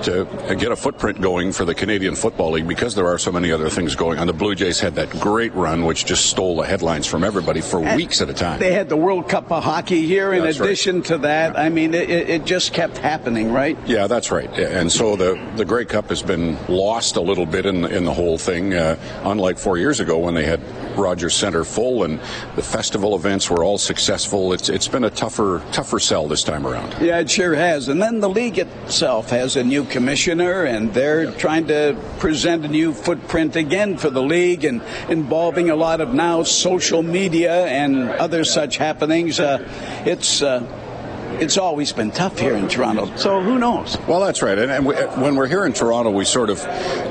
to 0.02 0.56
get 0.56 0.72
a 0.72 0.76
footprint 0.76 1.20
going 1.20 1.52
for 1.52 1.64
the 1.64 1.74
Canadian 1.74 2.14
Football 2.14 2.52
League 2.52 2.68
because 2.68 2.94
there 2.94 3.06
are 3.06 3.18
so 3.18 3.32
many 3.32 3.50
other 3.50 3.68
things 3.70 3.96
going 3.96 4.18
on. 4.18 4.26
The 4.26 4.32
Blue 4.32 4.54
Jays 4.54 4.80
had 4.80 4.94
that 4.96 5.10
great 5.20 5.54
run, 5.54 5.84
which 5.84 6.04
just 6.04 6.26
stole 6.26 6.56
the 6.56 6.66
headlines 6.66 7.06
from 7.06 7.24
everybody 7.24 7.60
for 7.60 7.82
and 7.82 7.96
weeks 7.96 8.20
at 8.20 8.28
a 8.28 8.34
time. 8.34 8.60
They 8.60 8.72
had 8.72 8.88
the 8.88 8.96
World 8.96 9.28
Cup 9.28 9.50
of 9.50 9.64
Hockey 9.64 10.06
here 10.06 10.32
in 10.32 10.44
that's 10.44 10.60
addition 10.60 10.96
right. 10.96 11.04
to 11.06 11.18
that. 11.18 11.58
I 11.58 11.68
mean, 11.68 11.94
it, 11.94 12.10
it 12.10 12.44
just 12.44 12.72
kept 12.72 12.98
happening, 12.98 13.52
right? 13.52 13.76
Yeah, 13.86 14.06
that's 14.06 14.30
right. 14.30 14.50
And 14.58 14.90
so 14.90 15.16
the, 15.16 15.40
the 15.56 15.64
Grey 15.64 15.84
Cup 15.84 16.08
has 16.08 16.22
been 16.22 16.58
lost 16.68 17.16
a 17.16 17.20
little 17.20 17.46
bit 17.46 17.66
in, 17.66 17.84
in 17.84 18.04
the 18.04 18.12
whole 18.12 18.38
thing, 18.38 18.74
uh, 18.74 18.96
unlike 19.24 19.58
four 19.62 19.78
years 19.78 20.00
ago 20.00 20.18
when 20.18 20.34
they 20.34 20.44
had 20.44 20.60
Rogers 20.98 21.34
Center 21.34 21.64
full 21.64 22.02
and 22.02 22.18
the 22.56 22.62
festival 22.62 23.14
events 23.14 23.48
were 23.48 23.62
all 23.62 23.78
successful. 23.78 24.52
It's 24.52 24.68
it's 24.68 24.88
been 24.88 25.04
a 25.04 25.10
tougher 25.10 25.62
tougher 25.72 26.00
sell 26.00 26.26
this 26.26 26.42
time 26.42 26.66
around. 26.66 26.94
Yeah, 27.00 27.20
it 27.20 27.30
sure 27.30 27.54
has. 27.54 27.88
And 27.88 28.02
then 28.02 28.20
the 28.20 28.28
league 28.28 28.58
itself 28.58 29.30
has 29.30 29.56
a 29.56 29.62
new 29.62 29.84
commissioner, 29.84 30.64
and 30.64 30.92
they're 30.92 31.24
yeah. 31.24 31.30
trying 31.32 31.68
to 31.68 31.96
present 32.18 32.64
a 32.64 32.68
new 32.68 32.92
footprint 32.92 33.54
again 33.56 33.96
for 33.96 34.10
the 34.10 34.22
league, 34.22 34.64
and 34.64 34.82
involving 35.08 35.70
a 35.70 35.76
lot 35.76 36.00
of 36.00 36.12
now 36.12 36.42
social 36.42 37.02
media 37.02 37.66
and 37.66 38.10
other 38.10 38.44
such 38.44 38.76
happenings. 38.76 39.38
Uh, 39.38 39.58
it's 40.04 40.42
uh, 40.42 40.66
it's 41.42 41.58
always 41.58 41.92
been 41.92 42.12
tough 42.12 42.38
here 42.38 42.54
in 42.54 42.68
Toronto. 42.68 43.14
So 43.16 43.40
who 43.40 43.58
knows? 43.58 43.98
Well, 44.06 44.20
that's 44.20 44.42
right. 44.42 44.56
And, 44.56 44.70
and 44.70 44.86
we, 44.86 44.94
when 44.94 45.34
we're 45.34 45.48
here 45.48 45.66
in 45.66 45.72
Toronto, 45.72 46.12
we 46.12 46.24
sort 46.24 46.50
of 46.50 46.64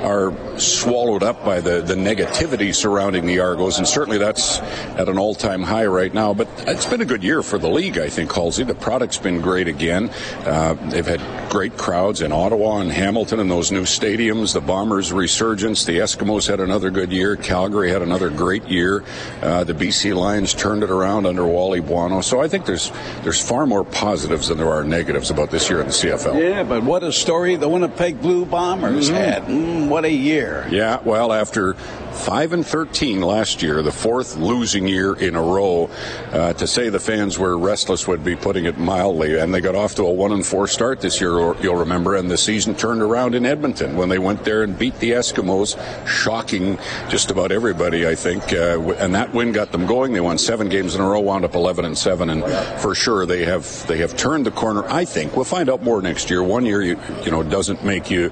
are 0.06 0.34
swallowed 0.58 1.22
up 1.22 1.44
by 1.44 1.60
the, 1.60 1.82
the 1.82 1.96
negativity 1.96 2.74
surrounding 2.74 3.26
the 3.26 3.40
Argos, 3.40 3.78
and 3.78 3.86
certainly 3.86 4.18
that's 4.18 4.60
at 4.60 5.10
an 5.10 5.18
all-time 5.18 5.62
high 5.62 5.86
right 5.86 6.14
now. 6.14 6.34
But 6.34 6.48
it's 6.60 6.86
been 6.86 7.02
a 7.02 7.06
good 7.06 7.24
year 7.24 7.44
for 7.44 7.58
the 7.58 7.68
league, 7.68 7.98
I 7.98 8.08
think, 8.08 8.32
Halsey. 8.32 8.64
The 8.64 8.74
product's 8.74 9.18
been 9.18 9.42
great 9.42 9.68
again. 9.68 10.10
Uh, 10.46 10.76
they've 10.90 11.06
had 11.06 11.22
great 11.52 11.78
crowds 11.78 12.22
in 12.22 12.32
Ottawa 12.32 12.78
and 12.78 12.90
Hamilton 12.92 13.42
and 13.42 13.52
those 13.52 13.70
new 13.70 13.84
stadiums. 13.84 14.54
The 14.54 14.62
Bombers' 14.62 15.12
resurgence. 15.12 15.84
The 15.84 15.98
Eskimos 15.98 16.48
had 16.48 16.62
another 16.62 16.90
good 16.90 17.12
year. 17.12 17.36
Calgary 17.36 17.90
had 17.90 18.02
another 18.02 18.30
great 18.30 18.64
year. 18.70 19.04
Uh, 19.42 19.66
the 19.66 19.74
BC 19.74 20.16
Lions 20.16 20.54
turned 20.54 20.84
it 20.84 20.90
around 20.90 21.26
under 21.26 21.46
Wally 21.46 21.82
Buono. 21.82 22.22
So 22.22 22.40
I 22.42 22.48
think 22.48 22.66
there's 22.66 22.92
there's 23.24 23.42
far 23.42 23.66
more 23.66 23.84
positive 23.84 24.21
positives 24.22 24.50
than 24.50 24.58
there 24.60 24.72
are 24.72 24.84
negatives 24.84 25.32
about 25.32 25.50
this 25.50 25.68
year 25.68 25.80
in 25.80 25.88
the 25.88 25.92
CFL. 25.92 26.40
Yeah, 26.40 26.64
but 26.64 26.84
what 26.84 27.02
a 27.02 27.12
story 27.12 27.56
the 27.56 27.68
Winnipeg 27.68 28.22
Blue 28.22 28.46
Bombers 28.46 29.10
mm-hmm. 29.10 29.16
had. 29.16 29.44
Mm, 29.44 29.88
what 29.88 30.06
a 30.06 30.12
year. 30.12 30.68
Yeah, 30.70 31.02
well, 31.04 31.34
after 31.34 31.76
5 32.12 32.54
and 32.54 32.66
13 32.66 33.22
last 33.22 33.64
year, 33.64 33.82
the 33.82 33.92
fourth 33.92 34.36
losing 34.38 34.88
year 34.88 35.16
in 35.16 35.36
a 35.36 35.42
row. 35.42 35.90
Uh, 36.32 36.54
to 36.54 36.68
say 36.68 36.90
the 36.90 37.00
fans 37.00 37.40
were 37.40 37.58
restless 37.58 38.08
would 38.08 38.24
be 38.24 38.36
putting 38.36 38.66
it 38.66 38.78
mildly. 38.78 39.40
And 39.40 39.54
they 39.54 39.62
got 39.62 39.76
off 39.76 39.96
to 39.96 40.04
a 40.04 40.12
1 40.12 40.32
and 40.32 40.46
4 40.46 40.68
start 40.68 41.02
this 41.02 41.22
year, 41.22 41.56
you'll 41.62 41.76
remember. 41.76 42.16
And 42.16 42.30
the 42.30 42.38
season 42.38 42.76
turned 42.76 43.02
around 43.02 43.36
in 43.36 43.46
Edmonton 43.46 43.96
when 43.96 44.10
they 44.10 44.20
went 44.20 44.44
there 44.44 44.64
and 44.64 44.78
beat 44.78 45.00
the 45.00 45.12
Eskimos, 45.12 45.78
shocking 46.08 46.78
just 47.10 47.32
about 47.32 47.52
everybody, 47.52 48.08
I 48.08 48.16
think. 48.16 48.54
Uh, 48.54 48.94
and 48.94 49.16
that 49.16 49.34
win 49.34 49.52
got 49.52 49.72
them 49.72 49.86
going. 49.86 50.14
They 50.14 50.22
won 50.22 50.38
seven 50.38 50.70
games 50.70 50.96
in 50.96 51.02
a 51.02 51.08
row, 51.08 51.20
wound 51.22 51.46
up 51.46 51.56
11 51.56 51.86
and 51.86 51.98
7. 51.98 52.30
And 52.30 52.44
for 52.82 52.94
sure, 52.94 53.26
they 53.26 53.46
have 53.46 53.88
they 53.88 53.98
have 53.98 54.18
turned 54.18 54.46
the 54.46 54.52
corner. 54.52 54.84
I 54.88 55.06
think 55.06 55.36
we'll 55.36 55.46
find 55.46 55.70
out 55.70 55.84
more 55.84 56.02
next 56.02 56.30
year. 56.30 56.44
One 56.44 56.66
year, 56.66 56.82
you, 56.82 57.00
you 57.24 57.32
know, 57.32 57.44
doesn't 57.44 57.84
make 57.84 58.12
you 58.12 58.32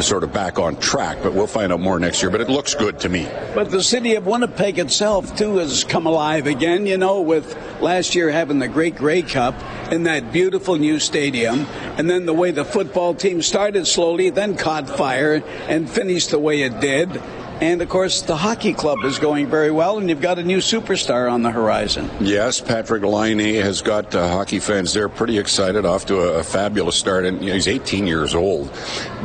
sort 0.00 0.24
of 0.24 0.32
back 0.32 0.58
on 0.58 0.76
track, 0.76 1.18
but 1.22 1.34
we'll 1.34 1.46
find 1.46 1.72
out 1.72 1.80
more 1.80 1.98
next 1.98 2.22
year. 2.22 2.30
But 2.30 2.40
it 2.40 2.48
looks 2.48 2.74
good 2.74 2.98
to 3.00 3.08
me. 3.08 3.11
But 3.54 3.70
the 3.70 3.82
city 3.82 4.14
of 4.14 4.26
Winnipeg 4.26 4.78
itself, 4.78 5.36
too, 5.36 5.56
has 5.58 5.84
come 5.84 6.06
alive 6.06 6.46
again, 6.46 6.86
you 6.86 6.96
know, 6.96 7.20
with 7.20 7.56
last 7.80 8.14
year 8.14 8.30
having 8.30 8.58
the 8.58 8.68
Great 8.68 8.96
Grey 8.96 9.22
Cup 9.22 9.54
in 9.92 10.04
that 10.04 10.32
beautiful 10.32 10.76
new 10.76 10.98
stadium. 10.98 11.66
And 11.98 12.08
then 12.08 12.26
the 12.26 12.32
way 12.32 12.50
the 12.50 12.64
football 12.64 13.14
team 13.14 13.42
started 13.42 13.86
slowly, 13.86 14.30
then 14.30 14.56
caught 14.56 14.88
fire 14.88 15.42
and 15.68 15.88
finished 15.88 16.30
the 16.30 16.38
way 16.38 16.62
it 16.62 16.80
did. 16.80 17.20
And 17.60 17.80
of 17.80 17.88
course, 17.88 18.22
the 18.22 18.36
hockey 18.36 18.72
club 18.72 19.04
is 19.04 19.20
going 19.20 19.46
very 19.46 19.70
well, 19.70 19.98
and 19.98 20.08
you've 20.08 20.20
got 20.20 20.38
a 20.38 20.42
new 20.42 20.58
superstar 20.58 21.30
on 21.30 21.42
the 21.42 21.50
horizon. 21.52 22.10
Yes, 22.20 22.60
Patrik 22.60 23.04
Laine 23.04 23.62
has 23.62 23.82
got 23.82 24.12
uh, 24.14 24.28
hockey 24.28 24.58
fans 24.58 24.92
there 24.94 25.08
pretty 25.08 25.38
excited, 25.38 25.86
off 25.86 26.06
to 26.06 26.22
a, 26.22 26.40
a 26.40 26.42
fabulous 26.42 26.96
start. 26.96 27.24
And 27.24 27.40
you 27.40 27.48
know, 27.48 27.54
he's 27.54 27.68
18 27.68 28.06
years 28.06 28.34
old, 28.34 28.70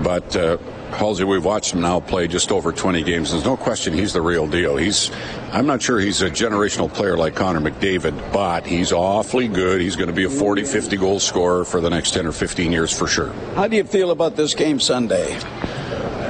but. 0.03 0.35
Uh, 0.35 0.57
Halsey, 0.91 1.23
we've 1.25 1.43
watched 1.45 1.73
him 1.73 1.81
now 1.81 1.99
play 1.99 2.27
just 2.27 2.51
over 2.51 2.71
20 2.71 3.03
games. 3.03 3.31
There's 3.31 3.45
no 3.45 3.57
question 3.57 3.93
he's 3.93 4.13
the 4.13 4.21
real 4.21 4.47
deal. 4.47 4.77
He's, 4.77 5.11
I'm 5.51 5.67
not 5.67 5.81
sure 5.81 5.99
he's 5.99 6.21
a 6.21 6.29
generational 6.29 6.91
player 6.91 7.17
like 7.17 7.35
Connor 7.35 7.59
McDavid, 7.59 8.33
but 8.33 8.65
he's 8.65 8.91
awfully 8.91 9.47
good. 9.47 9.81
He's 9.81 9.95
going 9.95 10.07
to 10.07 10.13
be 10.15 10.23
a 10.23 10.29
40, 10.29 10.63
50 10.63 10.97
goal 10.97 11.19
scorer 11.19 11.65
for 11.65 11.81
the 11.81 11.89
next 11.89 12.11
10 12.11 12.25
or 12.25 12.31
15 12.31 12.71
years 12.71 12.91
for 12.91 13.07
sure. 13.07 13.31
How 13.55 13.67
do 13.67 13.75
you 13.75 13.83
feel 13.83 14.11
about 14.11 14.35
this 14.35 14.55
game 14.55 14.79
Sunday? 14.79 15.37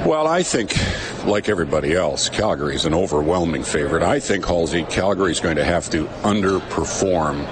Well, 0.05 0.27
I 0.27 0.43
think, 0.43 0.73
like 1.25 1.49
everybody 1.49 1.93
else, 1.93 2.29
Calgary 2.29 2.75
is 2.75 2.85
an 2.85 2.93
overwhelming 2.93 3.63
favorite. 3.63 4.03
I 4.03 4.19
think, 4.19 4.45
Halsey, 4.45 4.83
Calgary 4.83 5.31
is 5.31 5.39
going 5.39 5.57
to 5.57 5.65
have 5.65 5.89
to 5.89 6.05
underperform 6.23 7.45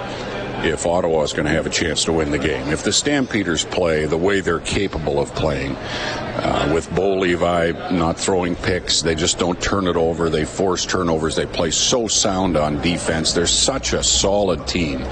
if 0.64 0.86
Ottawa 0.86 1.22
is 1.22 1.32
going 1.32 1.46
to 1.46 1.52
have 1.52 1.66
a 1.66 1.70
chance 1.70 2.04
to 2.04 2.12
win 2.12 2.30
the 2.30 2.38
game. 2.38 2.68
If 2.68 2.82
the 2.82 2.92
Stampeders 2.92 3.64
play 3.64 4.06
the 4.06 4.16
way 4.16 4.40
they're 4.40 4.60
capable 4.60 5.20
of 5.20 5.34
playing, 5.34 5.76
uh, 5.76 6.70
with 6.74 6.92
Bo 6.94 7.14
Levi 7.14 7.72
not 7.90 8.18
throwing 8.18 8.56
picks, 8.56 9.02
they 9.02 9.14
just 9.14 9.38
don't 9.38 9.60
turn 9.60 9.86
it 9.86 9.96
over. 9.96 10.30
They 10.30 10.44
force 10.44 10.84
turnovers. 10.84 11.36
They 11.36 11.46
play 11.46 11.70
so 11.70 12.08
sound 12.08 12.56
on 12.56 12.80
defense. 12.80 13.32
They're 13.32 13.46
such 13.46 13.92
a 13.92 14.02
solid 14.02 14.66
team 14.66 15.04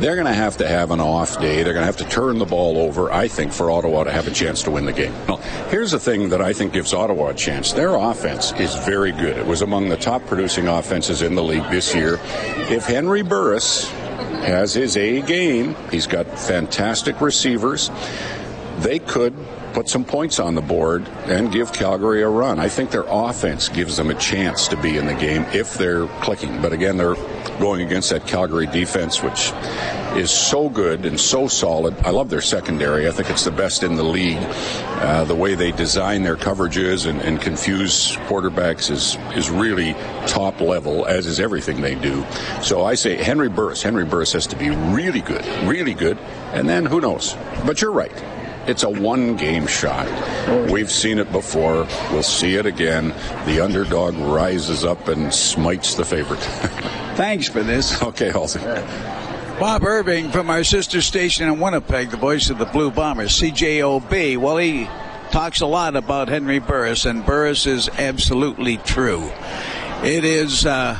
they're 0.00 0.14
going 0.14 0.26
to 0.26 0.32
have 0.32 0.56
to 0.56 0.66
have 0.66 0.90
an 0.90 1.00
off 1.00 1.38
day. 1.40 1.62
They're 1.62 1.74
going 1.74 1.82
to 1.82 1.86
have 1.86 1.98
to 1.98 2.08
turn 2.08 2.38
the 2.38 2.46
ball 2.46 2.78
over, 2.78 3.12
I 3.12 3.28
think, 3.28 3.52
for 3.52 3.70
Ottawa 3.70 4.04
to 4.04 4.10
have 4.10 4.26
a 4.26 4.30
chance 4.30 4.62
to 4.62 4.70
win 4.70 4.86
the 4.86 4.92
game. 4.92 5.12
Now, 5.28 5.36
here's 5.68 5.90
the 5.90 5.98
thing 5.98 6.30
that 6.30 6.40
I 6.40 6.52
think 6.52 6.72
gives 6.72 6.94
Ottawa 6.94 7.28
a 7.28 7.34
chance. 7.34 7.72
Their 7.72 7.94
offense 7.96 8.52
is 8.52 8.74
very 8.86 9.12
good. 9.12 9.36
It 9.36 9.46
was 9.46 9.62
among 9.62 9.88
the 9.88 9.96
top 9.96 10.24
producing 10.26 10.68
offenses 10.68 11.22
in 11.22 11.34
the 11.34 11.42
league 11.42 11.68
this 11.70 11.94
year. 11.94 12.18
If 12.70 12.86
Henry 12.86 13.22
Burris 13.22 13.90
has 14.44 14.74
his 14.74 14.96
A 14.96 15.22
game, 15.22 15.76
he's 15.90 16.06
got 16.06 16.26
fantastic 16.38 17.20
receivers. 17.20 17.90
They 18.78 18.98
could 18.98 19.34
put 19.72 19.88
some 19.88 20.04
points 20.04 20.40
on 20.40 20.54
the 20.54 20.60
board 20.60 21.06
and 21.26 21.52
give 21.52 21.72
Calgary 21.72 22.22
a 22.22 22.28
run. 22.28 22.58
I 22.58 22.68
think 22.68 22.90
their 22.90 23.04
offense 23.08 23.68
gives 23.68 23.96
them 23.96 24.10
a 24.10 24.14
chance 24.14 24.68
to 24.68 24.76
be 24.76 24.96
in 24.96 25.06
the 25.06 25.14
game 25.14 25.44
if 25.52 25.74
they're 25.74 26.06
clicking. 26.22 26.60
But 26.60 26.72
again, 26.72 26.96
they're 26.96 27.16
going 27.60 27.82
against 27.82 28.10
that 28.10 28.26
Calgary 28.26 28.66
defense, 28.66 29.22
which 29.22 29.52
is 30.16 30.30
so 30.30 30.68
good 30.68 31.04
and 31.04 31.20
so 31.20 31.46
solid. 31.46 31.96
I 32.00 32.10
love 32.10 32.30
their 32.30 32.40
secondary. 32.40 33.06
I 33.06 33.12
think 33.12 33.30
it's 33.30 33.44
the 33.44 33.52
best 33.52 33.82
in 33.82 33.96
the 33.96 34.02
league. 34.02 34.38
Uh, 34.40 35.24
the 35.24 35.34
way 35.34 35.54
they 35.54 35.70
design 35.70 36.22
their 36.22 36.36
coverages 36.36 37.06
and, 37.06 37.20
and 37.20 37.40
confuse 37.40 38.16
quarterbacks 38.28 38.90
is 38.90 39.16
is 39.36 39.50
really 39.50 39.94
top 40.26 40.60
level, 40.60 41.06
as 41.06 41.26
is 41.26 41.38
everything 41.38 41.80
they 41.80 41.94
do. 41.94 42.24
So 42.62 42.84
I 42.84 42.94
say 42.94 43.16
Henry 43.16 43.48
Burris. 43.48 43.82
Henry 43.82 44.04
Burris 44.04 44.32
has 44.32 44.46
to 44.48 44.56
be 44.56 44.70
really 44.70 45.20
good, 45.20 45.44
really 45.68 45.94
good, 45.94 46.18
and 46.52 46.68
then 46.68 46.86
who 46.86 47.00
knows? 47.00 47.36
But 47.64 47.80
you're 47.80 47.92
right. 47.92 48.12
It's 48.66 48.82
a 48.82 48.90
one 48.90 49.36
game 49.36 49.66
shot. 49.66 50.06
We've 50.70 50.90
seen 50.90 51.18
it 51.18 51.32
before. 51.32 51.86
We'll 52.12 52.22
see 52.22 52.56
it 52.56 52.66
again. 52.66 53.08
The 53.46 53.60
underdog 53.60 54.14
rises 54.16 54.84
up 54.84 55.08
and 55.08 55.32
smites 55.32 55.94
the 55.94 56.04
favorite. 56.04 56.46
Thanks 57.20 57.50
for 57.50 57.62
this. 57.62 58.02
Okay, 58.10 58.30
Halsey. 58.30 58.60
Bob 59.60 59.84
Irving 59.84 60.30
from 60.30 60.48
our 60.48 60.64
sister 60.64 61.02
station 61.02 61.46
in 61.46 61.60
Winnipeg, 61.60 62.10
the 62.10 62.16
voice 62.16 62.48
of 62.48 62.56
the 62.56 62.64
Blue 62.64 62.90
Bombers, 62.90 63.38
CJOB. 63.38 64.38
Well, 64.38 64.56
he 64.56 64.88
talks 65.30 65.60
a 65.60 65.66
lot 65.66 65.96
about 65.96 66.28
Henry 66.28 66.60
Burris, 66.60 67.04
and 67.04 67.24
Burris 67.26 67.66
is 67.66 67.90
absolutely 67.90 68.78
true. 68.78 69.30
It 70.02 70.24
is. 70.24 70.64
Uh, 70.64 70.98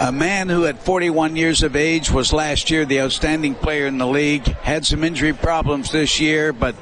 a 0.00 0.12
man 0.12 0.48
who 0.48 0.66
at 0.66 0.82
41 0.82 1.36
years 1.36 1.62
of 1.62 1.76
age 1.76 2.10
was 2.10 2.32
last 2.32 2.70
year 2.70 2.84
the 2.84 3.00
outstanding 3.00 3.54
player 3.54 3.86
in 3.86 3.98
the 3.98 4.06
league, 4.06 4.44
had 4.44 4.84
some 4.84 5.04
injury 5.04 5.32
problems 5.32 5.92
this 5.92 6.20
year, 6.20 6.52
but 6.52 6.74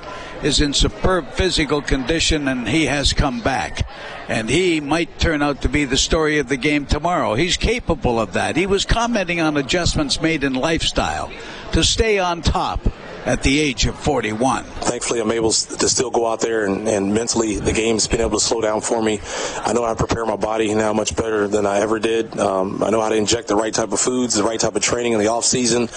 is 0.43 0.61
in 0.61 0.73
superb 0.73 1.31
physical 1.33 1.83
condition 1.83 2.49
and 2.49 2.69
he 2.69 2.87
has 2.87 3.13
come 3.13 3.41
back. 3.41 3.87
And 4.29 4.49
he 4.49 4.81
might 4.81 5.19
turn 5.19 5.43
out 5.43 5.63
to 5.63 5.69
be 5.69 5.85
the 5.85 5.97
story 5.97 6.39
of 6.39 6.49
the 6.49 6.57
game 6.57 6.87
tomorrow. 6.87 7.35
He's 7.35 7.57
capable 7.57 8.19
of 8.19 8.33
that. 8.35 8.57
He 8.57 8.67
was 8.67 8.85
commenting 8.85 9.41
on 9.41 9.57
adjustments 9.57 10.21
made 10.21 10.45
in 10.45 10.55
lifestyle 10.55 11.31
to 11.73 11.85
stay 11.85 12.19
on 12.19 12.43
top 12.43 12.81
at 13.27 13.43
the 13.43 13.61
age 13.61 13.87
of 13.87 13.99
41. 13.99 14.65
Thankfully, 14.65 15.21
I'm 15.21 15.31
able 15.31 15.51
to 15.51 15.89
still 15.89 16.11
go 16.11 16.27
out 16.27 16.41
there 16.41 16.65
and, 16.65 16.89
and 16.89 17.13
mentally 17.13 17.57
the 17.57 17.73
game's 17.73 18.07
been 18.07 18.21
able 18.21 18.39
to 18.39 18.45
slow 18.45 18.61
down 18.61 18.81
for 18.81 19.03
me. 19.03 19.21
I 19.59 19.73
know 19.73 19.85
how 19.85 19.95
to 19.95 19.99
prepare 19.99 20.25
my 20.25 20.37
body 20.37 20.73
now 20.75 20.93
much 20.93 21.15
better 21.15 21.47
than 21.47 21.67
I 21.67 21.81
ever 21.81 21.99
did. 21.99 22.39
Um, 22.39 22.83
I 22.83 22.91
know 22.91 23.01
how 23.01 23.11
to 23.11 23.15
inject 23.15 23.49
the 23.49 23.57
right 23.57 23.73
type 23.73 23.93
of 23.93 24.01
foods, 24.01 24.35
the 24.35 24.43
right 24.43 24.59
type 24.59 24.75
of 24.75 24.83
training 24.83 25.13
in 25.13 25.19
the 25.19 25.29
off 25.29 25.45
season 25.45 25.89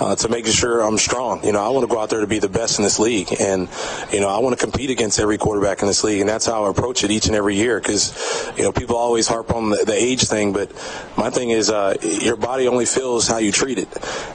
uh, 0.00 0.16
to 0.16 0.28
make 0.28 0.46
sure 0.46 0.82
I'm 0.82 0.98
strong. 0.98 1.44
You 1.44 1.52
know, 1.52 1.64
I 1.64 1.70
want 1.70 1.88
to 1.88 1.94
go 1.94 2.00
out 2.00 2.10
there 2.10 2.20
to 2.20 2.26
be 2.26 2.38
the 2.38 2.48
best 2.48 2.78
in 2.78 2.84
this 2.84 2.98
league, 2.98 3.34
and 3.40 3.68
you 4.12 4.20
know, 4.20 4.28
I 4.28 4.38
want 4.38 4.58
to 4.58 4.62
compete 4.62 4.90
against 4.90 5.18
every 5.18 5.38
quarterback 5.38 5.80
in 5.80 5.88
this 5.88 6.04
league, 6.04 6.20
and 6.20 6.28
that's 6.28 6.46
how 6.46 6.64
I 6.64 6.70
approach 6.70 7.04
it 7.04 7.10
each 7.10 7.26
and 7.26 7.34
every 7.34 7.56
year. 7.56 7.80
Because 7.80 8.52
you 8.56 8.62
know, 8.62 8.72
people 8.72 8.96
always 8.96 9.26
harp 9.26 9.52
on 9.54 9.70
the, 9.70 9.84
the 9.86 9.94
age 9.94 10.24
thing, 10.24 10.52
but 10.52 10.70
my 11.16 11.30
thing 11.30 11.50
is, 11.50 11.70
uh, 11.70 11.94
your 12.02 12.36
body 12.36 12.68
only 12.68 12.86
feels 12.86 13.26
how 13.26 13.38
you 13.38 13.50
treat 13.50 13.78
it, 13.78 13.88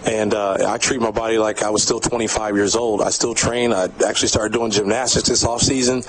and 0.05 0.33
uh, 0.33 0.57
I 0.67 0.77
treat 0.79 1.01
my 1.01 1.11
body 1.11 1.37
like 1.37 1.61
I 1.61 1.69
was 1.69 1.83
still 1.83 1.99
25 1.99 2.30
years 2.55 2.75
old. 2.75 3.01
I 3.01 3.09
still 3.09 3.33
train. 3.33 3.73
I 3.73 3.89
actually 4.05 4.27
started 4.27 4.53
doing 4.53 4.71
gymnastics 4.71 5.29
this 5.29 5.43
off 5.43 5.61
season, 5.61 6.03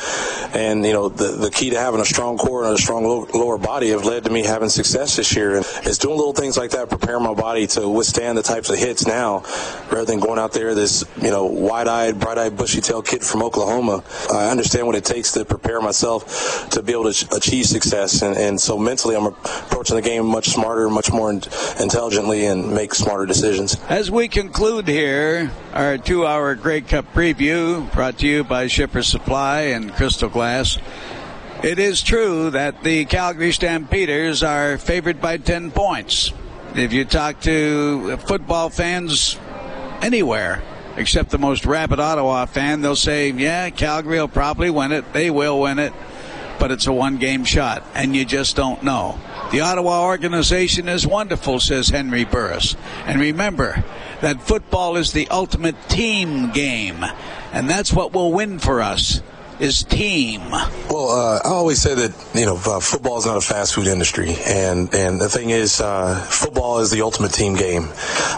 and 0.54 0.84
you 0.84 0.92
know, 0.92 1.08
the 1.08 1.32
the 1.36 1.50
key 1.50 1.70
to 1.70 1.78
having 1.78 2.00
a 2.00 2.04
strong 2.04 2.38
core 2.38 2.64
and 2.64 2.74
a 2.74 2.78
strong 2.78 3.04
lower 3.04 3.58
body 3.58 3.90
have 3.90 4.04
led 4.04 4.24
to 4.24 4.30
me 4.30 4.44
having 4.44 4.68
success 4.68 5.16
this 5.16 5.34
year. 5.36 5.56
And 5.56 5.66
it's 5.84 5.98
doing 5.98 6.16
little 6.16 6.32
things 6.32 6.56
like 6.56 6.70
that, 6.70 6.88
prepare 6.88 7.20
my 7.20 7.34
body 7.34 7.66
to 7.68 7.88
withstand 7.88 8.38
the 8.38 8.42
types 8.42 8.70
of 8.70 8.78
hits 8.78 9.06
now, 9.06 9.42
rather 9.90 10.04
than 10.04 10.20
going 10.20 10.38
out 10.38 10.52
there 10.52 10.74
this 10.74 11.04
you 11.20 11.30
know 11.30 11.44
wide-eyed, 11.46 12.18
bright-eyed, 12.18 12.56
bushy-tailed 12.56 13.06
kid 13.06 13.22
from 13.22 13.42
Oklahoma. 13.42 14.02
I 14.30 14.50
understand 14.50 14.86
what 14.86 14.96
it 14.96 15.04
takes 15.04 15.32
to 15.32 15.44
prepare 15.44 15.80
myself 15.80 16.70
to 16.70 16.82
be 16.82 16.92
able 16.92 17.12
to 17.12 17.36
achieve 17.36 17.66
success, 17.66 18.22
and, 18.22 18.36
and 18.36 18.60
so 18.60 18.78
mentally, 18.78 19.16
I'm 19.16 19.26
approaching 19.26 19.96
the 19.96 20.02
game 20.02 20.26
much 20.26 20.48
smarter, 20.50 20.88
much 20.88 21.12
more 21.12 21.30
intelligently, 21.30 22.46
and 22.46 22.72
make 22.72 22.94
smarter 22.94 23.26
decisions. 23.26 23.76
As 23.88 24.10
we 24.10 24.28
conclude 24.28 24.88
here, 24.88 25.50
our 25.72 25.98
two-hour 26.12 26.56
Grey 26.56 26.82
Cup 26.82 27.10
preview 27.14 27.90
brought 27.94 28.18
to 28.18 28.26
you 28.26 28.44
by 28.44 28.66
Shipper 28.66 29.02
Supply 29.02 29.60
and 29.72 29.90
Crystal 29.94 30.28
Glass. 30.28 30.76
It 31.62 31.78
is 31.78 32.02
true 32.02 32.50
that 32.50 32.82
the 32.82 33.06
Calgary 33.06 33.50
Stampeders 33.50 34.42
are 34.42 34.76
favored 34.76 35.22
by 35.22 35.38
10 35.38 35.70
points. 35.70 36.30
If 36.74 36.92
you 36.92 37.06
talk 37.06 37.40
to 37.44 38.18
football 38.18 38.68
fans 38.68 39.38
anywhere, 40.02 40.62
except 40.98 41.30
the 41.30 41.38
most 41.38 41.64
rabid 41.64 41.98
Ottawa 41.98 42.44
fan, 42.44 42.82
they'll 42.82 42.94
say, 42.94 43.30
yeah, 43.30 43.70
Calgary 43.70 44.18
will 44.18 44.28
probably 44.28 44.68
win 44.68 44.92
it. 44.92 45.14
They 45.14 45.30
will 45.30 45.62
win 45.62 45.78
it. 45.78 45.94
But 46.58 46.72
it's 46.72 46.86
a 46.86 46.92
one 46.92 47.16
game 47.16 47.46
shot, 47.46 47.82
and 47.94 48.14
you 48.14 48.26
just 48.26 48.54
don't 48.54 48.82
know. 48.82 49.18
The 49.50 49.62
Ottawa 49.62 50.04
organization 50.04 50.90
is 50.90 51.06
wonderful, 51.06 51.58
says 51.58 51.88
Henry 51.88 52.24
Burris. 52.24 52.76
And 53.06 53.18
remember 53.18 53.82
that 54.22 54.40
football 54.40 54.96
is 54.96 55.12
the 55.12 55.28
ultimate 55.28 55.76
team 55.88 56.50
game, 56.52 57.04
and 57.52 57.68
that's 57.68 57.92
what 57.92 58.12
will 58.12 58.32
win 58.32 58.58
for 58.58 58.80
us 58.80 59.20
is 59.62 59.84
team? 59.84 60.40
Well, 60.50 61.10
uh, 61.10 61.40
I 61.44 61.48
always 61.48 61.80
say 61.80 61.94
that 61.94 62.12
you 62.34 62.46
know 62.46 62.56
uh, 62.56 62.80
football 62.80 63.18
is 63.18 63.26
not 63.26 63.36
a 63.36 63.40
fast 63.40 63.74
food 63.74 63.86
industry, 63.86 64.34
and 64.46 64.92
and 64.92 65.20
the 65.20 65.28
thing 65.28 65.50
is, 65.50 65.80
uh, 65.80 66.16
football 66.28 66.80
is 66.80 66.90
the 66.90 67.02
ultimate 67.02 67.32
team 67.32 67.54
game. 67.54 67.84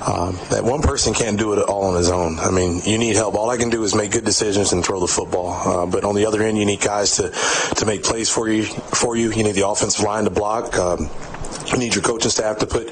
Um, 0.07 0.39
that 0.51 0.63
one 0.63 0.83
person 0.83 1.15
can't 1.15 1.39
do 1.39 1.55
it 1.55 1.63
all 1.63 1.85
on 1.85 1.97
his 1.97 2.11
own. 2.11 2.39
I 2.39 2.51
mean, 2.51 2.83
you 2.85 2.99
need 2.99 3.17
help. 3.17 3.35
All 3.35 3.49
I 3.49 3.57
can 3.57 3.71
do 3.71 3.83
is 3.85 3.95
make 3.95 4.13
good 4.13 4.25
decisions 4.25 4.73
and 4.73 4.85
throw 4.85 5.01
the 5.01 5.09
football. 5.09 5.53
Uh, 5.53 5.87
but 5.87 6.05
on 6.05 6.15
the 6.15 6.27
other 6.27 6.43
end, 6.43 6.59
you 6.59 6.67
need 6.67 6.81
guys 6.81 7.17
to 7.17 7.31
to 7.77 7.87
make 7.87 8.03
plays 8.03 8.29
for 8.29 8.49
you. 8.49 8.65
For 8.65 9.17
you, 9.17 9.33
you 9.33 9.45
need 9.45 9.55
the 9.55 9.67
offensive 9.67 10.05
line 10.05 10.25
to 10.25 10.31
block. 10.31 10.77
Um, 10.77 11.09
you 11.73 11.79
need 11.79 11.95
your 11.95 12.03
coaching 12.03 12.31
staff 12.31 12.59
to 12.59 12.67
put, 12.67 12.87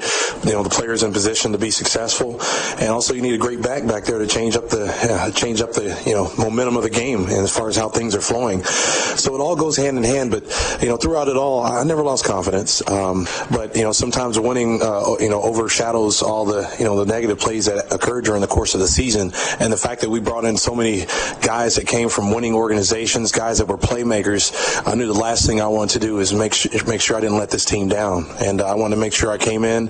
you 0.45 0.51
know, 0.51 0.63
the 0.63 0.69
players 0.69 1.03
in 1.03 1.13
position 1.13 1.51
to 1.51 1.57
be 1.57 1.71
successful, 1.71 2.39
and 2.79 2.89
also 2.89 3.13
you 3.13 3.21
need 3.21 3.33
a 3.33 3.37
great 3.37 3.61
back 3.61 3.85
back 3.87 4.05
there 4.05 4.19
to 4.19 4.27
change 4.27 4.55
up 4.55 4.69
the 4.69 4.85
uh, 4.85 5.31
change 5.31 5.61
up 5.61 5.73
the 5.73 6.01
you 6.05 6.13
know 6.13 6.31
momentum 6.37 6.77
of 6.77 6.83
the 6.83 6.89
game 6.89 7.23
and 7.23 7.43
as 7.43 7.55
far 7.55 7.69
as 7.69 7.75
how 7.75 7.89
things 7.89 8.15
are 8.15 8.21
flowing. 8.21 8.63
So 8.63 9.35
it 9.35 9.39
all 9.39 9.55
goes 9.55 9.77
hand 9.77 9.97
in 9.97 10.03
hand. 10.03 10.31
But 10.31 10.43
you 10.81 10.89
know, 10.89 10.97
throughout 10.97 11.27
it 11.27 11.37
all, 11.37 11.63
I 11.63 11.83
never 11.83 12.03
lost 12.03 12.25
confidence. 12.25 12.87
Um, 12.89 13.27
but 13.51 13.75
you 13.75 13.83
know, 13.83 13.91
sometimes 13.91 14.39
winning 14.39 14.81
uh, 14.81 15.15
you 15.19 15.29
know 15.29 15.41
overshadows 15.41 16.21
all 16.21 16.45
the 16.45 16.73
you 16.79 16.85
know 16.85 17.03
the 17.03 17.11
negative 17.11 17.39
plays 17.39 17.65
that 17.65 17.93
occurred 17.93 18.25
during 18.25 18.41
the 18.41 18.47
course 18.47 18.73
of 18.73 18.79
the 18.79 18.87
season, 18.87 19.31
and 19.59 19.71
the 19.71 19.77
fact 19.77 20.01
that 20.01 20.09
we 20.09 20.19
brought 20.19 20.45
in 20.45 20.57
so 20.57 20.75
many 20.75 21.05
guys 21.41 21.75
that 21.75 21.87
came 21.87 22.09
from 22.09 22.33
winning 22.33 22.53
organizations, 22.53 23.31
guys 23.31 23.59
that 23.59 23.67
were 23.67 23.77
playmakers. 23.77 24.51
I 24.85 24.95
knew 24.95 25.07
the 25.07 25.13
last 25.13 25.45
thing 25.45 25.61
I 25.61 25.67
wanted 25.67 25.93
to 25.93 25.99
do 25.99 26.19
is 26.19 26.33
make 26.33 26.53
sure, 26.53 26.71
make 26.85 27.01
sure 27.01 27.17
I 27.17 27.21
didn't 27.21 27.37
let 27.37 27.49
this 27.49 27.65
team 27.65 27.87
down, 27.87 28.25
and 28.41 28.61
I 28.63 28.75
wanted 28.75 28.95
to 28.95 29.01
make 29.01 29.13
sure 29.13 29.31
I 29.31 29.37
came 29.37 29.63
in 29.63 29.89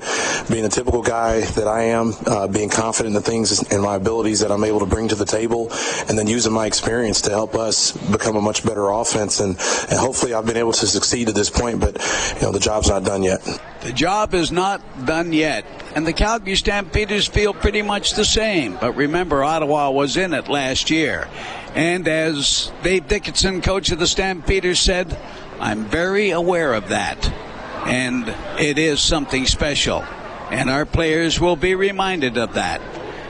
being 0.49 0.63
the 0.63 0.69
typical 0.69 1.01
guy 1.01 1.41
that 1.41 1.67
I 1.67 1.83
am, 1.83 2.13
uh, 2.25 2.47
being 2.47 2.69
confident 2.69 3.15
in 3.15 3.21
the 3.21 3.27
things 3.27 3.71
and 3.71 3.81
my 3.81 3.95
abilities 3.95 4.39
that 4.41 4.51
I'm 4.51 4.63
able 4.63 4.79
to 4.79 4.85
bring 4.85 5.07
to 5.09 5.15
the 5.15 5.25
table, 5.25 5.69
and 6.07 6.17
then 6.17 6.27
using 6.27 6.53
my 6.53 6.65
experience 6.65 7.21
to 7.21 7.31
help 7.31 7.55
us 7.55 7.91
become 7.91 8.35
a 8.35 8.41
much 8.41 8.65
better 8.65 8.89
offense. 8.89 9.39
And, 9.39 9.57
and 9.89 9.99
hopefully, 9.99 10.33
I've 10.33 10.45
been 10.45 10.57
able 10.57 10.73
to 10.73 10.87
succeed 10.87 11.29
at 11.29 11.35
this 11.35 11.49
point, 11.49 11.79
but 11.79 11.95
you 12.35 12.41
know 12.41 12.51
the 12.51 12.59
job's 12.59 12.89
not 12.89 13.03
done 13.03 13.23
yet. 13.23 13.41
The 13.81 13.91
job 13.91 14.33
is 14.33 14.51
not 14.51 14.81
done 15.05 15.33
yet. 15.33 15.65
And 15.95 16.07
the 16.07 16.13
Calgary 16.13 16.55
Stampeders 16.55 17.27
feel 17.27 17.53
pretty 17.53 17.81
much 17.81 18.13
the 18.13 18.25
same. 18.25 18.77
But 18.79 18.93
remember, 18.93 19.43
Ottawa 19.43 19.91
was 19.91 20.17
in 20.17 20.33
it 20.33 20.47
last 20.47 20.89
year. 20.89 21.27
And 21.75 22.07
as 22.07 22.71
Dave 22.81 23.07
Dickenson, 23.07 23.61
coach 23.61 23.91
of 23.91 23.99
the 23.99 24.07
Stampeders, 24.07 24.79
said, 24.79 25.17
I'm 25.59 25.85
very 25.85 26.31
aware 26.31 26.73
of 26.73 26.89
that 26.89 27.31
and 27.85 28.33
it 28.59 28.77
is 28.77 29.01
something 29.01 29.45
special. 29.45 30.03
And 30.49 30.69
our 30.69 30.85
players 30.85 31.39
will 31.39 31.55
be 31.55 31.75
reminded 31.75 32.37
of 32.37 32.53
that. 32.53 32.81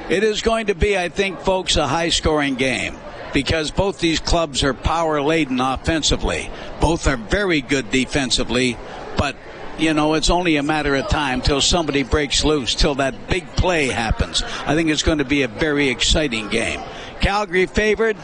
It 0.09 0.23
is 0.23 0.41
going 0.41 0.67
to 0.67 0.75
be, 0.75 0.97
I 0.97 1.09
think, 1.09 1.39
folks, 1.39 1.77
a 1.77 1.87
high 1.87 2.09
scoring 2.09 2.55
game 2.55 2.97
because 3.33 3.71
both 3.71 3.99
these 3.99 4.19
clubs 4.19 4.63
are 4.63 4.73
power 4.73 5.21
laden 5.21 5.59
offensively. 5.59 6.51
Both 6.79 7.07
are 7.07 7.17
very 7.17 7.61
good 7.61 7.89
defensively, 7.89 8.77
but 9.17 9.35
you 9.77 9.93
know, 9.93 10.13
it's 10.13 10.29
only 10.29 10.57
a 10.57 10.63
matter 10.63 10.95
of 10.95 11.07
time 11.07 11.41
till 11.41 11.59
somebody 11.59 12.03
breaks 12.03 12.43
loose, 12.43 12.75
till 12.75 12.95
that 12.95 13.27
big 13.27 13.47
play 13.55 13.87
happens. 13.87 14.43
I 14.67 14.75
think 14.75 14.89
it's 14.89 15.01
going 15.01 15.17
to 15.17 15.25
be 15.25 15.41
a 15.41 15.47
very 15.47 15.89
exciting 15.89 16.49
game. 16.49 16.79
Calgary 17.21 17.65
favored. 17.65 18.17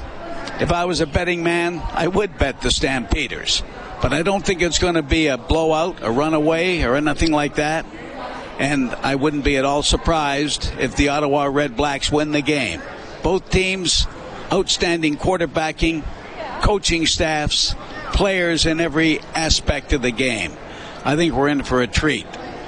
If 0.60 0.72
I 0.72 0.86
was 0.86 1.00
a 1.00 1.08
betting 1.08 1.42
man, 1.42 1.82
I 1.94 2.08
would 2.08 2.38
bet 2.38 2.62
the 2.62 2.70
Stampeders 2.70 3.64
but 4.02 4.14
I 4.14 4.24
don't 4.24 4.46
think 4.46 4.62
it's 4.62 4.80
going 4.80 4.96
to 4.96 5.04
be 5.04 5.28
a 5.28 5.38
blowout, 5.38 5.98
a 6.02 6.12
runaway, 6.12 6.84
or 6.84 6.96
anything 6.96 7.32
like 7.32 7.56
that. 7.56 7.86
And 8.58 8.90
I 8.92 9.16
wouldn't 9.16 9.44
be 9.44 9.58
at 9.58 9.66
all 9.66 9.84
surprised 9.84 10.72
if 10.80 10.96
the 10.96 11.10
Ottawa 11.10 11.46
Red 11.46 11.76
Blacks 11.76 12.12
win 12.12 12.32
the 12.32 12.42
game. 12.42 12.82
Both 13.24 13.50
teams, 13.50 14.08
outstanding 14.52 15.18
quarterbacking, 15.18 16.04
coaching 16.62 17.06
staffs, 17.06 17.76
players 18.14 18.66
in 18.66 18.80
every 18.80 19.20
aspect 19.34 19.94
of 19.94 20.02
the 20.02 20.12
game. 20.12 20.52
I 21.06 21.16
think 21.16 21.34
we're 21.34 21.48
in 21.48 21.64
for 21.64 21.82
a 21.82 21.88
treat. 21.88 22.26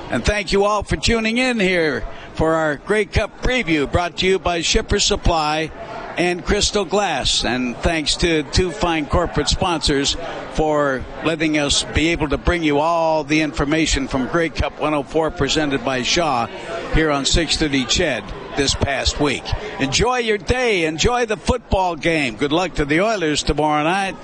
And 0.10 0.26
thank 0.26 0.52
you 0.52 0.66
all 0.66 0.84
for 0.84 0.98
tuning 0.98 1.38
in 1.38 1.60
here 1.60 2.06
for 2.34 2.54
our 2.54 2.78
Grey 2.78 3.06
Cup 3.06 3.42
preview 3.42 3.90
brought 3.90 4.18
to 4.18 4.28
you 4.28 4.40
by 4.40 4.62
Shipper 4.62 5.00
Supply 5.00 5.72
and 6.18 6.46
Crystal 6.46 6.86
Glass. 6.86 7.46
And 7.46 7.76
thanks 7.78 8.16
to 8.18 8.44
two 8.44 8.72
fine 8.72 9.06
corporate 9.06 9.48
sponsors 9.48 10.16
for 10.54 11.04
letting 11.24 11.58
us 11.58 11.84
be 11.84 12.10
able 12.10 12.30
to 12.30 12.38
bring 12.38 12.64
you 12.64 12.80
all 12.80 13.24
the 13.24 13.42
information 13.42 14.08
from 14.08 14.28
Grey 14.28 14.50
Cup 14.50 14.74
104 14.74 15.32
presented 15.32 15.84
by 15.86 16.02
Shaw 16.04 16.48
here 16.94 17.12
on 17.12 17.26
630 17.26 17.86
CHED 17.86 18.24
this 18.58 18.76
past 18.76 19.20
week. 19.20 19.44
Enjoy 19.80 20.18
your 20.18 20.38
day. 20.38 20.86
Enjoy 20.86 21.26
the 21.26 21.38
football 21.38 21.96
game. 21.96 22.36
Good 22.36 22.52
luck 22.52 22.76
to 22.76 22.86
the 22.86 23.02
Oilers 23.02 23.44
tomorrow 23.44 23.84
night. 23.84 24.16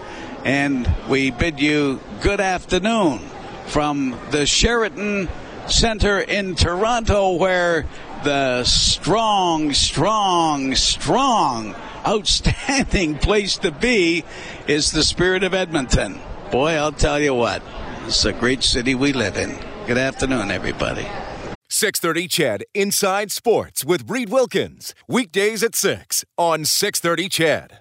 And 0.43 0.89
we 1.09 1.31
bid 1.31 1.59
you 1.59 1.99
good 2.21 2.39
afternoon 2.39 3.19
from 3.67 4.17
the 4.31 4.45
Sheraton 4.45 5.29
Center 5.67 6.19
in 6.19 6.55
Toronto 6.55 7.33
where 7.33 7.85
the 8.23 8.63
strong, 8.63 9.73
strong, 9.73 10.75
strong, 10.75 11.75
outstanding 12.05 13.17
place 13.17 13.57
to 13.57 13.71
be 13.71 14.23
is 14.67 14.91
the 14.91 15.03
spirit 15.03 15.43
of 15.43 15.53
Edmonton. 15.53 16.19
Boy, 16.51 16.71
I'll 16.71 16.91
tell 16.91 17.19
you 17.19 17.33
what, 17.33 17.61
it's 18.05 18.25
a 18.25 18.33
great 18.33 18.63
city 18.63 18.95
we 18.95 19.13
live 19.13 19.37
in. 19.37 19.57
Good 19.85 19.97
afternoon, 19.97 20.51
everybody. 20.51 21.07
630 21.69 22.27
CHED 22.27 22.63
Inside 22.73 23.31
Sports 23.31 23.83
with 23.83 24.09
Reid 24.09 24.29
Wilkins. 24.29 24.95
Weekdays 25.07 25.63
at 25.63 25.75
6 25.75 26.23
on 26.37 26.63
630 26.63 27.29
CHED. 27.29 27.73